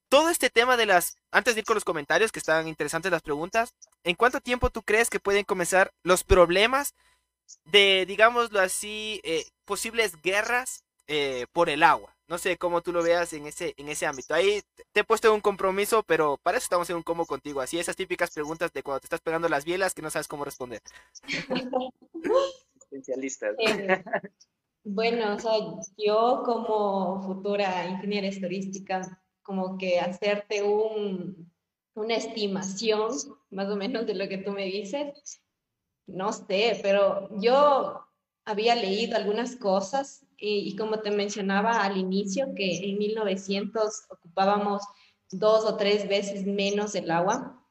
todo 0.08 0.30
este 0.30 0.50
tema 0.50 0.76
de 0.76 0.86
las, 0.86 1.18
antes 1.30 1.54
de 1.54 1.60
ir 1.60 1.64
con 1.64 1.74
los 1.74 1.84
comentarios, 1.84 2.32
que 2.32 2.38
están 2.38 2.68
interesantes 2.68 3.12
las 3.12 3.22
preguntas, 3.22 3.74
¿en 4.04 4.16
cuánto 4.16 4.40
tiempo 4.40 4.70
tú 4.70 4.82
crees 4.82 5.10
que 5.10 5.20
pueden 5.20 5.44
comenzar 5.44 5.92
los 6.02 6.24
problemas 6.24 6.94
de, 7.64 8.04
digámoslo 8.06 8.60
así, 8.60 9.20
eh, 9.24 9.44
posibles 9.64 10.20
guerras 10.22 10.84
eh, 11.06 11.46
por 11.52 11.68
el 11.68 11.82
agua? 11.82 12.16
No 12.28 12.38
sé 12.38 12.56
cómo 12.56 12.82
tú 12.82 12.92
lo 12.92 13.04
veas 13.04 13.32
en 13.34 13.46
ese, 13.46 13.74
en 13.76 13.88
ese 13.88 14.04
ámbito. 14.04 14.34
Ahí 14.34 14.60
te 14.92 15.00
he 15.00 15.04
puesto 15.04 15.32
un 15.32 15.40
compromiso, 15.40 16.02
pero 16.02 16.38
para 16.42 16.58
eso 16.58 16.64
estamos 16.64 16.90
en 16.90 16.96
un 16.96 17.04
combo 17.04 17.24
contigo. 17.24 17.60
Así 17.60 17.78
esas 17.78 17.94
típicas 17.94 18.32
preguntas 18.32 18.72
de 18.72 18.82
cuando 18.82 19.00
te 19.00 19.06
estás 19.06 19.20
pegando 19.20 19.48
las 19.48 19.64
bielas 19.64 19.94
que 19.94 20.02
no 20.02 20.10
sabes 20.10 20.26
cómo 20.26 20.44
responder. 20.44 20.82
Especialistas. 22.80 23.54
Eh, 23.58 24.02
bueno, 24.82 25.36
o 25.36 25.38
sea, 25.38 25.52
yo 25.96 26.42
como 26.44 27.22
futura 27.22 27.86
ingeniera 27.86 28.28
turística, 28.40 29.20
como 29.46 29.78
que 29.78 30.00
hacerte 30.00 30.62
un, 30.62 31.50
una 31.94 32.14
estimación 32.14 33.12
más 33.50 33.68
o 33.68 33.76
menos 33.76 34.06
de 34.06 34.14
lo 34.14 34.28
que 34.28 34.38
tú 34.38 34.50
me 34.50 34.64
dices, 34.64 35.40
no 36.06 36.32
sé, 36.32 36.78
pero 36.82 37.28
yo 37.40 38.06
había 38.44 38.74
leído 38.74 39.16
algunas 39.16 39.56
cosas 39.56 40.24
y, 40.38 40.76
como 40.76 41.00
te 41.00 41.10
mencionaba 41.10 41.82
al 41.82 41.96
inicio, 41.96 42.54
que 42.54 42.76
en 42.90 42.98
1900 42.98 44.02
ocupábamos 44.10 44.82
dos 45.30 45.64
o 45.64 45.76
tres 45.76 46.08
veces 46.08 46.46
menos 46.46 46.94
el 46.94 47.10
agua. 47.10 47.66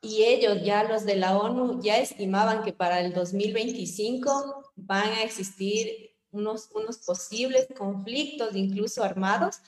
Y 0.00 0.24
ellos, 0.24 0.64
ya 0.64 0.82
los 0.84 1.04
de 1.04 1.16
la 1.16 1.38
ONU, 1.38 1.80
ya 1.80 1.98
estimaban 1.98 2.64
que 2.64 2.72
para 2.72 3.00
el 3.00 3.12
2025 3.12 4.72
van 4.74 5.10
a 5.10 5.22
existir 5.22 6.16
unos, 6.32 6.70
unos 6.74 6.98
posibles 6.98 7.68
conflictos, 7.76 8.56
incluso 8.56 9.04
armados, 9.04 9.60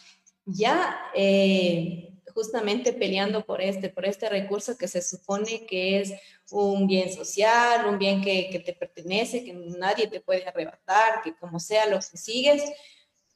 ya 0.47 0.99
eh, 1.15 2.15
justamente 2.35 2.93
peleando 2.93 3.45
por 3.45 3.61
este, 3.61 3.89
por 3.89 4.05
este 4.05 4.29
recurso 4.29 4.77
que 4.77 4.89
se 4.89 5.01
supone 5.03 5.67
que 5.67 6.01
es 6.01 6.13
un 6.51 6.87
bien 6.87 7.13
social, 7.13 7.87
un 7.87 7.99
bien 7.99 8.21
que, 8.21 8.51
que 8.51 8.59
te 8.59 8.73
pertenece, 8.73 9.45
que 9.45 9.53
nadie 9.53 10.09
te 10.09 10.21
puede 10.21 10.47
arrebatar, 10.47 11.23
que 11.23 11.35
como 11.37 11.61
sea 11.61 11.87
lo 11.87 12.03
sigues, 12.03 12.63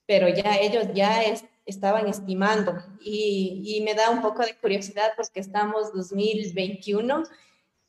pero 0.06 0.28
ya 0.28 0.56
ellos 0.56 0.86
ya 0.94 1.22
estaban 1.64 2.09
estimando. 2.09 2.74
Y, 3.00 3.62
y, 3.64 3.80
me 3.82 3.94
da 3.94 4.11
un 4.11 4.22
poco 4.22 4.42
de 4.42 4.56
curiosidad 4.56 5.12
porque 5.16 5.40
estamos 5.40 5.92
2021 5.92 7.24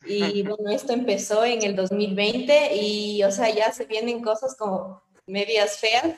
y 0.05 0.43
bueno, 0.43 0.69
esto 0.69 0.93
empezó 0.93 1.43
en 1.43 1.61
el 1.63 1.75
2020 1.75 2.75
y 2.75 3.23
o 3.23 3.31
sea, 3.31 3.49
ya 3.53 3.71
se 3.71 3.85
vienen 3.85 4.21
cosas 4.21 4.55
como 4.55 5.01
medias 5.25 5.77
feas 5.77 6.15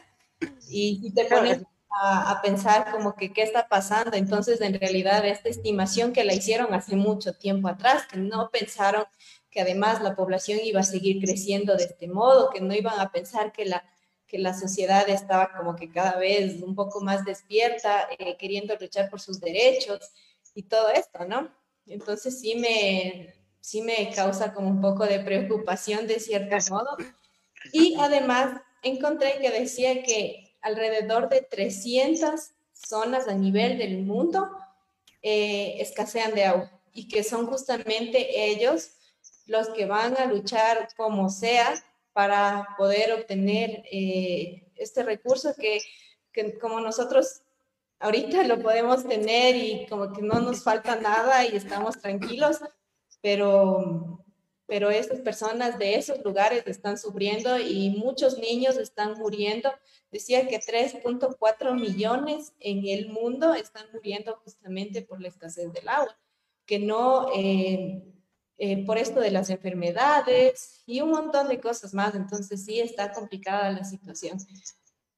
y, 0.69 1.01
y 1.03 1.13
te 1.13 1.25
pones 1.25 1.63
a, 1.91 2.39
pensar 2.41 2.91
como 2.91 3.15
que 3.15 3.33
qué 3.33 3.43
está 3.43 3.67
pasando. 3.67 4.15
Entonces, 4.17 4.61
en 4.61 4.79
realidad, 4.79 5.25
esta 5.25 5.49
estimación 5.49 6.13
que 6.13 6.23
la 6.23 6.33
hicieron 6.33 6.73
hace 6.73 6.95
mucho 6.95 7.33
tiempo 7.33 7.67
atrás, 7.67 8.05
que 8.07 8.17
no 8.17 8.49
pensaron 8.49 9.05
que 9.49 9.61
además 9.61 10.01
la 10.01 10.15
población 10.15 10.59
iba 10.63 10.79
a 10.79 10.83
seguir 10.83 11.21
creciendo 11.21 11.75
de 11.75 11.83
este 11.83 12.07
modo, 12.07 12.49
que 12.49 12.61
no 12.61 12.73
iban 12.73 12.99
a 12.99 13.11
pensar 13.11 13.51
que 13.51 13.65
la, 13.65 13.83
que 14.25 14.37
la 14.37 14.53
sociedad 14.53 15.09
estaba 15.09 15.51
como 15.51 15.75
que 15.75 15.91
cada 15.91 16.17
vez 16.17 16.61
un 16.61 16.73
poco 16.73 17.01
más 17.01 17.25
despierta, 17.25 18.07
eh, 18.17 18.37
queriendo 18.37 18.75
luchar 18.79 19.09
por 19.09 19.19
sus 19.19 19.41
derechos 19.41 19.99
y 20.55 20.63
todo 20.63 20.89
esto, 20.89 21.25
¿no? 21.25 21.49
Entonces 21.85 22.39
sí 22.39 22.55
me, 22.55 23.33
sí 23.59 23.81
me 23.81 24.09
causa 24.15 24.53
como 24.53 24.69
un 24.69 24.79
poco 24.79 25.05
de 25.05 25.19
preocupación 25.19 26.07
de 26.07 26.19
cierto 26.19 26.55
modo. 26.73 26.95
Y 27.73 27.95
además 27.99 28.61
encontré 28.81 29.39
que 29.39 29.51
decía 29.51 30.01
que 30.03 30.40
alrededor 30.61 31.29
de 31.29 31.41
300 31.41 32.51
zonas 32.73 33.27
a 33.27 33.33
nivel 33.33 33.77
del 33.77 34.03
mundo 34.03 34.49
eh, 35.21 35.77
escasean 35.79 36.33
de 36.33 36.45
agua 36.45 36.71
y 36.93 37.07
que 37.07 37.23
son 37.23 37.47
justamente 37.47 38.49
ellos 38.49 38.91
los 39.45 39.69
que 39.69 39.85
van 39.85 40.17
a 40.17 40.25
luchar 40.25 40.89
como 40.95 41.29
sea 41.29 41.83
para 42.13 42.67
poder 42.77 43.13
obtener 43.13 43.83
eh, 43.91 44.67
este 44.75 45.03
recurso 45.03 45.53
que, 45.57 45.79
que, 46.33 46.57
como 46.57 46.79
nosotros 46.81 47.41
ahorita 47.99 48.43
lo 48.43 48.61
podemos 48.61 49.07
tener 49.07 49.55
y 49.55 49.85
como 49.87 50.11
que 50.11 50.21
no 50.21 50.39
nos 50.39 50.63
falta 50.63 50.95
nada 50.95 51.45
y 51.45 51.55
estamos 51.55 51.99
tranquilos, 52.01 52.59
pero 53.21 54.25
pero 54.71 54.89
esas 54.89 55.19
personas 55.19 55.77
de 55.77 55.95
esos 55.95 56.23
lugares 56.23 56.63
están 56.65 56.97
sufriendo 56.97 57.59
y 57.59 57.89
muchos 57.89 58.37
niños 58.37 58.77
están 58.77 59.19
muriendo. 59.19 59.69
Decía 60.09 60.47
que 60.47 60.61
3.4 60.61 61.77
millones 61.77 62.53
en 62.57 62.87
el 62.87 63.09
mundo 63.09 63.53
están 63.53 63.85
muriendo 63.91 64.39
justamente 64.45 65.01
por 65.01 65.19
la 65.19 65.27
escasez 65.27 65.73
del 65.73 65.89
agua, 65.89 66.17
que 66.65 66.79
no 66.79 67.27
eh, 67.35 68.01
eh, 68.57 68.85
por 68.85 68.97
esto 68.97 69.19
de 69.19 69.31
las 69.31 69.49
enfermedades 69.49 70.83
y 70.85 71.01
un 71.01 71.09
montón 71.09 71.49
de 71.49 71.59
cosas 71.59 71.93
más. 71.93 72.15
Entonces 72.15 72.63
sí 72.63 72.79
está 72.79 73.11
complicada 73.11 73.71
la 73.71 73.83
situación 73.83 74.39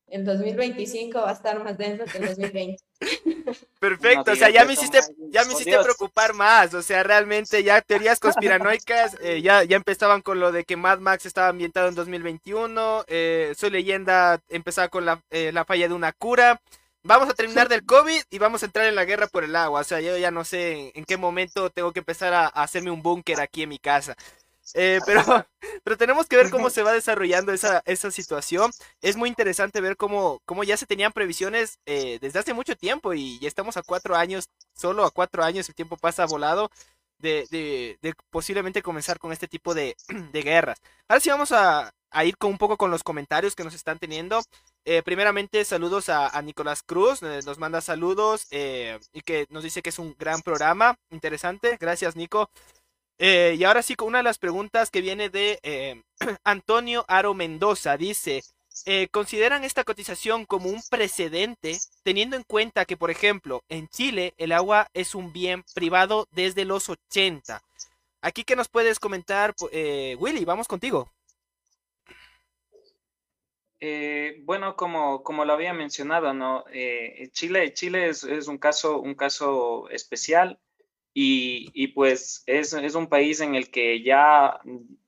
el 0.07 0.25
2025 0.25 1.19
va 1.19 1.29
a 1.31 1.33
estar 1.33 1.63
más 1.63 1.77
denso 1.77 2.05
que 2.05 2.17
el 2.19 2.27
2020. 2.27 2.83
Perfecto, 3.79 4.31
o 4.31 4.35
sea, 4.35 4.49
ya 4.49 4.65
me 4.65 4.73
hiciste, 4.73 4.99
ya 5.29 5.43
me 5.43 5.53
hiciste 5.53 5.77
preocupar 5.79 6.33
más, 6.33 6.73
o 6.73 6.81
sea, 6.81 7.03
realmente 7.03 7.63
ya 7.63 7.81
teorías 7.81 8.19
conspiranoicas 8.21 9.17
eh, 9.21 9.41
ya, 9.41 9.63
ya 9.63 9.75
empezaban 9.75 10.21
con 10.21 10.39
lo 10.39 10.51
de 10.51 10.63
que 10.63 10.77
Mad 10.77 10.99
Max 10.99 11.25
estaba 11.25 11.49
ambientado 11.49 11.89
en 11.89 11.95
2021, 11.95 13.05
eh, 13.07 13.53
Soy 13.57 13.71
Leyenda 13.71 14.39
empezaba 14.49 14.87
con 14.87 15.05
la, 15.05 15.21
eh, 15.31 15.51
la 15.51 15.65
falla 15.65 15.87
de 15.87 15.93
una 15.93 16.13
cura, 16.13 16.61
vamos 17.03 17.29
a 17.29 17.33
terminar 17.33 17.67
del 17.67 17.85
COVID 17.85 18.21
y 18.29 18.37
vamos 18.37 18.63
a 18.63 18.67
entrar 18.67 18.85
en 18.85 18.95
la 18.95 19.05
guerra 19.05 19.27
por 19.27 19.43
el 19.43 19.55
agua, 19.55 19.81
o 19.81 19.83
sea, 19.83 19.99
yo 19.99 20.17
ya 20.17 20.31
no 20.31 20.45
sé 20.45 20.91
en, 20.95 21.03
qué 21.05 21.17
momento 21.17 21.69
tengo 21.69 21.91
que 21.91 21.99
empezar 21.99 22.33
a 22.33 22.47
hacerme 22.47 22.91
un 22.91 23.01
búnker 23.01 23.41
aquí 23.41 23.63
en 23.63 23.69
mi 23.69 23.79
casa. 23.79 24.15
Eh, 24.73 24.99
pero, 25.05 25.23
pero 25.83 25.97
tenemos 25.97 26.27
que 26.27 26.37
ver 26.37 26.49
cómo 26.49 26.69
se 26.69 26.83
va 26.83 26.91
desarrollando 26.91 27.51
esa, 27.51 27.81
esa 27.85 28.11
situación. 28.11 28.71
Es 29.01 29.15
muy 29.15 29.29
interesante 29.29 29.81
ver 29.81 29.97
cómo, 29.97 30.41
cómo 30.45 30.63
ya 30.63 30.77
se 30.77 30.85
tenían 30.85 31.11
previsiones 31.11 31.79
eh, 31.85 32.19
desde 32.21 32.39
hace 32.39 32.53
mucho 32.53 32.75
tiempo 32.75 33.13
y 33.13 33.39
ya 33.39 33.47
estamos 33.47 33.77
a 33.77 33.83
cuatro 33.83 34.15
años, 34.15 34.49
solo 34.75 35.05
a 35.05 35.11
cuatro 35.11 35.43
años 35.43 35.67
el 35.69 35.75
tiempo 35.75 35.97
pasa 35.97 36.25
volado 36.25 36.69
de, 37.17 37.47
de, 37.51 37.97
de 38.01 38.13
posiblemente 38.29 38.81
comenzar 38.81 39.17
con 39.17 39.31
este 39.31 39.47
tipo 39.47 39.73
de, 39.73 39.95
de 40.31 40.41
guerras. 40.41 40.79
Ahora 41.07 41.19
sí 41.19 41.29
vamos 41.29 41.51
a, 41.51 41.91
a, 42.11 42.25
ir 42.25 42.37
con 42.37 42.51
un 42.51 42.57
poco 42.57 42.77
con 42.77 42.91
los 42.91 43.03
comentarios 43.03 43.55
que 43.55 43.63
nos 43.63 43.73
están 43.73 43.99
teniendo. 43.99 44.41
Eh, 44.85 45.01
primeramente, 45.03 45.63
saludos 45.63 46.09
a, 46.09 46.27
a 46.27 46.41
Nicolás 46.41 46.83
Cruz, 46.83 47.21
nos 47.21 47.57
manda 47.57 47.79
saludos 47.79 48.47
y 48.51 49.21
que 49.21 49.47
nos 49.49 49.63
dice 49.63 49.81
que 49.81 49.89
es 49.89 49.99
un 49.99 50.13
gran 50.19 50.41
programa, 50.41 50.97
interesante. 51.09 51.77
Gracias, 51.79 52.17
Nico. 52.17 52.49
Eh, 53.19 53.55
y 53.57 53.63
ahora 53.63 53.81
sí, 53.81 53.95
con 53.95 54.07
una 54.07 54.19
de 54.19 54.23
las 54.23 54.39
preguntas 54.39 54.89
que 54.89 55.01
viene 55.01 55.29
de 55.29 55.59
eh, 55.63 56.01
Antonio 56.43 57.05
Aro 57.07 57.33
Mendoza, 57.33 57.95
dice, 57.97 58.43
eh, 58.85 59.07
¿consideran 59.11 59.63
esta 59.63 59.83
cotización 59.83 60.45
como 60.45 60.69
un 60.69 60.81
precedente, 60.89 61.77
teniendo 62.03 62.35
en 62.35 62.43
cuenta 62.43 62.85
que, 62.85 62.97
por 62.97 63.11
ejemplo, 63.11 63.63
en 63.69 63.87
Chile 63.87 64.33
el 64.37 64.51
agua 64.51 64.87
es 64.93 65.15
un 65.15 65.31
bien 65.31 65.63
privado 65.75 66.27
desde 66.31 66.65
los 66.65 66.89
80? 66.89 67.61
Aquí 68.21 68.43
que 68.43 68.55
nos 68.55 68.69
puedes 68.69 68.99
comentar, 68.99 69.53
Willy, 70.17 70.45
vamos 70.45 70.67
contigo. 70.67 71.11
bueno, 74.45 74.77
como, 74.77 75.23
como 75.23 75.43
lo 75.43 75.53
había 75.53 75.73
mencionado, 75.73 76.33
¿no? 76.33 76.63
Chile, 77.33 77.73
Chile 77.73 78.07
es, 78.07 78.23
es, 78.23 78.47
un, 78.47 78.57
caso, 78.57 78.99
un 79.01 79.13
caso 79.13 79.89
especial 79.89 80.57
y, 81.13 81.87
pues 81.89 82.43
es, 82.47 82.73
un 82.73 83.07
país 83.07 83.39
en 83.39 83.55
el 83.55 83.69
que 83.69 84.01
ya, 84.01 84.59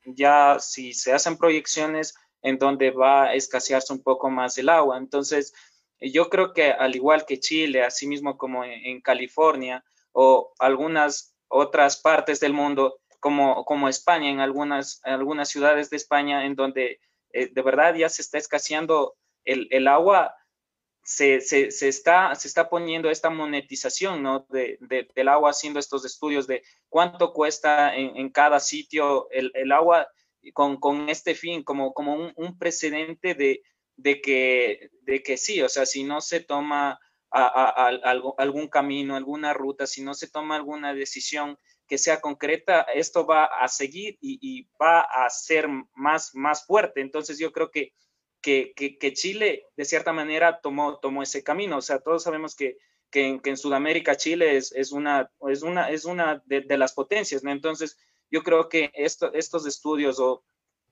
ya 0.06 0.58
si 0.60 0.94
se 0.94 1.14
hacen 1.14 1.38
proyecciones 1.38 2.16
en 2.44 2.60
donde 2.60 2.92
va 2.92 3.26
a 3.26 3.34
escasearse 3.34 3.92
un 3.92 4.04
poco 4.04 4.30
más 4.30 4.58
el 4.60 4.70
agua. 4.70 4.98
Entonces, 4.98 5.54
yo 6.00 6.30
creo 6.30 6.54
que 6.54 6.72
al 6.72 6.96
igual 6.96 7.26
que 7.26 7.40
Chile, 7.40 7.82
así 7.82 8.06
mismo 8.06 8.38
como 8.38 8.64
en, 8.64 9.02
California 9.02 9.84
o 10.12 10.54
algunas 10.60 11.36
otras 11.48 11.98
partes 11.98 12.40
del 12.40 12.54
mundo, 12.54 13.00
como, 13.20 13.66
como 13.66 13.90
España, 13.90 14.30
en 14.30 14.40
algunas, 14.40 15.02
algunas 15.04 15.50
ciudades 15.50 15.90
de 15.90 15.98
España, 15.98 16.46
en 16.46 16.56
donde 16.56 17.00
eh, 17.32 17.50
de 17.52 17.62
verdad 17.64 17.96
ya 17.96 18.10
se 18.10 18.22
está 18.22 18.38
escaseando 18.38 19.16
el, 19.44 19.68
el 19.72 19.88
agua, 19.88 20.36
se, 21.06 21.40
se, 21.40 21.88
está, 21.88 22.34
se 22.34 22.48
está 22.48 22.68
poniendo 22.68 23.12
esta 23.12 23.30
monetización 23.30 24.24
¿no? 24.24 24.48
de, 24.50 24.80
de, 24.82 25.08
del 25.14 25.28
agua, 25.28 25.52
haciendo 25.52 25.80
estos 25.80 26.04
estudios 26.04 26.48
de 26.48 26.64
cuánto 26.90 27.32
cuesta 27.32 27.96
en, 27.96 28.18
en 28.18 28.32
cada 28.32 28.60
sitio 28.60 29.30
el, 29.30 29.52
el 29.54 29.72
agua 29.72 30.08
con, 30.54 30.78
con, 30.78 31.08
este 31.08 31.36
fin, 31.36 31.64
como, 31.64 31.94
como 31.94 32.16
un, 32.16 32.34
un 32.36 32.58
precedente 32.58 33.36
de, 33.36 33.62
de, 33.98 34.20
que, 34.20 34.90
de 35.02 35.22
que 35.22 35.38
sí, 35.38 35.62
o 35.62 35.70
sea, 35.70 35.86
si 35.86 36.04
no 36.04 36.22
se 36.22 36.40
toma 36.40 37.00
a, 37.30 37.44
a, 37.44 37.90
a, 37.90 38.22
algún 38.40 38.68
camino, 38.68 39.16
alguna 39.16 39.54
ruta, 39.54 39.86
si 39.86 40.02
no 40.02 40.16
se 40.16 40.28
toma 40.28 40.56
alguna 40.56 40.96
decisión 40.96 41.60
que 41.88 42.00
sea 42.00 42.20
concreta, 42.20 42.82
esto 42.82 43.28
va 43.28 43.46
a 43.46 43.68
seguir 43.68 44.18
y, 44.22 44.40
y 44.42 44.68
va 44.82 45.02
a 45.02 45.30
ser 45.30 45.68
más, 45.94 46.34
más 46.34 46.66
fuerte. 46.66 47.02
Entonces 47.02 47.38
yo 47.38 47.52
creo 47.52 47.70
que 47.70 47.94
que, 48.46 49.14
Chile, 49.14 49.66
de 49.76 49.86
cierta 49.86 50.14
manera, 50.14 50.60
tomó, 50.62 51.00
tomó 51.00 51.24
ese 51.24 51.44
camino. 51.44 51.78
O 51.78 51.82
sea, 51.82 52.00
todos 52.00 52.24
sabemos 52.24 52.56
que, 52.56 52.78
que 53.10 53.40
en, 53.44 53.58
Sudamérica 53.58 54.16
Chile 54.16 54.58
es, 54.58 54.72
es, 54.74 54.92
una, 54.92 55.32
es 55.50 55.64
una, 55.64 55.90
es 55.90 56.06
una 56.06 56.44
de, 56.46 56.78
las 56.78 56.94
potencias. 56.94 57.44
Entonces, 57.44 57.98
yo 58.30 58.44
creo 58.44 58.70
que 58.70 58.92
esto, 58.94 59.34
estos 59.34 59.66
estudios 59.66 60.20
o, 60.20 60.44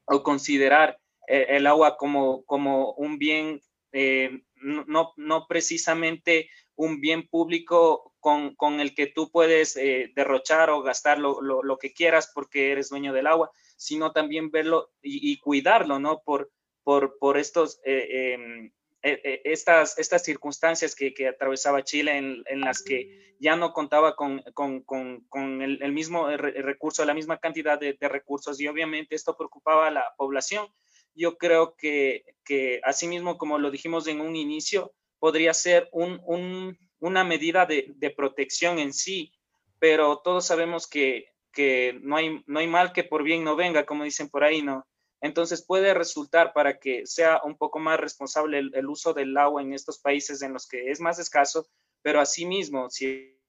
o 0.05 0.23
considerar 0.23 0.99
eh, 1.27 1.45
el 1.49 1.67
agua 1.67 1.97
como, 1.97 2.43
como 2.45 2.93
un 2.93 3.17
bien, 3.19 3.61
eh, 3.91 4.43
no, 4.55 5.13
no 5.17 5.47
precisamente 5.47 6.49
un 6.75 6.99
bien 7.01 7.27
público 7.27 8.13
con, 8.19 8.55
con 8.55 8.79
el 8.79 8.95
que 8.95 9.07
tú 9.07 9.29
puedes 9.29 9.75
eh, 9.75 10.11
derrochar 10.15 10.69
o 10.69 10.81
gastar 10.81 11.19
lo, 11.19 11.41
lo, 11.41 11.77
que 11.77 11.93
quieras 11.93 12.31
porque 12.33 12.71
eres 12.71 12.89
dueño 12.89 13.13
del 13.13 13.27
agua, 13.27 13.51
sino 13.75 14.11
también 14.11 14.49
verlo 14.49 14.91
y, 15.01 15.37
cuidarlo, 15.39 15.99
¿no? 15.99 16.21
Por, 16.23 16.49
por, 16.83 17.37
estos... 17.37 17.79
Em, 17.83 18.71
e, 19.05 19.19
e, 19.21 19.51
estas, 19.51 19.99
estas 19.99 20.23
circunstancias 20.23 20.95
que, 20.95 21.13
que 21.13 21.27
atravesaba 21.27 21.83
Chile 21.83 22.17
en, 22.17 22.41
en, 22.45 22.61
las 22.61 22.81
que 22.81 23.35
ya 23.37 23.57
no 23.57 23.73
contaba 23.73 24.15
con, 24.15 24.41
con, 24.53 24.81
con, 24.83 25.61
el, 25.61 25.91
mismo 25.91 26.29
recurso, 26.29 27.03
la 27.03 27.13
misma 27.13 27.37
cantidad 27.37 27.77
de, 27.77 27.97
recursos 27.99 28.61
y 28.61 28.67
obviamente 28.69 29.15
esto 29.15 29.35
preocupaba 29.35 29.87
a 29.87 29.91
la 29.91 30.05
población. 30.15 30.67
Yo 31.15 31.37
creo 31.37 31.75
que, 31.75 32.23
que 32.45 32.79
asimismo, 32.85 33.37
como 33.37 33.59
lo 33.59 33.71
dijimos 33.71 34.07
en 34.07 34.21
un 34.21 34.37
inicio, 34.37 34.93
podría 35.19 35.53
ser 35.53 35.89
un, 35.91 36.21
un, 36.25 36.77
una 36.99 37.25
medida 37.25 37.65
de, 37.65 37.91
de, 37.97 38.09
protección 38.09 38.79
en 38.79 38.93
sí, 38.93 39.33
pero 39.79 40.19
todos 40.19 40.45
sabemos 40.45 40.87
que, 40.87 41.33
que 41.51 41.99
no, 42.01 42.15
hay, 42.15 42.41
no 42.47 42.59
hay 42.59 42.67
mal 42.67 42.93
que 42.93 43.03
por 43.03 43.23
bien 43.23 43.43
no 43.43 43.57
venga, 43.57 43.85
como 43.85 44.05
dicen 44.05 44.29
por 44.29 44.45
ahí, 44.45 44.61
¿no? 44.61 44.87
Entonces 45.23 45.65
puede 45.65 45.93
resultar 45.93 46.51
para 46.51 46.79
que 46.79 47.05
sea 47.05 47.39
un 47.45 47.57
poco 47.57 47.79
más 47.79 47.97
responsable 47.97 48.59
el, 48.59 48.89
uso 48.89 49.13
del 49.13 49.37
agua 49.37 49.61
en 49.61 49.73
estos 49.73 49.97
países 49.97 50.41
en 50.41 50.51
los 50.51 50.67
que 50.67 50.91
es 50.91 50.99
más 50.99 51.17
escaso, 51.17 51.65
pero 52.01 52.19
asimismo, 52.19 52.89
si 52.89 53.39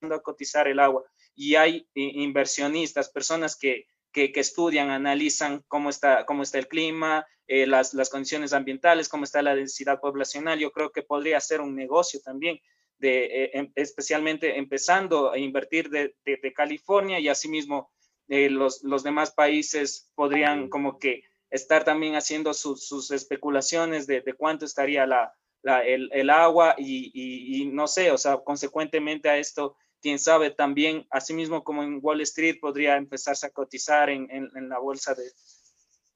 a 0.00 0.20
cotizar 0.20 0.68
el 0.68 0.78
agua 0.78 1.02
y 1.34 1.56
hay 1.56 1.88
inversionistas, 1.94 3.10
personas 3.10 3.56
que, 3.56 3.86
que, 4.12 4.30
estudian, 4.36 4.90
analizan 4.90 5.64
cómo 5.66 5.90
está, 5.90 6.24
cómo 6.24 6.44
está 6.44 6.58
el 6.58 6.68
clima, 6.68 7.26
eh, 7.48 7.66
las, 7.66 7.94
las, 7.94 8.10
condiciones 8.10 8.52
ambientales, 8.52 9.08
cómo 9.08 9.24
está 9.24 9.42
la 9.42 9.56
densidad 9.56 9.98
poblacional, 9.98 10.60
yo 10.60 10.70
creo 10.70 10.92
que 10.92 11.02
podría 11.02 11.40
ser 11.40 11.60
un 11.60 11.74
negocio 11.74 12.20
también, 12.20 12.60
de, 13.00 13.24
eh, 13.24 13.50
em, 13.54 13.72
especialmente 13.74 14.56
empezando 14.56 15.32
a 15.32 15.38
invertir 15.38 15.90
de, 15.90 16.14
de 16.24 16.52
California 16.52 17.18
y 17.18 17.26
asimismo 17.26 17.90
eh, 18.28 18.50
los, 18.50 18.82
los, 18.82 19.02
demás 19.02 19.30
países 19.30 20.10
podrían 20.14 20.68
como 20.68 20.98
que 20.98 21.22
estar 21.50 21.84
también 21.84 22.14
haciendo 22.14 22.52
sus 22.52 23.10
especulaciones 23.10 24.06
de, 24.06 24.20
de, 24.20 24.34
cuánto 24.34 24.66
estaría 24.66 25.06
la, 25.06 25.32
la 25.62 25.80
el, 25.80 26.10
el, 26.12 26.30
agua 26.30 26.74
y, 26.76 27.10
y, 27.14 27.66
no 27.66 27.86
sé, 27.86 28.10
o 28.10 28.18
sea, 28.18 28.38
consecuentemente 28.38 29.30
a 29.30 29.38
esto, 29.38 29.76
quién 30.02 30.18
sabe, 30.18 30.50
también, 30.50 31.06
así 31.10 31.32
mismo 31.32 31.64
como 31.64 31.82
en 31.82 32.00
Wall 32.02 32.20
Street, 32.20 32.58
podría 32.60 32.96
empezarse 32.96 33.46
a 33.46 33.50
cotizar 33.50 34.10
en, 34.10 34.28
en, 34.30 34.68
la 34.68 34.78
bolsa 34.78 35.14
de, 35.14 35.32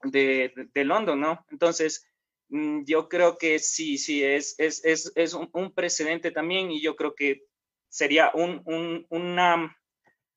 de, 0.03 0.53
de, 0.73 0.85
London, 0.85 1.19
¿no? 1.19 1.45
Entonces, 1.49 2.05
mm, 2.49 2.83
yo 2.85 3.09
creo 3.09 3.37
que 3.37 3.57
sí, 3.57 3.97
sí, 3.97 4.23
es, 4.23 4.53
es, 4.59 4.85
es, 4.85 5.11
es 5.15 5.33
un, 5.33 5.49
un, 5.53 5.73
precedente 5.73 6.29
también 6.29 6.71
y 6.71 6.81
yo 6.81 6.95
creo 6.95 7.15
que 7.15 7.43
sería 7.89 8.31
un, 8.35 8.61
un, 8.65 9.05
una 9.09 9.75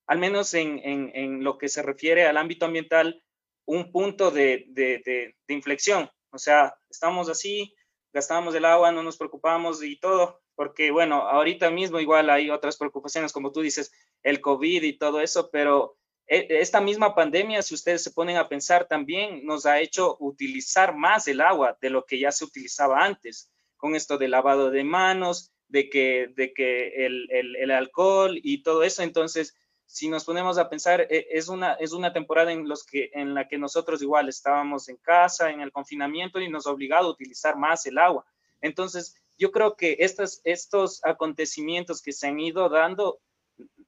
al 0.06 0.18
menos 0.18 0.54
en, 0.54 1.42
lo 1.42 1.58
que 1.58 1.68
se 1.68 1.82
refiere 1.82 2.26
al 2.26 2.36
ámbito 2.36 2.66
ambiental, 2.66 3.22
un 3.64 3.90
punto 3.90 4.30
de, 4.30 5.34
inflexión. 5.48 6.08
O 6.30 6.38
sea, 6.38 6.76
estamos 6.88 7.28
así, 7.28 7.74
gastamos 8.12 8.54
el 8.54 8.64
agua, 8.64 8.92
no 8.92 9.02
nos 9.02 9.16
preocupamos 9.16 9.82
y 9.82 9.98
todo, 9.98 10.40
porque 10.54 10.90
bueno, 10.90 11.22
ahorita 11.28 11.70
mismo 11.70 11.98
igual 11.98 12.30
hay 12.30 12.50
otras 12.50 12.76
preocupaciones, 12.76 13.32
como 13.32 13.52
tú 13.52 13.60
dices, 13.60 13.92
el 14.22 14.40
COVID 14.40 14.82
y 14.82 14.98
todo 14.98 15.20
eso, 15.20 15.50
pero 15.50 15.96
e, 16.26 16.46
esta 16.50 16.80
misma 16.80 17.14
pandemia, 17.14 17.62
si 17.62 17.74
ustedes 17.74 18.02
se 18.02 18.12
ponen 18.12 18.36
a 18.36 18.48
pensar 18.48 18.86
también, 18.86 19.44
nos 19.44 19.66
ha 19.66 19.80
hecho 19.80 20.16
utilizar 20.20 20.96
más 20.96 21.26
el 21.26 21.40
agua 21.40 21.76
de 21.80 21.90
lo 21.90 22.04
que 22.04 22.18
ya 22.18 22.30
se 22.30 22.44
utilizaba 22.44 23.04
antes, 23.04 23.50
con 23.76 23.94
esto 23.94 24.18
de 24.18 24.28
lavado 24.28 24.70
de 24.70 24.84
manos, 24.84 25.52
de 25.68 25.90
que, 25.90 26.28
de 26.36 26.52
que 26.52 27.06
el, 27.06 27.28
el 27.30 27.70
alcohol 27.72 28.38
y 28.40 28.62
todo 28.62 28.84
eso. 28.84 29.02
Entonces, 29.02 29.56
si 29.86 30.08
nos 30.08 30.24
ponemos 30.24 30.58
a 30.58 30.68
pensar, 30.68 31.00
eh, 31.02 31.28
es 31.30 31.48
una, 31.48 31.74
es 31.74 31.92
una 31.92 32.12
temporada 32.12 32.52
en, 32.52 32.68
los 32.68 32.84
que, 32.84 33.10
en 33.14 33.34
la 33.34 33.48
que 33.48 33.56
nosotros 33.56 34.02
igual 34.02 34.28
estábamos 34.28 34.88
en 34.88 34.96
casa, 34.96 35.50
en 35.50 35.60
el 35.60 35.72
confinamiento 35.72 36.40
y 36.40 36.48
nos 36.48 36.66
ha 36.66 36.72
obligado 36.72 37.08
a 37.08 37.12
utilizar 37.12 37.56
más 37.56 37.86
el 37.86 37.98
agua. 37.98 38.26
Entonces, 38.60 39.14
yo 39.38 39.52
creo 39.52 39.76
que 39.76 39.96
estos, 40.00 40.40
estos 40.44 41.04
acontecimientos 41.04 42.02
que 42.02 42.12
se 42.12 42.26
han 42.26 42.40
ido 42.40 42.68
dando 42.68 43.20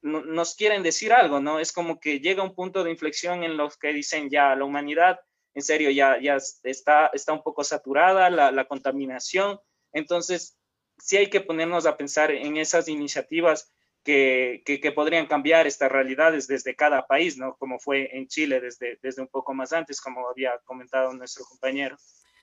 nos 0.00 0.54
quieren 0.54 0.82
decir 0.82 1.12
algo, 1.12 1.40
¿no? 1.40 1.58
Es 1.58 1.72
como 1.72 2.00
que 2.00 2.20
llega 2.20 2.42
un 2.42 2.54
punto 2.54 2.84
de 2.84 2.90
inflexión 2.90 3.42
en 3.42 3.56
los 3.56 3.76
que 3.76 3.92
dicen 3.92 4.30
ya 4.30 4.54
la 4.54 4.64
humanidad, 4.64 5.20
en 5.54 5.62
serio, 5.62 5.90
ya, 5.90 6.18
ya 6.20 6.36
está, 6.62 7.08
está 7.12 7.32
un 7.32 7.42
poco 7.42 7.64
saturada 7.64 8.30
la, 8.30 8.52
la 8.52 8.66
contaminación. 8.66 9.60
Entonces, 9.92 10.56
sí 10.98 11.16
hay 11.16 11.28
que 11.28 11.40
ponernos 11.40 11.84
a 11.84 11.96
pensar 11.96 12.30
en 12.30 12.56
esas 12.56 12.88
iniciativas 12.88 13.72
que, 14.08 14.92
podrían 14.94 15.26
cambiar 15.26 15.66
estas 15.66 15.92
realidades 15.92 16.46
desde 16.46 16.74
cada 16.74 17.06
país, 17.06 17.36
¿no? 17.36 17.56
Como 17.56 17.78
fue 17.78 18.16
en 18.16 18.26
Chile 18.26 18.60
desde, 18.60 18.98
desde 19.02 19.20
un 19.20 19.28
poco 19.28 19.52
más 19.52 19.72
antes, 19.72 20.00
como 20.00 20.28
había 20.28 20.52
comentado 20.64 21.12
nuestro 21.12 21.44
compañero. 21.44 21.96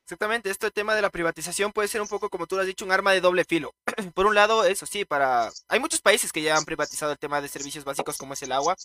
Exactamente, 0.04 0.52
este 0.52 0.70
tema 0.70 0.94
de 0.94 1.02
la 1.02 1.10
privatización 1.10 1.72
puede 1.72 1.88
ser 1.88 2.00
un 2.00 2.08
poco, 2.08 2.30
como 2.30 2.46
tú 2.46 2.56
lo 2.56 2.62
has 2.62 2.68
dicho, 2.68 2.86
un 2.86 2.92
arma 2.92 3.12
de 3.12 3.22
doble 3.22 3.44
filo. 3.44 3.74
Por 4.14 4.28
un 4.28 4.36
lado, 4.36 4.64
eso 4.64 4.86
sí, 4.86 5.04
para... 5.04 5.50
Hay 5.68 5.80
muchos 5.80 6.02
países 6.02 6.32
que 6.32 6.44
ya 6.44 6.56
han 6.56 6.66
privatizado 6.66 7.12
el 7.12 7.18
tema 7.18 7.42
de 7.42 7.48
servicios 7.48 7.84
básicos 7.84 8.16
como 8.18 8.34
es 8.34 8.44
el 8.44 8.52
agua. 8.52 8.76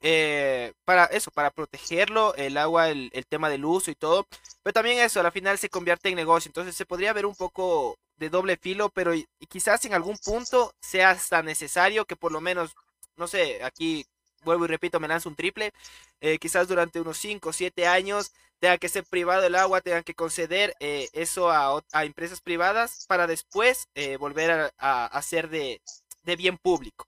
Eh, 0.00 0.72
para 0.84 1.06
eso, 1.06 1.30
para 1.30 1.50
protegerlo, 1.50 2.34
el 2.36 2.56
agua, 2.56 2.88
el, 2.90 3.10
el, 3.12 3.26
tema 3.26 3.48
del 3.48 3.64
uso 3.64 3.90
y 3.90 3.94
todo. 3.94 4.26
Pero 4.62 4.72
también 4.72 4.98
eso, 4.98 5.20
al 5.20 5.32
final 5.32 5.58
se 5.58 5.70
convierte 5.70 6.08
en 6.08 6.16
negocio. 6.16 6.48
Entonces 6.48 6.76
se 6.76 6.86
podría 6.86 7.12
ver 7.12 7.26
un 7.26 7.34
poco 7.34 7.98
de 8.18 8.30
doble 8.30 8.56
filo, 8.56 8.90
pero 8.90 9.14
y, 9.14 9.26
quizás 9.48 9.84
en 9.84 9.94
algún 9.94 10.18
punto 10.18 10.74
sea 10.80 11.10
hasta 11.10 11.42
necesario 11.42 12.04
que 12.04 12.16
por 12.16 12.32
lo 12.32 12.40
menos, 12.40 12.74
no 13.16 13.26
sé, 13.28 13.62
aquí 13.64 14.06
vuelvo 14.44 14.64
y 14.64 14.68
repito, 14.68 15.00
me 15.00 15.08
lanzo 15.08 15.28
un 15.28 15.36
triple, 15.36 15.72
eh, 16.20 16.38
quizás 16.38 16.68
durante 16.68 17.00
unos 17.00 17.18
5 17.18 17.50
o 17.50 17.52
7 17.52 17.86
años 17.86 18.32
tenga 18.60 18.78
que 18.78 18.88
ser 18.88 19.04
privado 19.04 19.44
el 19.46 19.54
agua, 19.54 19.80
tengan 19.80 20.04
que 20.04 20.14
conceder 20.14 20.74
eh, 20.80 21.08
eso 21.12 21.50
a, 21.50 21.80
a, 21.92 22.04
empresas 22.04 22.40
privadas 22.40 23.04
para 23.08 23.26
después 23.26 23.88
eh, 23.94 24.16
volver 24.16 24.50
a, 24.50 24.72
a, 24.78 25.06
hacer 25.06 25.48
de, 25.48 25.80
de, 26.24 26.36
bien 26.36 26.58
público. 26.58 27.06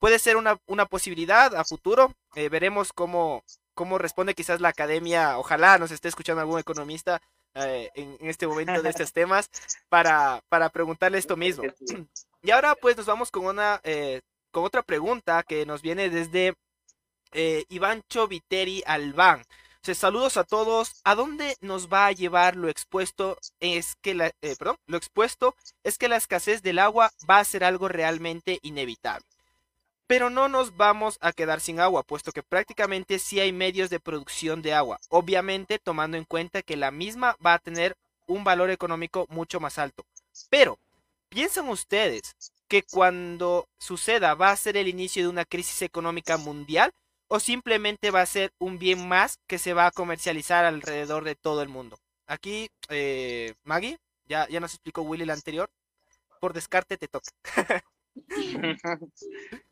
Puede 0.00 0.18
ser 0.18 0.36
una, 0.36 0.58
una 0.66 0.86
posibilidad 0.86 1.54
a 1.54 1.64
futuro, 1.64 2.12
veremos 2.34 2.92
cómo, 2.92 3.44
cómo 3.74 3.98
responde 3.98 4.34
quizás 4.34 4.60
la 4.60 4.70
academia, 4.70 5.38
ojalá 5.38 5.78
nos 5.78 5.90
esté 5.90 6.08
escuchando 6.08 6.40
algún 6.40 6.58
economista 6.58 7.20
eh, 7.54 7.90
en, 7.94 8.16
este 8.20 8.46
momento 8.46 8.82
de 8.82 8.90
estos 8.90 9.12
temas 9.12 9.50
para, 9.88 10.42
para 10.48 10.68
preguntarle 10.70 11.18
esto 11.18 11.36
mismo. 11.36 11.64
Y 12.42 12.52
ahora 12.52 12.74
pues 12.74 12.96
nos 12.96 13.04
vamos 13.04 13.30
con 13.30 13.44
una 13.44 13.82
eh, 13.84 14.22
con 14.50 14.64
otra 14.64 14.82
pregunta 14.82 15.42
que 15.42 15.66
nos 15.66 15.82
viene 15.82 16.08
desde 16.08 16.54
eh, 17.32 17.64
Ivancho 17.68 18.26
Viteri 18.28 18.82
Albán. 18.86 19.44
saludos 19.82 20.36
a 20.36 20.44
todos. 20.44 21.00
¿A 21.04 21.14
dónde 21.14 21.56
nos 21.60 21.88
va 21.88 22.06
a 22.06 22.12
llevar 22.12 22.56
lo 22.56 22.68
expuesto? 22.68 23.38
Es 23.60 23.96
que 23.96 24.14
la, 24.14 24.28
eh, 24.40 24.56
perdón, 24.58 24.76
lo 24.86 24.96
expuesto 24.96 25.54
es 25.84 25.98
que 25.98 26.08
la 26.08 26.16
escasez 26.16 26.62
del 26.62 26.78
agua 26.78 27.10
va 27.28 27.38
a 27.38 27.44
ser 27.44 27.62
algo 27.62 27.88
realmente 27.88 28.58
inevitable. 28.62 29.26
Pero 30.10 30.28
no 30.28 30.48
nos 30.48 30.76
vamos 30.76 31.18
a 31.20 31.32
quedar 31.32 31.60
sin 31.60 31.78
agua, 31.78 32.02
puesto 32.02 32.32
que 32.32 32.42
prácticamente 32.42 33.20
sí 33.20 33.38
hay 33.38 33.52
medios 33.52 33.90
de 33.90 34.00
producción 34.00 34.60
de 34.60 34.74
agua, 34.74 34.98
obviamente 35.08 35.78
tomando 35.78 36.16
en 36.16 36.24
cuenta 36.24 36.62
que 36.62 36.76
la 36.76 36.90
misma 36.90 37.36
va 37.46 37.54
a 37.54 37.60
tener 37.60 37.94
un 38.26 38.42
valor 38.42 38.70
económico 38.70 39.26
mucho 39.28 39.60
más 39.60 39.78
alto. 39.78 40.04
Pero, 40.48 40.80
¿piensan 41.28 41.68
ustedes 41.68 42.34
que 42.66 42.82
cuando 42.82 43.68
suceda 43.78 44.34
va 44.34 44.50
a 44.50 44.56
ser 44.56 44.76
el 44.76 44.88
inicio 44.88 45.22
de 45.22 45.28
una 45.28 45.44
crisis 45.44 45.80
económica 45.82 46.36
mundial 46.38 46.90
o 47.28 47.38
simplemente 47.38 48.10
va 48.10 48.22
a 48.22 48.26
ser 48.26 48.50
un 48.58 48.80
bien 48.80 49.06
más 49.06 49.38
que 49.46 49.58
se 49.58 49.74
va 49.74 49.86
a 49.86 49.92
comercializar 49.92 50.64
alrededor 50.64 51.22
de 51.22 51.36
todo 51.36 51.62
el 51.62 51.68
mundo? 51.68 51.96
Aquí, 52.26 52.68
eh, 52.88 53.54
Maggie, 53.62 53.96
ya, 54.26 54.48
ya 54.48 54.58
nos 54.58 54.74
explicó 54.74 55.02
Willy 55.02 55.24
la 55.24 55.34
anterior. 55.34 55.70
Por 56.40 56.52
descarte 56.52 56.96
te 56.96 57.06
toca. 57.06 57.30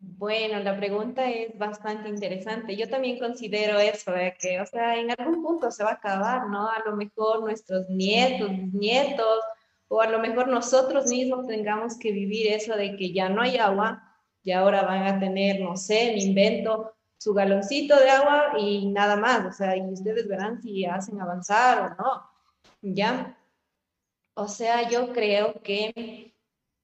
bueno, 0.00 0.58
la 0.60 0.76
pregunta 0.76 1.30
es 1.30 1.56
bastante 1.56 2.08
interesante. 2.08 2.76
Yo 2.76 2.88
también 2.88 3.18
considero 3.18 3.78
eso, 3.78 4.10
de 4.12 4.34
que, 4.38 4.60
o 4.60 4.66
sea, 4.66 4.96
en 4.96 5.10
algún 5.10 5.42
punto 5.42 5.70
se 5.70 5.84
va 5.84 5.90
a 5.90 5.94
acabar, 5.94 6.48
¿no? 6.48 6.68
A 6.68 6.82
lo 6.84 6.96
mejor 6.96 7.40
nuestros 7.40 7.88
nietos, 7.88 8.50
nietos, 8.72 9.40
o 9.88 10.00
a 10.00 10.08
lo 10.08 10.18
mejor 10.18 10.48
nosotros 10.48 11.06
mismos 11.06 11.46
tengamos 11.46 11.98
que 11.98 12.12
vivir 12.12 12.52
eso 12.52 12.74
de 12.76 12.96
que 12.96 13.12
ya 13.12 13.28
no 13.28 13.42
hay 13.42 13.56
agua 13.56 14.02
y 14.42 14.52
ahora 14.52 14.82
van 14.82 15.06
a 15.06 15.18
tener, 15.18 15.60
no 15.60 15.76
sé, 15.76 16.14
invento 16.16 16.94
su 17.16 17.34
galoncito 17.34 17.98
de 17.98 18.10
agua 18.10 18.58
y 18.58 18.86
nada 18.86 19.16
más, 19.16 19.46
o 19.46 19.52
sea, 19.52 19.76
y 19.76 19.82
ustedes 19.82 20.28
verán 20.28 20.60
si 20.62 20.84
hacen 20.84 21.20
avanzar 21.20 21.96
o 21.98 22.02
no, 22.02 22.22
¿ya? 22.82 23.36
O 24.34 24.46
sea, 24.46 24.88
yo 24.88 25.12
creo 25.12 25.60
que 25.62 26.34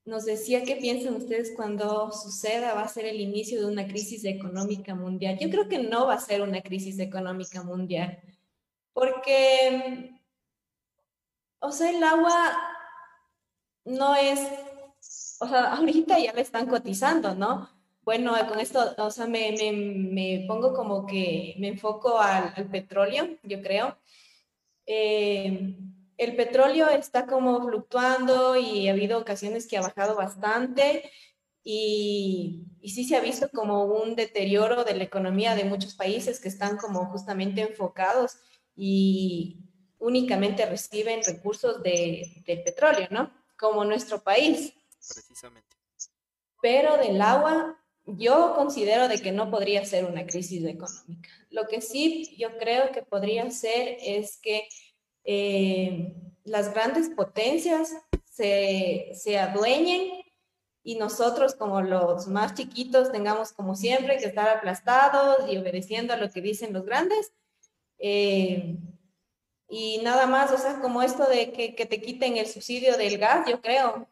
nos 0.04 0.24
decía 0.24 0.64
qué 0.64 0.76
piensan 0.76 1.14
ustedes 1.14 1.52
cuando 1.56 2.12
suceda, 2.12 2.74
va 2.74 2.82
a 2.82 2.88
ser 2.88 3.06
el 3.06 3.20
inicio 3.20 3.60
de 3.60 3.72
una 3.72 3.86
crisis 3.86 4.24
económica 4.24 4.94
mundial. 4.94 5.38
Yo 5.38 5.48
creo 5.50 5.68
que 5.68 5.78
no 5.78 6.06
va 6.06 6.14
a 6.14 6.20
ser 6.20 6.42
una 6.42 6.60
crisis 6.60 6.98
económica 6.98 7.62
mundial, 7.62 8.18
porque, 8.92 10.20
o 11.58 11.72
sea, 11.72 11.90
el 11.90 12.02
agua 12.02 12.56
no 13.84 14.14
es, 14.14 14.40
o 15.40 15.48
sea, 15.48 15.74
ahorita 15.74 16.18
ya 16.18 16.32
le 16.32 16.42
están 16.42 16.66
cotizando, 16.66 17.34
¿no? 17.34 17.70
Bueno, 18.02 18.34
con 18.46 18.60
esto, 18.60 18.94
o 18.98 19.10
sea, 19.10 19.26
me, 19.26 19.52
me, 19.52 19.72
me 19.72 20.44
pongo 20.46 20.74
como 20.74 21.06
que 21.06 21.54
me 21.58 21.68
enfoco 21.68 22.18
al, 22.18 22.52
al 22.54 22.70
petróleo, 22.70 23.38
yo 23.42 23.62
creo. 23.62 23.96
Eh, 24.86 25.74
el 26.16 26.36
petróleo 26.36 26.88
está 26.88 27.26
como 27.26 27.62
fluctuando 27.62 28.56
y 28.56 28.88
ha 28.88 28.92
habido 28.92 29.18
ocasiones 29.18 29.66
que 29.66 29.76
ha 29.76 29.82
bajado 29.82 30.14
bastante 30.16 31.10
y, 31.62 32.66
y, 32.80 32.90
sí 32.90 33.04
se 33.04 33.16
ha 33.16 33.20
visto 33.20 33.48
como 33.48 33.84
un 33.84 34.14
deterioro 34.16 34.84
de 34.84 34.94
la 34.94 35.04
economía 35.04 35.54
de 35.54 35.64
muchos 35.64 35.94
países 35.94 36.38
que 36.38 36.48
están 36.48 36.76
como 36.76 37.06
justamente 37.06 37.62
enfocados 37.62 38.36
y 38.76 39.64
únicamente 39.98 40.66
reciben 40.66 41.22
recursos 41.24 41.82
de, 41.82 42.42
del 42.46 42.62
petróleo, 42.62 43.08
¿no? 43.10 43.32
Como 43.58 43.84
nuestro 43.84 44.22
país. 44.22 44.74
Precisamente. 45.08 45.76
Pero 46.60 46.98
del 46.98 47.20
agua, 47.22 47.78
yo 48.04 48.52
considero 48.54 49.08
de 49.08 49.20
que 49.20 49.32
no 49.32 49.50
podría 49.50 49.84
ser 49.84 50.04
una 50.04 50.26
crisis 50.26 50.64
económica. 50.64 51.30
Lo 51.50 51.66
que 51.66 51.80
sí 51.80 52.34
yo 52.38 52.58
creo 52.58 52.92
que 52.92 53.02
podría 53.02 53.50
ser 53.50 53.96
es 54.00 54.36
que 54.36 54.68
eh, 55.24 56.14
las 56.44 56.72
grandes 56.72 57.08
potencias 57.10 57.96
se, 58.24 59.10
se 59.14 59.38
adueñen 59.38 60.24
y 60.82 60.96
nosotros 60.96 61.54
como 61.54 61.80
los 61.80 62.28
más 62.28 62.54
chiquitos 62.54 63.10
tengamos 63.10 63.52
como 63.52 63.74
siempre 63.74 64.18
que 64.18 64.26
estar 64.26 64.48
aplastados 64.48 65.50
y 65.50 65.56
obedeciendo 65.56 66.12
a 66.12 66.18
lo 66.18 66.30
que 66.30 66.42
dicen 66.42 66.74
los 66.74 66.84
grandes. 66.84 67.32
Eh, 67.98 68.76
y 69.68 69.98
nada 70.02 70.26
más, 70.26 70.52
o 70.52 70.58
sea, 70.58 70.80
como 70.80 71.02
esto 71.02 71.26
de 71.26 71.52
que, 71.52 71.74
que, 71.74 71.86
te 71.86 72.02
quiten 72.02 72.36
el 72.36 72.46
subsidio 72.46 72.98
del 72.98 73.16
gas, 73.16 73.48
yo 73.48 73.62
creo, 73.62 74.06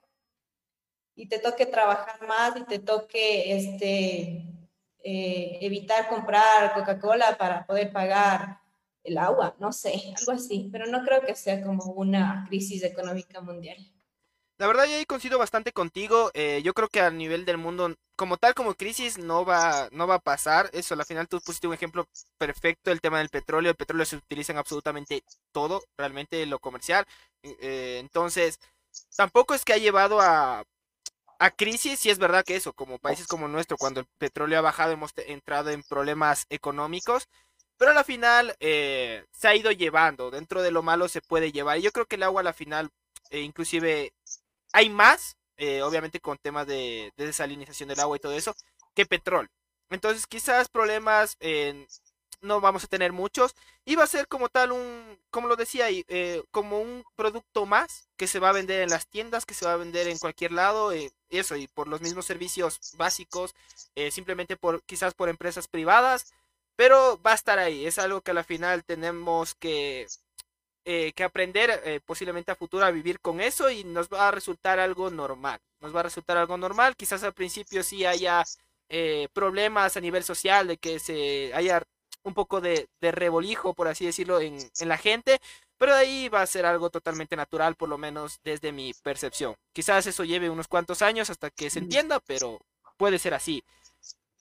y 1.15 1.29
te 1.29 1.39
toque 1.39 1.67
trabajar 1.67 2.27
más 2.27 2.57
y 2.57 2.65
te 2.65 2.79
toque 2.79 3.55
este, 3.55 4.47
eh, 5.05 5.59
evitar 5.61 6.09
comprar 6.09 6.73
Coca-Cola 6.73 7.37
para 7.37 7.67
poder 7.67 7.93
pagar 7.93 8.62
el 9.05 9.19
agua, 9.19 9.57
no 9.59 9.73
sé, 9.73 10.15
algo 10.17 10.33
así, 10.33 10.69
pero 10.71 10.87
no 10.87 11.05
creo 11.05 11.23
que 11.23 11.35
sea 11.35 11.63
como 11.63 11.85
una 11.93 12.45
crisis 12.49 12.83
económica 12.85 13.41
mundial. 13.41 13.77
La 14.59 14.69
verdad, 14.69 14.85
yo 14.85 14.95
ahí 14.95 15.07
coincido 15.07 15.39
bastante 15.39 15.73
contigo. 15.73 16.31
Eh, 16.35 16.63
yo 16.63 16.73
creo 16.73 16.89
que 16.89 17.01
a 17.01 17.11
nivel 17.11 17.45
del 17.45 17.59
mundo, 17.59 17.97
como 18.17 18.37
tal, 18.37 18.55
como 18.55 18.75
crisis, 18.75 19.19
no 19.19 19.45
va, 19.45 19.89
no 19.91 20.07
va 20.07 20.17
a 20.17 20.19
pasar. 20.21 20.71
Eso, 20.73 20.95
al 20.95 21.05
final 21.05 21.27
tú 21.27 21.41
pusiste 21.41 21.67
un 21.67 21.75
ejemplo 21.75 22.07
perfecto, 22.39 22.93
el 22.93 23.01
tema 23.01 23.19
del 23.19 23.29
petróleo. 23.29 23.71
El 23.71 23.77
petróleo 23.77 24.07
se 24.07 24.17
utiliza 24.17 24.53
en 24.53 24.59
absolutamente 24.59 25.25
todo, 25.51 25.83
realmente 25.99 26.47
lo 26.47 26.61
comercial. 26.61 27.05
Eh, 27.43 27.99
entonces, 27.99 28.61
tampoco 29.17 29.55
es 29.55 29.65
que 29.65 29.73
ha 29.73 29.79
llevado 29.79 30.21
a, 30.21 30.63
a 31.41 31.51
crisis, 31.51 32.07
y 32.07 32.11
es 32.11 32.19
verdad 32.19 32.45
que 32.45 32.55
eso, 32.55 32.73
como 32.73 32.99
países 33.01 33.27
como 33.27 33.49
nuestro, 33.49 33.77
cuando 33.77 34.01
el 34.01 34.07
petróleo 34.19 34.59
ha 34.59 34.63
bajado, 34.63 34.93
hemos 34.93 35.11
entrado 35.27 35.71
en 35.71 35.83
problemas 35.83 36.47
económicos. 36.51 37.27
Pero 37.83 37.91
a 37.91 37.95
la 37.97 38.05
final 38.05 38.55
eh, 38.61 39.24
se 39.33 39.49
ha 39.49 39.57
ido 39.57 39.72
llevando. 39.72 40.30
Dentro 40.30 40.62
de 40.62 40.70
lo 40.70 40.85
malo 40.85 41.09
se 41.09 41.20
puede 41.20 41.51
llevar. 41.51 41.78
Yo 41.78 41.91
creo 41.91 42.07
que 42.07 42.14
el 42.14 42.22
agua 42.22 42.41
a 42.41 42.45
la 42.45 42.53
final, 42.53 42.91
eh, 43.30 43.41
inclusive, 43.41 44.12
hay 44.72 44.89
más, 44.89 45.37
eh, 45.57 45.83
obviamente 45.83 46.20
con 46.20 46.39
temas 46.39 46.68
de, 46.68 47.12
desalinización 47.16 47.89
del 47.89 47.99
agua 47.99 48.16
y 48.16 48.20
todo 48.20 48.35
eso, 48.35 48.55
que 48.95 49.05
petróleo. 49.05 49.51
Entonces 49.91 50.28
quizás 50.28 50.68
problemas 50.68 51.37
no 52.41 52.61
vamos 52.61 52.85
a 52.85 52.87
tener 52.87 53.12
muchos. 53.12 53.57
Y 53.85 53.97
va 53.97 54.05
a 54.05 54.07
ser 54.07 54.28
como 54.28 54.49
tal 54.49 54.70
un, 54.70 55.18
como 55.30 55.49
lo 55.49 55.57
decía, 55.57 55.87
como 56.53 56.80
un 56.80 57.03
producto 57.16 57.66
más 57.66 58.09
que 58.16 58.28
se 58.28 58.39
va 58.39 58.51
a 58.51 58.53
vender 58.53 58.83
en 58.83 58.91
las 58.91 59.09
tiendas, 59.09 59.45
que 59.45 59.55
se 59.55 59.66
va 59.66 59.72
a 59.72 59.76
vender 59.76 60.07
en 60.07 60.18
cualquier 60.18 60.53
lado. 60.53 60.93
eso, 61.30 61.57
y 61.57 61.66
por 61.66 61.89
los 61.89 62.01
mismos 62.01 62.26
servicios 62.26 62.78
básicos, 62.97 63.57
simplemente 64.12 64.57
por 64.57 64.85
quizás 64.85 65.14
por 65.14 65.28
empresas 65.28 65.66
privadas 65.66 66.33
pero 66.77 67.20
va 67.23 67.33
a 67.33 67.35
estar 67.35 67.59
ahí, 67.59 67.87
es 67.87 67.99
algo 67.99 68.20
que 68.23 68.31
a 68.33 68.35
la 68.35 68.45
final 68.45 68.85
tenemos 68.85 69.55
que, 69.55 70.07
eh, 70.85 71.12
que 71.14 71.25
aprender 71.25 71.81
eh, 71.85 72.01
posiblemente 72.05 72.51
a 72.53 72.57
futuro 72.57 72.85
a 72.85 72.91
vivir 72.91 73.20
con 73.20 73.41
eso 73.41 73.70
y 73.70 73.85
nos 73.85 74.09
va 74.09 74.29
a 74.29 74.31
resultar 74.33 74.81
algo 74.81 75.11
normal, 75.11 75.61
nos 75.81 75.95
va 75.95 76.01
a 76.01 76.05
resultar 76.05 76.37
algo 76.37 76.57
normal, 76.57 76.97
quizás 76.97 77.23
al 77.23 77.35
principio 77.35 77.83
sí 77.83 78.05
haya 78.05 78.43
eh, 78.89 79.29
problemas 79.33 79.97
a 79.97 80.01
nivel 80.01 80.25
social, 80.25 80.66
de 80.66 80.77
que 80.79 80.99
se 80.99 81.53
haya 81.55 81.83
un 82.25 82.35
poco 82.35 82.61
de, 82.61 82.89
de 83.01 83.12
rebolijo, 83.12 83.75
por 83.75 83.89
así 83.89 84.07
decirlo, 84.07 84.41
en, 84.41 84.59
en 84.79 84.89
la 84.89 84.99
gente, 84.99 85.41
pero 85.79 85.95
de 85.95 86.01
ahí 86.01 86.29
va 86.29 86.43
a 86.43 86.47
ser 86.47 86.64
algo 86.66 86.91
totalmente 86.91 87.35
natural, 87.37 87.75
por 87.75 87.89
lo 87.89 87.99
menos 87.99 88.39
desde 88.45 88.70
mi 88.70 88.93
percepción. 89.03 89.57
Quizás 89.73 90.07
eso 90.07 90.25
lleve 90.25 90.51
unos 90.51 90.68
cuantos 90.68 91.03
años 91.03 91.31
hasta 91.31 91.51
que 91.51 91.70
se 91.70 91.81
entienda, 91.81 92.20
pero 92.20 92.61
puede 92.97 93.18
ser 93.18 93.35
así. 93.35 93.64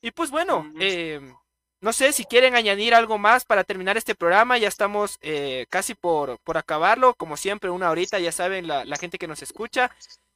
Y 0.01 0.11
pues 0.11 0.29
bueno, 0.31 0.71
eh, 0.79 1.19
no 1.81 1.93
sé 1.93 2.13
si 2.13 2.25
quieren 2.25 2.55
añadir 2.55 2.93
algo 2.93 3.17
más 3.17 3.43
para 3.43 3.63
terminar 3.63 3.97
este 3.97 4.13
programa. 4.13 4.59
Ya 4.59 4.67
estamos 4.67 5.17
eh, 5.21 5.65
casi 5.69 5.95
por, 5.95 6.37
por 6.39 6.57
acabarlo. 6.57 7.15
Como 7.15 7.37
siempre, 7.37 7.71
una 7.71 7.89
horita, 7.89 8.19
ya 8.19 8.31
saben, 8.31 8.67
la, 8.67 8.85
gente 8.97 9.17
que 9.17 9.27
nos 9.27 9.41
escucha. 9.41 9.89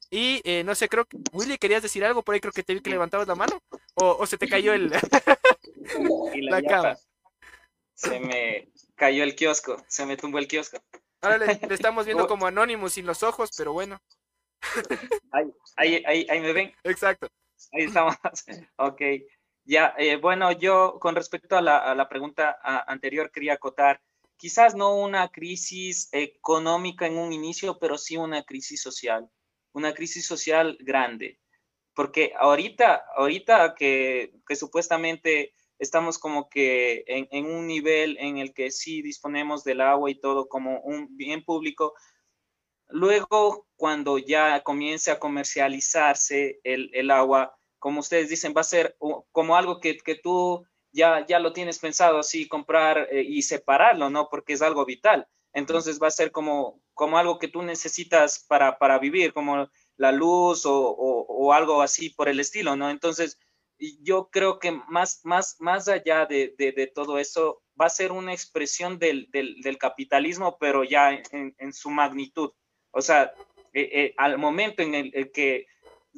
Y 0.10 0.42
eh, 0.44 0.64
no 0.64 0.74
sé, 0.74 0.90
creo 0.90 1.06
que 1.06 1.18
Willy, 1.34 1.58
¿querías 1.60 1.84
decir 1.84 2.04
algo? 2.04 2.24
Por 2.24 2.34
ahí 2.34 2.42
creo 2.42 2.52
que 2.52 2.64
te 2.64 2.74
vi 2.74 2.82
que 2.82 2.90
levantabas 2.90 3.28
la 3.28 3.36
mano. 3.36 3.62
¿O, 3.94 4.26
se 4.26 4.40
te 4.40 4.48
cayó 4.48 4.74
el... 4.74 4.90
la, 6.50 6.62
cama? 6.64 6.98
Se 7.94 8.20
me 8.20 8.70
cayó 8.96 9.24
el 9.24 9.36
kiosco, 9.36 9.84
se 9.88 10.06
me 10.06 10.18
tumbó 10.18 10.40
el 10.40 10.48
kiosco. 10.48 10.82
Ahora 11.22 11.38
le, 11.38 11.60
estamos 11.74 12.06
viendo 12.06 12.28
como 12.28 12.48
anónimo 12.48 12.90
sin 12.90 13.06
los 13.06 13.22
ojos, 13.22 13.52
pero 13.56 13.72
bueno. 13.72 14.02
ahí, 15.32 15.54
ahí, 15.76 16.04
ahí, 16.08 16.28
ahí 16.28 16.40
me 16.40 16.54
ven. 16.54 16.74
Exacto. 16.84 17.28
Ahí 17.72 17.84
estamos. 17.84 18.16
ok. 18.78 19.02
Ya, 19.68 19.96
eh, 19.98 20.18
bueno, 20.18 20.52
yo 20.52 21.00
con 21.00 21.16
respecto 21.16 21.58
a 21.58 21.62
la, 21.62 22.08
pregunta 22.08 22.60
anterior 22.88 23.32
quería 23.32 23.54
acotar, 23.54 24.00
quizás 24.38 24.76
no 24.76 24.96
una 24.96 25.30
crisis 25.30 26.08
económica 26.12 27.08
en 27.08 27.18
un 27.18 27.34
inicio, 27.34 27.80
pero 27.80 27.98
sí 27.98 28.16
una 28.16 28.44
crisis 28.44 28.82
social, 28.84 29.28
una 29.74 29.94
crisis 29.96 30.28
social 30.28 30.78
grande, 30.82 31.40
porque 31.96 32.34
ahorita, 32.38 33.06
ahorita 33.16 33.74
que, 33.74 34.34
supuestamente 34.56 35.54
estamos 35.80 36.20
como 36.20 36.48
que 36.48 37.04
en, 37.08 37.28
en, 37.32 37.46
un 37.48 37.66
nivel 37.66 38.18
en 38.20 38.38
el 38.38 38.54
que 38.54 38.70
sí 38.70 39.02
disponemos 39.02 39.64
del 39.64 39.82
agua 39.82 40.12
y 40.12 40.20
todo 40.20 40.48
como 40.48 40.80
un 40.82 41.18
bien 41.18 41.44
público, 41.44 41.96
luego 42.88 43.68
cuando 43.76 44.20
ya 44.20 44.62
comience 44.62 45.10
a 45.10 45.20
comercializarse 45.20 46.60
el, 46.64 46.92
el 46.94 47.10
agua, 47.10 47.58
como 47.86 48.00
ustedes 48.00 48.30
dicen, 48.30 48.52
va 48.58 48.62
a 48.62 48.64
ser 48.64 48.98
como 49.32 49.56
algo 49.56 49.80
que, 49.80 49.98
que 49.98 50.16
tú 50.16 50.66
ya, 50.92 51.24
ya 51.28 51.38
lo 51.38 51.54
tienes 51.54 51.78
pensado 51.78 52.18
así, 52.18 52.48
comprar 52.48 53.08
eh, 53.12 53.22
y 53.22 53.44
separarlo, 53.44 54.10
¿no? 54.10 54.28
Porque 54.28 54.54
es 54.54 54.64
algo 54.64 54.86
vital. 54.86 55.28
Entonces 55.54 56.02
va 56.02 56.08
a 56.08 56.12
ser 56.20 56.32
como, 56.32 56.82
como 56.96 57.20
algo 57.20 57.38
que 57.38 57.48
tú 57.48 57.62
necesitas 57.62 58.44
para, 58.50 58.80
para 58.80 58.98
vivir, 58.98 59.34
como 59.34 59.70
la 59.98 60.12
luz 60.12 60.66
o, 60.66 60.76
o, 60.76 61.54
algo 61.54 61.84
así 61.84 62.10
por 62.10 62.28
el 62.28 62.40
estilo, 62.40 62.76
¿no? 62.76 62.90
Entonces, 62.90 63.38
yo 64.02 64.30
creo 64.32 64.58
que 64.58 64.72
más, 64.72 65.22
más, 65.24 65.58
más 65.60 65.88
allá 65.88 66.26
de, 66.26 66.56
de, 66.58 66.88
todo 66.88 67.20
eso, 67.20 67.62
va 67.80 67.86
a 67.86 67.90
ser 67.90 68.12
una 68.12 68.34
expresión 68.34 68.98
del, 68.98 69.30
del, 69.32 69.78
capitalismo, 69.78 70.58
pero 70.58 70.84
ya 70.84 71.12
en, 71.14 71.54
en, 71.60 71.72
su 71.72 71.92
magnitud. 71.92 72.50
O 72.90 73.04
sea, 73.04 73.32
eh, 73.74 73.90
eh, 73.94 74.14
al 74.18 74.40
momento 74.40 74.82
en 74.82 74.96
el 74.96 75.32
que 75.32 75.68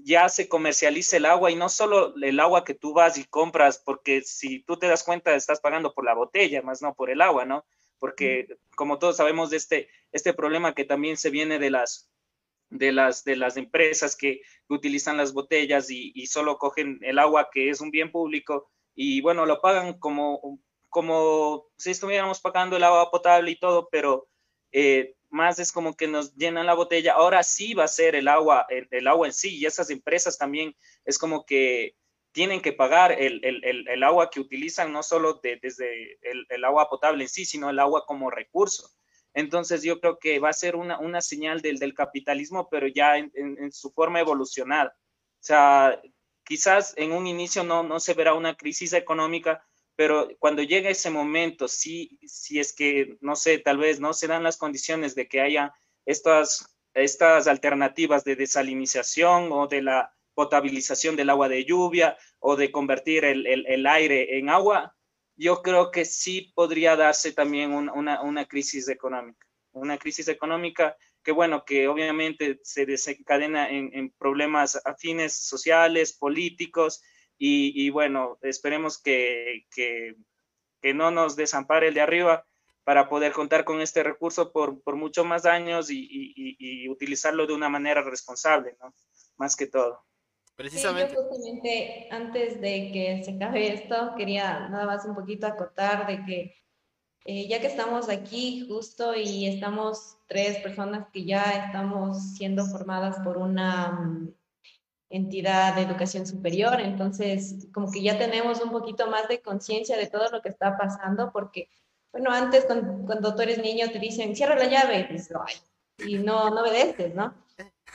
ya 0.04 0.30
se 0.30 0.48
comercializa 0.48 1.18
el 1.18 1.26
agua 1.26 1.52
y 1.52 1.56
no 1.56 1.70
solo 1.70 2.14
el 2.22 2.40
agua 2.40 2.64
que 2.64 2.74
tú 2.74 2.94
vas 2.94 3.18
y 3.18 3.26
compras, 3.26 3.82
porque 3.84 4.22
si 4.22 4.60
tú 4.64 4.78
te 4.78 4.88
das 4.88 5.04
cuenta 5.04 5.36
estás 5.36 5.60
pagando 5.60 5.94
por 5.94 6.06
la 6.06 6.14
botella, 6.14 6.62
más 6.62 6.82
no 6.82 6.94
por 6.94 7.10
el 7.10 7.22
agua, 7.22 7.46
¿no? 7.46 7.66
Porque 8.00 8.48
como 8.76 9.00
todos 9.00 9.18
sabemos 9.18 9.50
de 9.50 9.58
este, 9.58 9.90
este 10.12 10.34
problema 10.34 10.76
que 10.76 10.86
también 10.86 11.18
se 11.18 11.30
viene 11.30 11.60
de 11.60 11.72
las, 11.72 12.10
de 12.70 12.92
las, 12.92 13.24
de 13.24 13.36
las 13.36 13.58
empresas 13.58 14.16
que 14.16 14.42
utilizan 14.70 15.18
las 15.18 15.34
botellas 15.34 15.90
y, 15.90 16.12
y 16.16 16.28
solo 16.28 16.58
cogen 16.58 17.00
el 17.02 17.20
agua 17.20 17.50
que 17.52 17.70
es 17.70 17.82
un 17.82 17.92
bien 17.92 18.12
público 18.12 18.70
y 19.00 19.22
bueno, 19.22 19.46
lo 19.46 19.62
pagan 19.62 20.00
como, 20.00 20.60
como 20.90 21.68
si 21.78 21.92
estuviéramos 21.92 22.42
pagando 22.42 22.78
el 22.78 22.84
agua 22.84 23.12
potable 23.12 23.52
y 23.52 23.60
todo, 23.60 23.90
pero 23.92 24.28
eh, 24.72 25.16
más 25.38 25.60
es 25.60 25.72
como 25.72 25.96
que 25.96 26.08
nos 26.08 26.36
llenan 26.36 26.66
la 26.66 26.74
botella. 26.74 27.14
Ahora 27.14 27.44
sí 27.44 27.74
va 27.74 27.86
a 27.86 27.88
ser 27.88 28.16
el 28.16 28.28
agua, 28.28 28.66
el, 28.70 29.08
agua 29.08 29.28
en 29.28 29.34
sí, 29.34 29.56
y 29.58 29.66
esas 29.66 29.90
empresas 29.90 30.38
también 30.38 30.76
es 31.06 31.18
como 31.18 31.46
que 31.46 31.96
tienen 32.34 32.62
que 32.62 32.74
pagar 32.74 33.12
el, 33.14 33.40
el, 33.46 33.88
el 33.88 34.04
agua 34.04 34.30
que 34.30 34.40
utilizan, 34.40 34.92
no 34.92 35.04
solo 35.04 35.40
de, 35.42 35.58
desde 35.62 36.18
el, 36.22 36.64
agua 36.66 36.90
potable 36.90 37.24
en 37.24 37.30
sí, 37.30 37.46
sino 37.46 37.70
el 37.70 37.80
agua 37.80 38.06
como 38.06 38.30
recurso. 38.30 38.90
Entonces 39.34 39.84
yo 39.84 40.00
creo 40.00 40.18
que 40.20 40.40
va 40.40 40.50
a 40.50 40.54
ser 40.54 40.76
una, 40.76 41.00
una 41.00 41.22
señal 41.22 41.62
del, 41.62 41.78
del 41.78 41.94
capitalismo, 41.94 42.68
pero 42.70 42.88
ya 42.88 43.18
en, 43.18 43.32
en, 43.36 43.72
su 43.72 43.92
forma 43.92 44.20
evolucionada. 44.20 44.98
O 45.00 45.44
sea, 45.44 46.02
quizás 46.44 46.94
en 46.98 47.12
un 47.12 47.28
inicio 47.28 47.64
no, 47.64 47.84
no 47.84 48.00
se 48.00 48.16
verá 48.16 48.34
una 48.34 48.56
crisis 48.56 48.94
económica, 48.94 49.64
pero 49.98 50.30
cuando 50.38 50.62
llegue 50.62 50.92
ese 50.92 51.10
momento, 51.10 51.68
si, 51.68 52.20
si 52.24 52.60
es 52.60 52.72
que, 52.72 53.18
no 53.20 53.36
sé, 53.36 53.58
tal 53.58 53.80
vez 53.80 54.00
no 54.00 54.14
se 54.14 54.28
dan 54.28 54.44
las 54.44 54.56
condiciones 54.56 55.16
de 55.16 55.28
que 55.28 55.42
haya 55.42 55.74
estas, 56.06 56.78
estas 56.94 57.48
alternativas 57.48 58.24
de 58.24 58.36
desalinización 58.36 59.52
o 59.52 59.66
de 59.68 59.82
la 59.82 60.14
potabilización 60.36 61.16
del 61.16 61.32
agua 61.32 61.50
de 61.50 61.66
lluvia 61.66 62.16
o 62.38 62.56
de 62.56 62.72
convertir 62.72 63.26
el, 63.26 63.48
el, 63.48 63.66
el 63.66 63.88
aire 63.88 64.38
en 64.38 64.50
agua, 64.50 64.96
yo 65.36 65.64
creo 65.64 65.90
que 65.90 66.06
sí 66.06 66.52
podría 66.54 66.96
darse 66.96 67.32
también 67.32 67.74
una, 67.74 68.22
una, 68.22 68.46
crisis 68.46 68.88
económica. 68.90 69.48
Una 69.72 69.98
crisis 69.98 70.28
económica 70.28 70.96
que, 71.24 71.32
bueno, 71.32 71.66
que 71.66 71.88
obviamente 71.88 72.60
se 72.62 72.86
desencadena 72.86 73.68
en, 73.68 73.90
en 73.94 74.12
problemas 74.12 74.80
afines 74.86 75.36
sociales, 75.36 76.14
políticos, 76.14 77.02
y, 77.38 77.90
bueno, 77.90 78.38
esperemos 78.42 79.02
que, 79.02 79.66
que, 79.74 80.16
que, 80.82 80.94
no 80.94 81.12
nos 81.12 81.36
desampare 81.36 81.90
el 81.90 81.94
de 81.94 82.02
arriba 82.02 82.46
para 82.84 83.10
poder 83.10 83.34
contar 83.34 83.64
con 83.66 83.82
este 83.82 84.02
recurso 84.02 84.52
por, 84.52 84.82
por 84.82 84.96
muchos 84.96 85.26
más 85.26 85.46
años 85.46 85.90
y, 85.90 86.00
y, 86.00 86.56
y, 86.58 86.90
utilizarlo 86.90 87.46
de 87.46 87.54
una 87.54 87.70
manera 87.70 88.02
responsable, 88.02 88.78
¿no? 88.82 88.94
Más 89.38 89.56
que 89.56 89.68
todo. 89.68 90.04
Precisamente. 90.56 91.12
Sí, 91.12 91.18
justamente 91.22 92.08
antes 92.10 92.60
de 92.60 92.92
que 92.92 93.22
se 93.24 93.36
acabe 93.36 93.74
esto, 93.74 94.14
quería 94.18 94.68
nada 94.70 94.86
más 94.86 95.06
un 95.06 95.14
poquito 95.14 95.46
acotar 95.46 96.08
de 96.08 96.26
que 96.26 96.56
eh, 97.30 97.46
ya 97.50 97.60
que 97.60 97.68
estamos 97.68 98.08
aquí 98.08 98.66
justo 98.70 99.14
y 99.14 99.48
estamos 99.48 100.18
tres 100.28 100.60
personas 100.60 101.08
que 101.12 101.26
ya 101.26 101.66
estamos 101.66 102.36
siendo 102.36 102.66
formadas 102.66 103.20
por 103.20 103.38
una 103.38 104.18
entidad 105.10 105.76
de 105.76 105.84
educación 105.84 106.26
superior, 106.26 106.80
entonces 106.82 107.68
como 107.74 107.92
que 107.92 108.02
ya 108.02 108.18
tenemos 108.18 108.62
un 108.62 108.72
poquito 108.72 109.08
más 109.08 109.28
de 109.28 109.42
conciencia 109.42 109.98
de 109.98 110.08
todo 110.08 110.30
lo 110.30 110.42
que 110.42 110.50
está 110.50 110.78
pasando, 110.78 111.32
porque, 111.32 111.70
bueno, 112.12 112.32
antes 112.32 112.66
cuando, 112.66 113.36
tú 113.36 113.42
eres 113.42 113.60
niño 113.60 113.90
te 113.92 114.00
dicen, 114.00 114.36
cierra 114.36 114.56
la 114.56 114.66
llave, 114.66 115.08
y, 116.00 116.16
y 116.16 116.18
no, 116.20 116.50
no 116.50 116.62
obedeces, 116.62 117.16
¿no? 117.16 117.34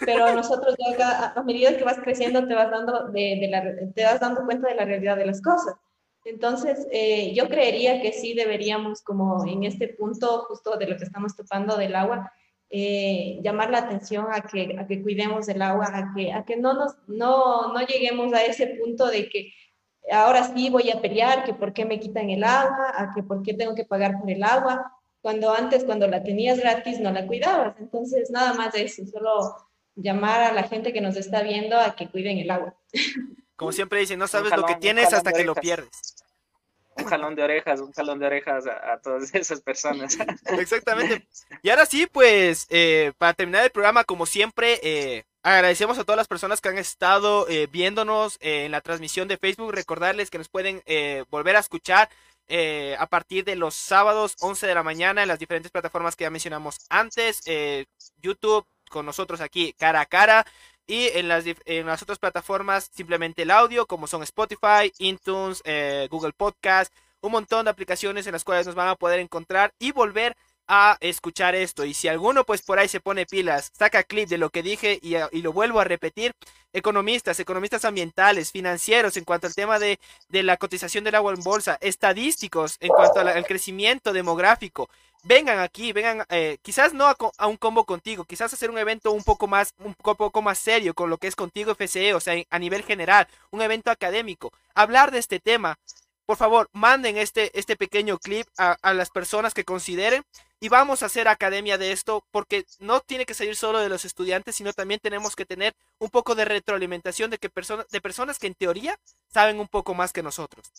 Pero 0.01 0.35
nosotros 0.35 0.75
ya 0.79 1.33
a 1.37 1.43
medida 1.43 1.77
que 1.77 1.85
vas 1.85 1.99
creciendo 1.99 2.47
te 2.47 2.55
vas 2.55 2.71
dando, 2.71 3.13
te 3.13 4.05
vas 4.05 4.21
dando 4.21 4.45
cuenta 4.45 4.69
de 4.69 4.75
la 4.75 4.85
realidad 4.85 5.17
de 5.17 5.27
las 5.27 5.43
cosas. 5.43 5.75
Entonces, 6.25 6.87
eh, 6.93 7.35
yo 7.35 7.49
creería 7.49 8.01
que 8.01 8.13
sí 8.13 8.33
deberíamos, 8.35 9.03
como 9.03 9.45
en 9.47 9.65
este 9.65 9.89
punto 9.89 10.45
justo 10.49 10.77
de 10.77 10.87
lo 10.87 10.97
que 10.97 11.05
estamos 11.05 11.37
topando 11.37 11.77
del 11.77 11.95
agua, 11.95 12.33
eh, 12.75 13.39
llamar 13.43 13.71
la 13.71 13.81
atención 13.81 14.29
a 14.33 14.41
que, 14.41 14.77
a 14.81 14.87
que 14.87 15.03
cuidemos 15.03 15.47
el 15.49 15.61
agua, 15.61 15.91
a 15.93 16.15
que, 16.15 16.33
a 16.33 16.43
que 16.47 16.57
no, 16.57 16.73
nos, 16.73 16.97
no, 17.07 17.71
no 17.71 17.81
lleguemos 17.87 18.33
a 18.33 18.43
ese 18.45 18.67
punto 18.67 19.09
de 19.09 19.29
que 19.29 19.53
ahora 20.11 20.43
sí 20.55 20.71
voy 20.71 20.91
a 20.91 21.03
pelear, 21.03 21.45
que 21.45 21.53
por 21.53 21.75
qué 21.75 21.85
me 21.85 22.01
quitan 22.01 22.31
el 22.31 22.43
agua, 22.43 22.95
a 22.97 23.13
que 23.15 23.23
por 23.23 23.43
qué 23.43 23.53
tengo 23.53 23.75
que 23.75 23.85
pagar 23.85 24.19
por 24.19 24.31
el 24.31 24.43
agua, 24.43 24.91
cuando 25.21 25.53
antes, 25.53 25.85
cuando 25.85 26.09
la 26.09 26.23
tenías 26.23 26.59
gratis, 26.59 26.99
no 26.99 27.13
la 27.13 27.27
cuidabas. 27.27 27.77
Entonces, 27.79 28.31
nada 28.31 28.55
más 28.55 28.73
de 28.73 28.85
eso, 28.85 29.05
solo 29.05 29.55
llamar 29.95 30.41
a 30.41 30.53
la 30.55 30.63
gente 30.63 30.95
que 30.95 31.03
nos 31.03 31.17
está 31.17 31.43
viendo 31.43 31.79
a 31.79 31.95
que 31.95 32.11
cuiden 32.11 32.39
el 32.39 32.51
agua. 32.51 32.75
Como 33.55 33.73
siempre 33.73 34.01
dicen, 34.01 34.19
no 34.19 34.29
sabes 34.29 34.57
lo 34.57 34.65
que 34.65 34.77
tienes 34.77 35.13
hasta 35.13 35.31
que 35.31 35.45
lo 35.45 35.55
pierdes 35.55 36.12
un 36.97 37.05
jalón 37.05 37.35
de 37.35 37.43
orejas, 37.43 37.81
un 37.81 37.93
jalón 37.93 38.19
de 38.19 38.27
orejas 38.27 38.67
a, 38.67 38.99
todas 38.99 39.35
esas 39.35 39.61
personas. 39.61 40.17
Exactamente. 40.59 41.27
Y 41.63 41.71
ahora 41.71 41.87
sí, 41.87 42.07
pues, 42.07 42.67
eh, 42.71 43.13
para 43.19 43.35
terminar 43.35 43.65
el 43.65 43.71
programa, 43.71 44.05
como 44.05 44.27
siempre, 44.27 44.81
eh, 44.83 45.25
agradecemos 45.43 45.99
a 45.99 46.05
todas 46.05 46.17
las 46.17 46.29
personas 46.29 46.61
que 46.61 46.69
han 46.69 46.79
estado 46.79 47.49
eh, 47.49 47.69
viéndonos 47.71 48.39
en 48.41 48.73
la 48.73 48.81
transmisión 48.81 49.29
de 49.29 49.39
Facebook. 49.39 49.73
Recordarles 49.73 50.31
que 50.31 50.39
nos 50.39 50.49
pueden 50.49 50.83
volver 51.31 51.57
a 51.57 51.61
escuchar 51.61 52.09
a 52.99 53.07
partir 53.07 53.45
de 53.45 53.57
los 53.57 53.75
sábados 53.75 54.37
11 54.41 54.67
de 54.67 54.75
la 54.75 54.83
mañana 54.83 55.23
en 55.23 55.29
las 55.29 55.39
diferentes 55.39 55.71
plataformas 55.71 56.17
que 56.17 56.25
ya 56.25 56.31
mencionamos 56.31 56.77
antes. 56.91 57.41
YouTube 58.21 58.67
con 58.93 59.07
nosotros 59.07 59.41
aquí 59.41 59.73
cara 59.73 60.03
a 60.03 60.07
cara. 60.07 60.47
Y 60.87 61.09
en 61.15 61.29
las, 61.29 61.45
en 61.47 61.87
las 61.87 62.03
otras 62.03 62.19
plataformas 62.19 62.91
simplemente 62.93 63.43
el 63.43 63.51
audio, 63.51 63.87
como 63.87 64.07
son 64.07 64.23
Spotify, 64.23 64.93
iTunes, 64.99 65.63
eh, 65.65 66.09
Google 66.11 66.33
Podcast, 66.33 66.93
un 67.21 67.33
montón 67.33 67.65
de 67.65 67.71
aplicaciones 67.71 68.27
en 68.27 68.33
las 68.33 68.45
cuales 68.45 68.67
nos 68.67 68.75
van 68.75 68.89
a 68.89 68.97
poder 68.97 69.21
encontrar 69.21 69.73
y 69.79 69.93
volver 69.93 70.33
a 70.33 70.52
escuchar 71.01 71.55
esto. 71.55 71.85
Y 71.85 71.95
si 71.95 72.09
alguno 72.09 72.45
pues 72.45 72.63
por 72.63 72.79
ahí 72.79 72.89
se 72.89 73.01
pone 73.01 73.27
pilas, 73.27 73.71
saca 73.77 74.03
clip 74.03 74.29
de 74.29 74.39
lo 74.39 74.51
que 74.51 74.63
dije 74.63 74.99
y, 75.03 75.17
y, 75.17 75.43
lo 75.43 75.53
vuelvo 75.53 75.81
a 75.81 75.85
repetir, 75.85 76.33
economistas, 76.73 77.39
economistas 77.41 77.85
ambientales, 77.85 78.53
financieros 78.53 79.17
en 79.17 79.25
cuanto 79.25 79.47
al 79.47 79.55
tema 79.55 79.79
de, 79.79 79.99
de 80.29 80.43
la 80.43 80.57
cotización 80.57 81.05
del 81.05 81.15
agua 81.15 81.35
en 81.35 81.43
bolsa, 81.43 81.79
estadísticos 81.81 82.77
en 82.81 82.89
cuanto 82.89 83.21
al 83.21 83.47
crecimiento 83.47 84.13
demográfico, 84.13 84.89
vengan 85.23 85.61
aquí, 85.61 85.93
vengan, 85.93 86.25
eh, 86.31 86.59
quizás 86.63 86.93
no 86.93 87.07
a, 87.07 87.47
un 87.47 87.57
combo 87.57 87.85
contigo, 87.85 88.25
quizás 88.25 88.53
hacer 88.53 88.71
un 88.71 88.79
evento 88.79 89.13
un 89.13 89.23
poco 89.23 89.47
más, 89.47 89.75
un 89.79 89.95
poco 89.95 90.43
más 90.43 90.59
serio 90.59 90.95
con 90.95 91.11
lo 91.11 91.19
que 91.19 91.29
es 91.29 91.37
contigo 91.37 91.75
FCE, 91.75 92.15
o 92.15 92.21
sea, 92.21 92.35
a 92.51 92.59
nivel 92.59 92.83
general, 92.83 93.29
un 93.51 93.63
evento 93.63 93.91
académico, 93.91 94.53
hablar 94.75 95.11
de 95.11 95.19
este 95.19 95.41
tema. 95.41 95.79
Por 96.27 96.37
favor, 96.37 96.69
manden 96.73 97.17
este, 97.17 97.57
este 97.59 97.77
pequeño 97.77 98.19
clip 98.19 98.47
a, 98.57 98.95
las 98.95 99.11
personas 99.11 99.55
que 99.55 99.65
consideren 99.65 100.23
y 100.61 100.69
vamos 100.69 101.03
a 101.03 101.07
hacer 101.07 101.27
academia 101.27 101.79
de 101.79 101.93
esto 101.93 102.25
porque 102.31 102.65
no 102.79 103.01
tiene 103.01 103.27
que 103.27 103.35
salir 103.35 103.57
solo 103.57 103.81
de 103.81 103.89
los 103.89 104.05
estudiantes, 104.05 104.55
sino 104.55 104.73
también 104.73 105.01
tenemos 105.03 105.35
que 105.35 105.45
tener 105.45 105.75
un 105.99 106.11
poco 106.11 106.35
de 106.35 106.45
retroalimentación 106.45 107.31
de, 107.31 107.39
que 107.39 107.51
personas 107.51 107.89
de 107.89 108.01
personas 108.01 108.39
que 108.39 108.47
en 108.47 108.55
teoría 108.55 108.99
saben 109.33 109.59
un 109.59 109.69
poco 109.69 109.95
más 109.95 110.13
que 110.13 110.23
nosotros. 110.23 110.71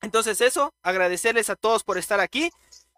Entonces 0.00 0.40
eso, 0.40 0.72
agradecerles 0.82 1.50
a 1.50 1.56
todos 1.56 1.82
por 1.82 1.98
estar 1.98 2.20
aquí. 2.20 2.50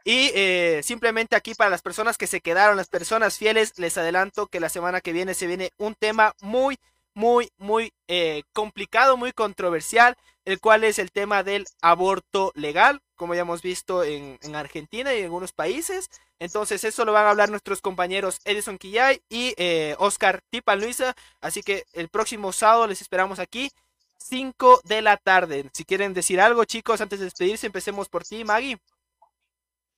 Y 0.05 0.31
eh, 0.35 0.81
simplemente 0.83 1.37
aquí 1.37 1.55
para 1.55 1.71
las 1.71 1.83
personas 1.83 2.17
que 2.17 2.27
se 2.27 2.41
quedaron, 2.41 2.77
las 2.77 2.89
personas 2.89 3.37
fieles, 3.37 3.79
les 3.79 3.99
adelanto 3.99 4.47
que 4.47 4.61
la 4.61 4.71
semana 4.71 5.01
que 5.01 5.13
viene 5.13 5.35
se 5.35 5.47
viene 5.47 5.73
un 5.77 5.95
tema 5.95 6.35
muy, 6.41 6.79
muy, 7.15 7.51
muy 7.59 7.93
eh, 8.09 8.43
complicado, 8.53 9.17
muy 9.17 9.33
controversial, 9.33 10.17
el 10.51 10.61
cual 10.61 10.85
es 10.85 10.99
el 10.99 11.11
tema 11.11 11.43
del 11.43 11.67
aborto 11.81 12.53
legal, 12.55 13.01
como 13.17 13.35
ya 13.35 13.43
hemos 13.43 13.63
visto 13.63 14.05
en, 14.05 14.39
Argentina 14.55 15.15
y 15.15 15.19
en 15.19 15.25
algunos 15.25 15.53
países. 15.53 16.11
Entonces 16.39 16.85
eso 16.85 17.05
lo 17.05 17.13
van 17.13 17.27
a 17.27 17.31
hablar 17.31 17.51
nuestros 17.51 17.81
compañeros 17.81 18.41
Edison 18.45 18.79
Quillay 18.79 19.23
y 19.29 19.55
eh, 19.57 19.95
Oscar 19.99 20.43
Tipa 20.51 20.77
Luisa. 20.77 21.15
Así 21.41 21.63
que 21.63 21.85
el 21.93 22.09
próximo 22.09 22.53
sábado 22.53 22.87
les 22.87 23.01
esperamos 23.01 23.39
aquí. 23.39 23.71
5 24.19 24.83
de 24.85 25.03
la 25.03 25.17
tarde. 25.17 25.71
Si 25.73 25.85
quieren 25.85 26.15
decir 26.15 26.41
algo, 26.41 26.65
chicos, 26.65 27.01
antes 27.01 27.19
de 27.19 27.25
despedirse, 27.27 27.67
empecemos 27.67 28.09
por 28.09 28.25
ti, 28.25 28.45
Maggie. 28.45 28.79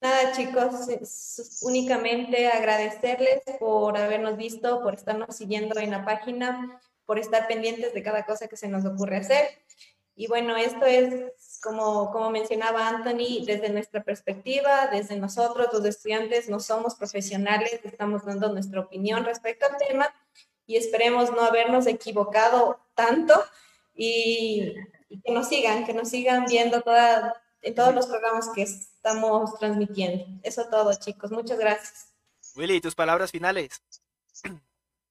Nada, 0.00 0.32
chicos, 0.32 1.60
únicamente 1.62 2.48
agradecerles 2.48 3.42
por 3.60 3.96
habernos 3.96 4.36
visto, 4.36 4.82
por 4.82 4.94
estarnos 4.94 5.36
siguiendo 5.36 5.78
en 5.78 5.92
la 5.92 6.04
página, 6.04 6.80
por 7.06 7.20
estar 7.20 7.46
pendientes 7.46 7.94
de 7.94 8.02
cada 8.02 8.24
cosa 8.26 8.48
que 8.48 8.56
se 8.56 8.66
nos 8.66 8.84
ocurre 8.84 9.18
hacer. 9.18 9.61
Y 10.22 10.28
bueno, 10.28 10.56
esto 10.56 10.84
es, 10.86 11.58
como, 11.64 12.12
como 12.12 12.30
mencionaba 12.30 12.86
Anthony, 12.86 13.44
desde 13.44 13.70
nuestra 13.70 14.04
perspectiva, 14.04 14.86
desde 14.86 15.16
nosotros, 15.16 15.66
los 15.72 15.84
estudiantes, 15.84 16.48
no 16.48 16.60
somos 16.60 16.94
profesionales, 16.94 17.80
estamos 17.82 18.24
dando 18.24 18.52
nuestra 18.52 18.78
opinión 18.78 19.24
respecto 19.24 19.66
al 19.66 19.76
tema 19.78 20.14
y 20.64 20.76
esperemos 20.76 21.32
no 21.32 21.40
habernos 21.40 21.88
equivocado 21.88 22.78
tanto 22.94 23.34
y, 23.96 24.72
y 25.08 25.20
que 25.22 25.32
nos 25.32 25.48
sigan, 25.48 25.84
que 25.84 25.92
nos 25.92 26.10
sigan 26.10 26.44
viendo 26.44 26.82
toda, 26.82 27.42
en 27.60 27.74
todos 27.74 27.92
los 27.92 28.06
programas 28.06 28.48
que 28.54 28.62
estamos 28.62 29.58
transmitiendo. 29.58 30.24
Eso 30.44 30.68
todo, 30.70 30.94
chicos. 30.94 31.32
Muchas 31.32 31.58
gracias. 31.58 32.14
Willy, 32.54 32.80
tus 32.80 32.94
palabras 32.94 33.32
finales. 33.32 33.82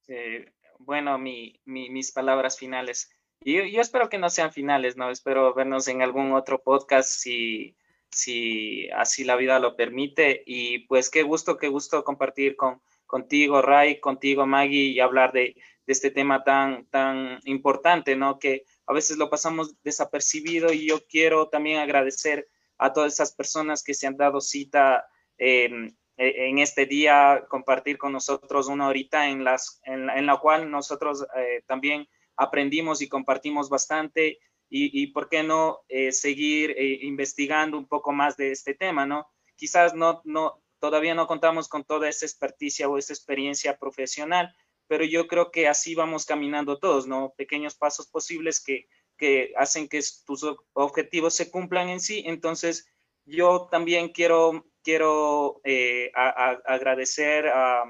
Eh, 0.08 0.52
bueno, 0.80 1.18
mi, 1.18 1.60
mis 1.66 2.14
palabras 2.14 2.58
finales. 2.58 3.10
Yo, 3.44 3.64
yo 3.64 3.82
espero 3.82 4.08
que 4.08 4.20
no 4.20 4.30
sean 4.30 4.54
finales, 4.54 4.98
¿no? 4.98 5.10
Espero 5.10 5.54
vernos 5.54 5.88
en 5.88 6.02
algún 6.04 6.34
otro 6.34 6.62
podcast 6.62 7.10
si, 7.10 7.76
si 8.10 8.88
así 8.92 9.24
la 9.24 9.36
vida 9.36 9.60
lo 9.60 9.76
permite. 9.76 10.44
Y 10.46 10.80
pues 10.86 11.10
qué 11.10 11.24
gusto, 11.24 11.58
qué 11.58 11.68
gusto 11.68 12.04
compartir 12.04 12.56
con, 12.56 12.82
contigo, 13.08 13.62
Ray, 13.64 14.00
contigo, 14.00 14.46
Maggie, 14.46 14.92
y 14.92 15.00
hablar 15.00 15.32
de, 15.32 15.56
de 15.86 15.94
este 15.94 16.12
tema 16.12 16.44
tan, 16.44 16.86
tan 16.86 17.40
importante, 17.46 18.16
¿no? 18.16 18.38
Que 18.38 18.64
a 18.86 18.94
veces 18.94 19.18
lo 19.18 19.30
pasamos 19.30 19.76
desapercibido 19.84 20.72
y 20.72 20.88
yo 20.88 21.06
quiero 21.08 21.48
también 21.48 21.80
agradecer 21.80 22.48
a 22.78 22.94
todas 22.94 23.14
esas 23.14 23.34
personas 23.34 23.84
que 23.84 23.94
se 23.94 24.06
han 24.06 24.18
dado 24.18 24.42
cita 24.42 25.08
em, 25.38 25.96
e, 26.18 26.50
en 26.50 26.60
este 26.60 26.86
día, 26.86 27.46
compartir 27.50 27.98
con 27.98 28.12
nosotros 28.12 28.68
una 28.68 28.88
horita 28.88 29.30
en, 29.30 29.44
las, 29.44 29.82
en, 29.86 30.26
la, 30.26 30.38
cual 30.38 30.70
nosotros 30.70 31.26
eh, 31.36 31.64
también 31.66 32.08
aprendimos 32.42 33.02
y 33.02 33.08
compartimos 33.08 33.70
bastante 33.70 34.40
y, 34.74 35.08
por 35.08 35.28
qué 35.28 35.44
no 35.44 35.82
eh, 35.90 36.14
seguir 36.14 36.72
eh, 36.72 37.00
investigando 37.02 37.78
un 37.78 37.88
poco 37.88 38.14
más 38.14 38.38
de 38.38 38.52
este 38.54 38.74
tema, 38.74 39.06
¿no? 39.06 39.28
Quizás 39.58 39.94
no, 39.94 40.22
no, 40.24 40.64
todavía 40.80 41.14
no 41.14 41.28
contamos 41.28 41.68
con 41.68 41.84
toda 41.84 42.08
esa 42.08 42.26
experticia 42.26 42.88
o 42.88 42.98
esa 42.98 43.12
experiencia 43.12 43.78
profesional, 43.78 44.56
pero 44.88 45.04
yo 45.04 45.28
creo 45.28 45.52
que 45.52 45.68
así 45.68 45.94
vamos 45.94 46.26
caminando 46.26 46.80
todos, 46.80 47.06
¿no? 47.06 47.34
Pequeños 47.36 47.76
pasos 47.76 48.08
posibles 48.08 48.64
que, 48.64 48.88
que 49.18 49.52
hacen 49.58 49.90
que 49.90 50.00
tus 50.26 50.46
objetivos 50.72 51.34
se 51.34 51.52
cumplan 51.52 51.90
en 51.90 52.00
sí. 52.00 52.24
Entonces, 52.26 52.88
yo 53.26 53.68
también 53.70 54.10
quiero, 54.10 54.66
quiero 54.84 55.60
eh, 55.66 56.12
agradecer 56.16 57.50
a, 57.50 57.84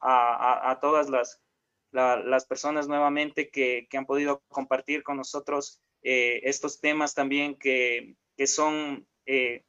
a, 0.00 0.78
todas 0.82 1.08
las, 1.08 1.40
las 1.96 2.46
personas 2.46 2.88
nuevamente 2.88 3.50
que, 3.50 3.86
que, 3.90 3.96
han 3.96 4.06
podido 4.06 4.42
compartir 4.48 5.02
con 5.02 5.16
nosotros 5.16 5.82
eh, 6.02 6.40
estos 6.44 6.80
temas 6.80 7.14
también 7.14 7.56
que, 7.56 8.16
que 8.36 8.46
son 8.46 9.06
eh, 9.26 9.64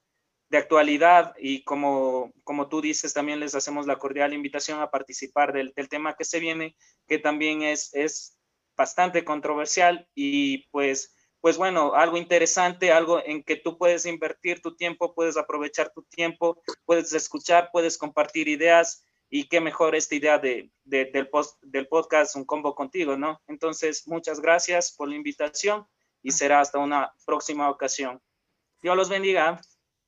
de 0.50 0.58
actualidad 0.58 1.34
y 1.40 1.64
como, 1.64 2.32
como 2.44 2.70
tú 2.70 2.82
dices, 2.82 3.14
también 3.14 3.40
les 3.40 3.56
hacemos 3.56 3.88
la 3.88 3.98
cordial 3.98 4.34
invitación 4.34 4.80
a 4.80 4.92
participar 4.92 5.54
del, 5.54 5.74
del 5.76 5.90
tema 5.90 6.16
que 6.16 6.26
se 6.26 6.40
viene, 6.40 6.76
que 7.08 7.20
también 7.20 7.64
es, 7.64 7.94
es 7.94 8.38
bastante 8.76 9.24
controversial 9.24 10.08
y 10.14 10.68
pues 10.70 11.14
pues 11.40 11.58
bueno, 11.58 11.94
algo 11.94 12.18
interesante, 12.18 12.92
algo 12.92 13.24
en 13.24 13.44
que 13.44 13.56
tú 13.56 13.78
puedes 13.78 14.06
invertir 14.06 14.62
tu 14.62 14.76
tiempo, 14.76 15.14
puedes 15.14 15.38
aprovechar 15.38 15.92
tu 15.94 16.04
tiempo, 16.04 16.62
puedes 16.84 17.14
escuchar, 17.14 17.70
puedes 17.72 17.98
compartir 17.98 18.48
ideas 18.48 19.06
y 19.30 19.48
qué 19.50 19.60
mejor 19.60 19.96
esta 19.96 20.16
idea 20.16 20.40
de, 20.40 20.72
del, 20.84 21.30
post, 21.30 21.62
del 21.62 21.88
podcast 21.88 22.36
Un 22.36 22.46
Combo 22.46 22.76
Contigo, 22.76 23.18
¿no? 23.18 23.42
Entonces, 23.48 24.08
muchas 24.08 24.40
gracias 24.40 24.92
por 24.92 25.10
la 25.10 25.16
invitación 25.16 25.86
y 26.24 26.32
será 26.32 26.62
hasta 26.62 26.80
una 26.80 27.14
próxima 27.26 27.70
ocasión. 27.70 28.22
Dios 28.82 28.96
los 28.96 29.10
bendiga. 29.10 29.62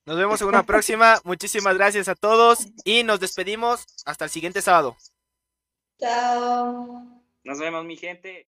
Nos 0.06 0.18
vemos 0.18 0.42
en 0.42 0.48
una 0.48 0.64
próxima. 0.64 1.20
Muchísimas 1.24 1.76
gracias 1.76 2.08
a 2.08 2.16
todos 2.16 2.68
y 2.84 3.04
nos 3.04 3.20
despedimos 3.20 3.86
hasta 4.06 4.26
el 4.26 4.32
siguiente 4.32 4.62
sábado. 4.62 4.96
Chao. 6.00 7.04
Nos 7.44 7.60
vemos, 7.60 7.84
mi 7.86 7.98
gente. 7.98 8.48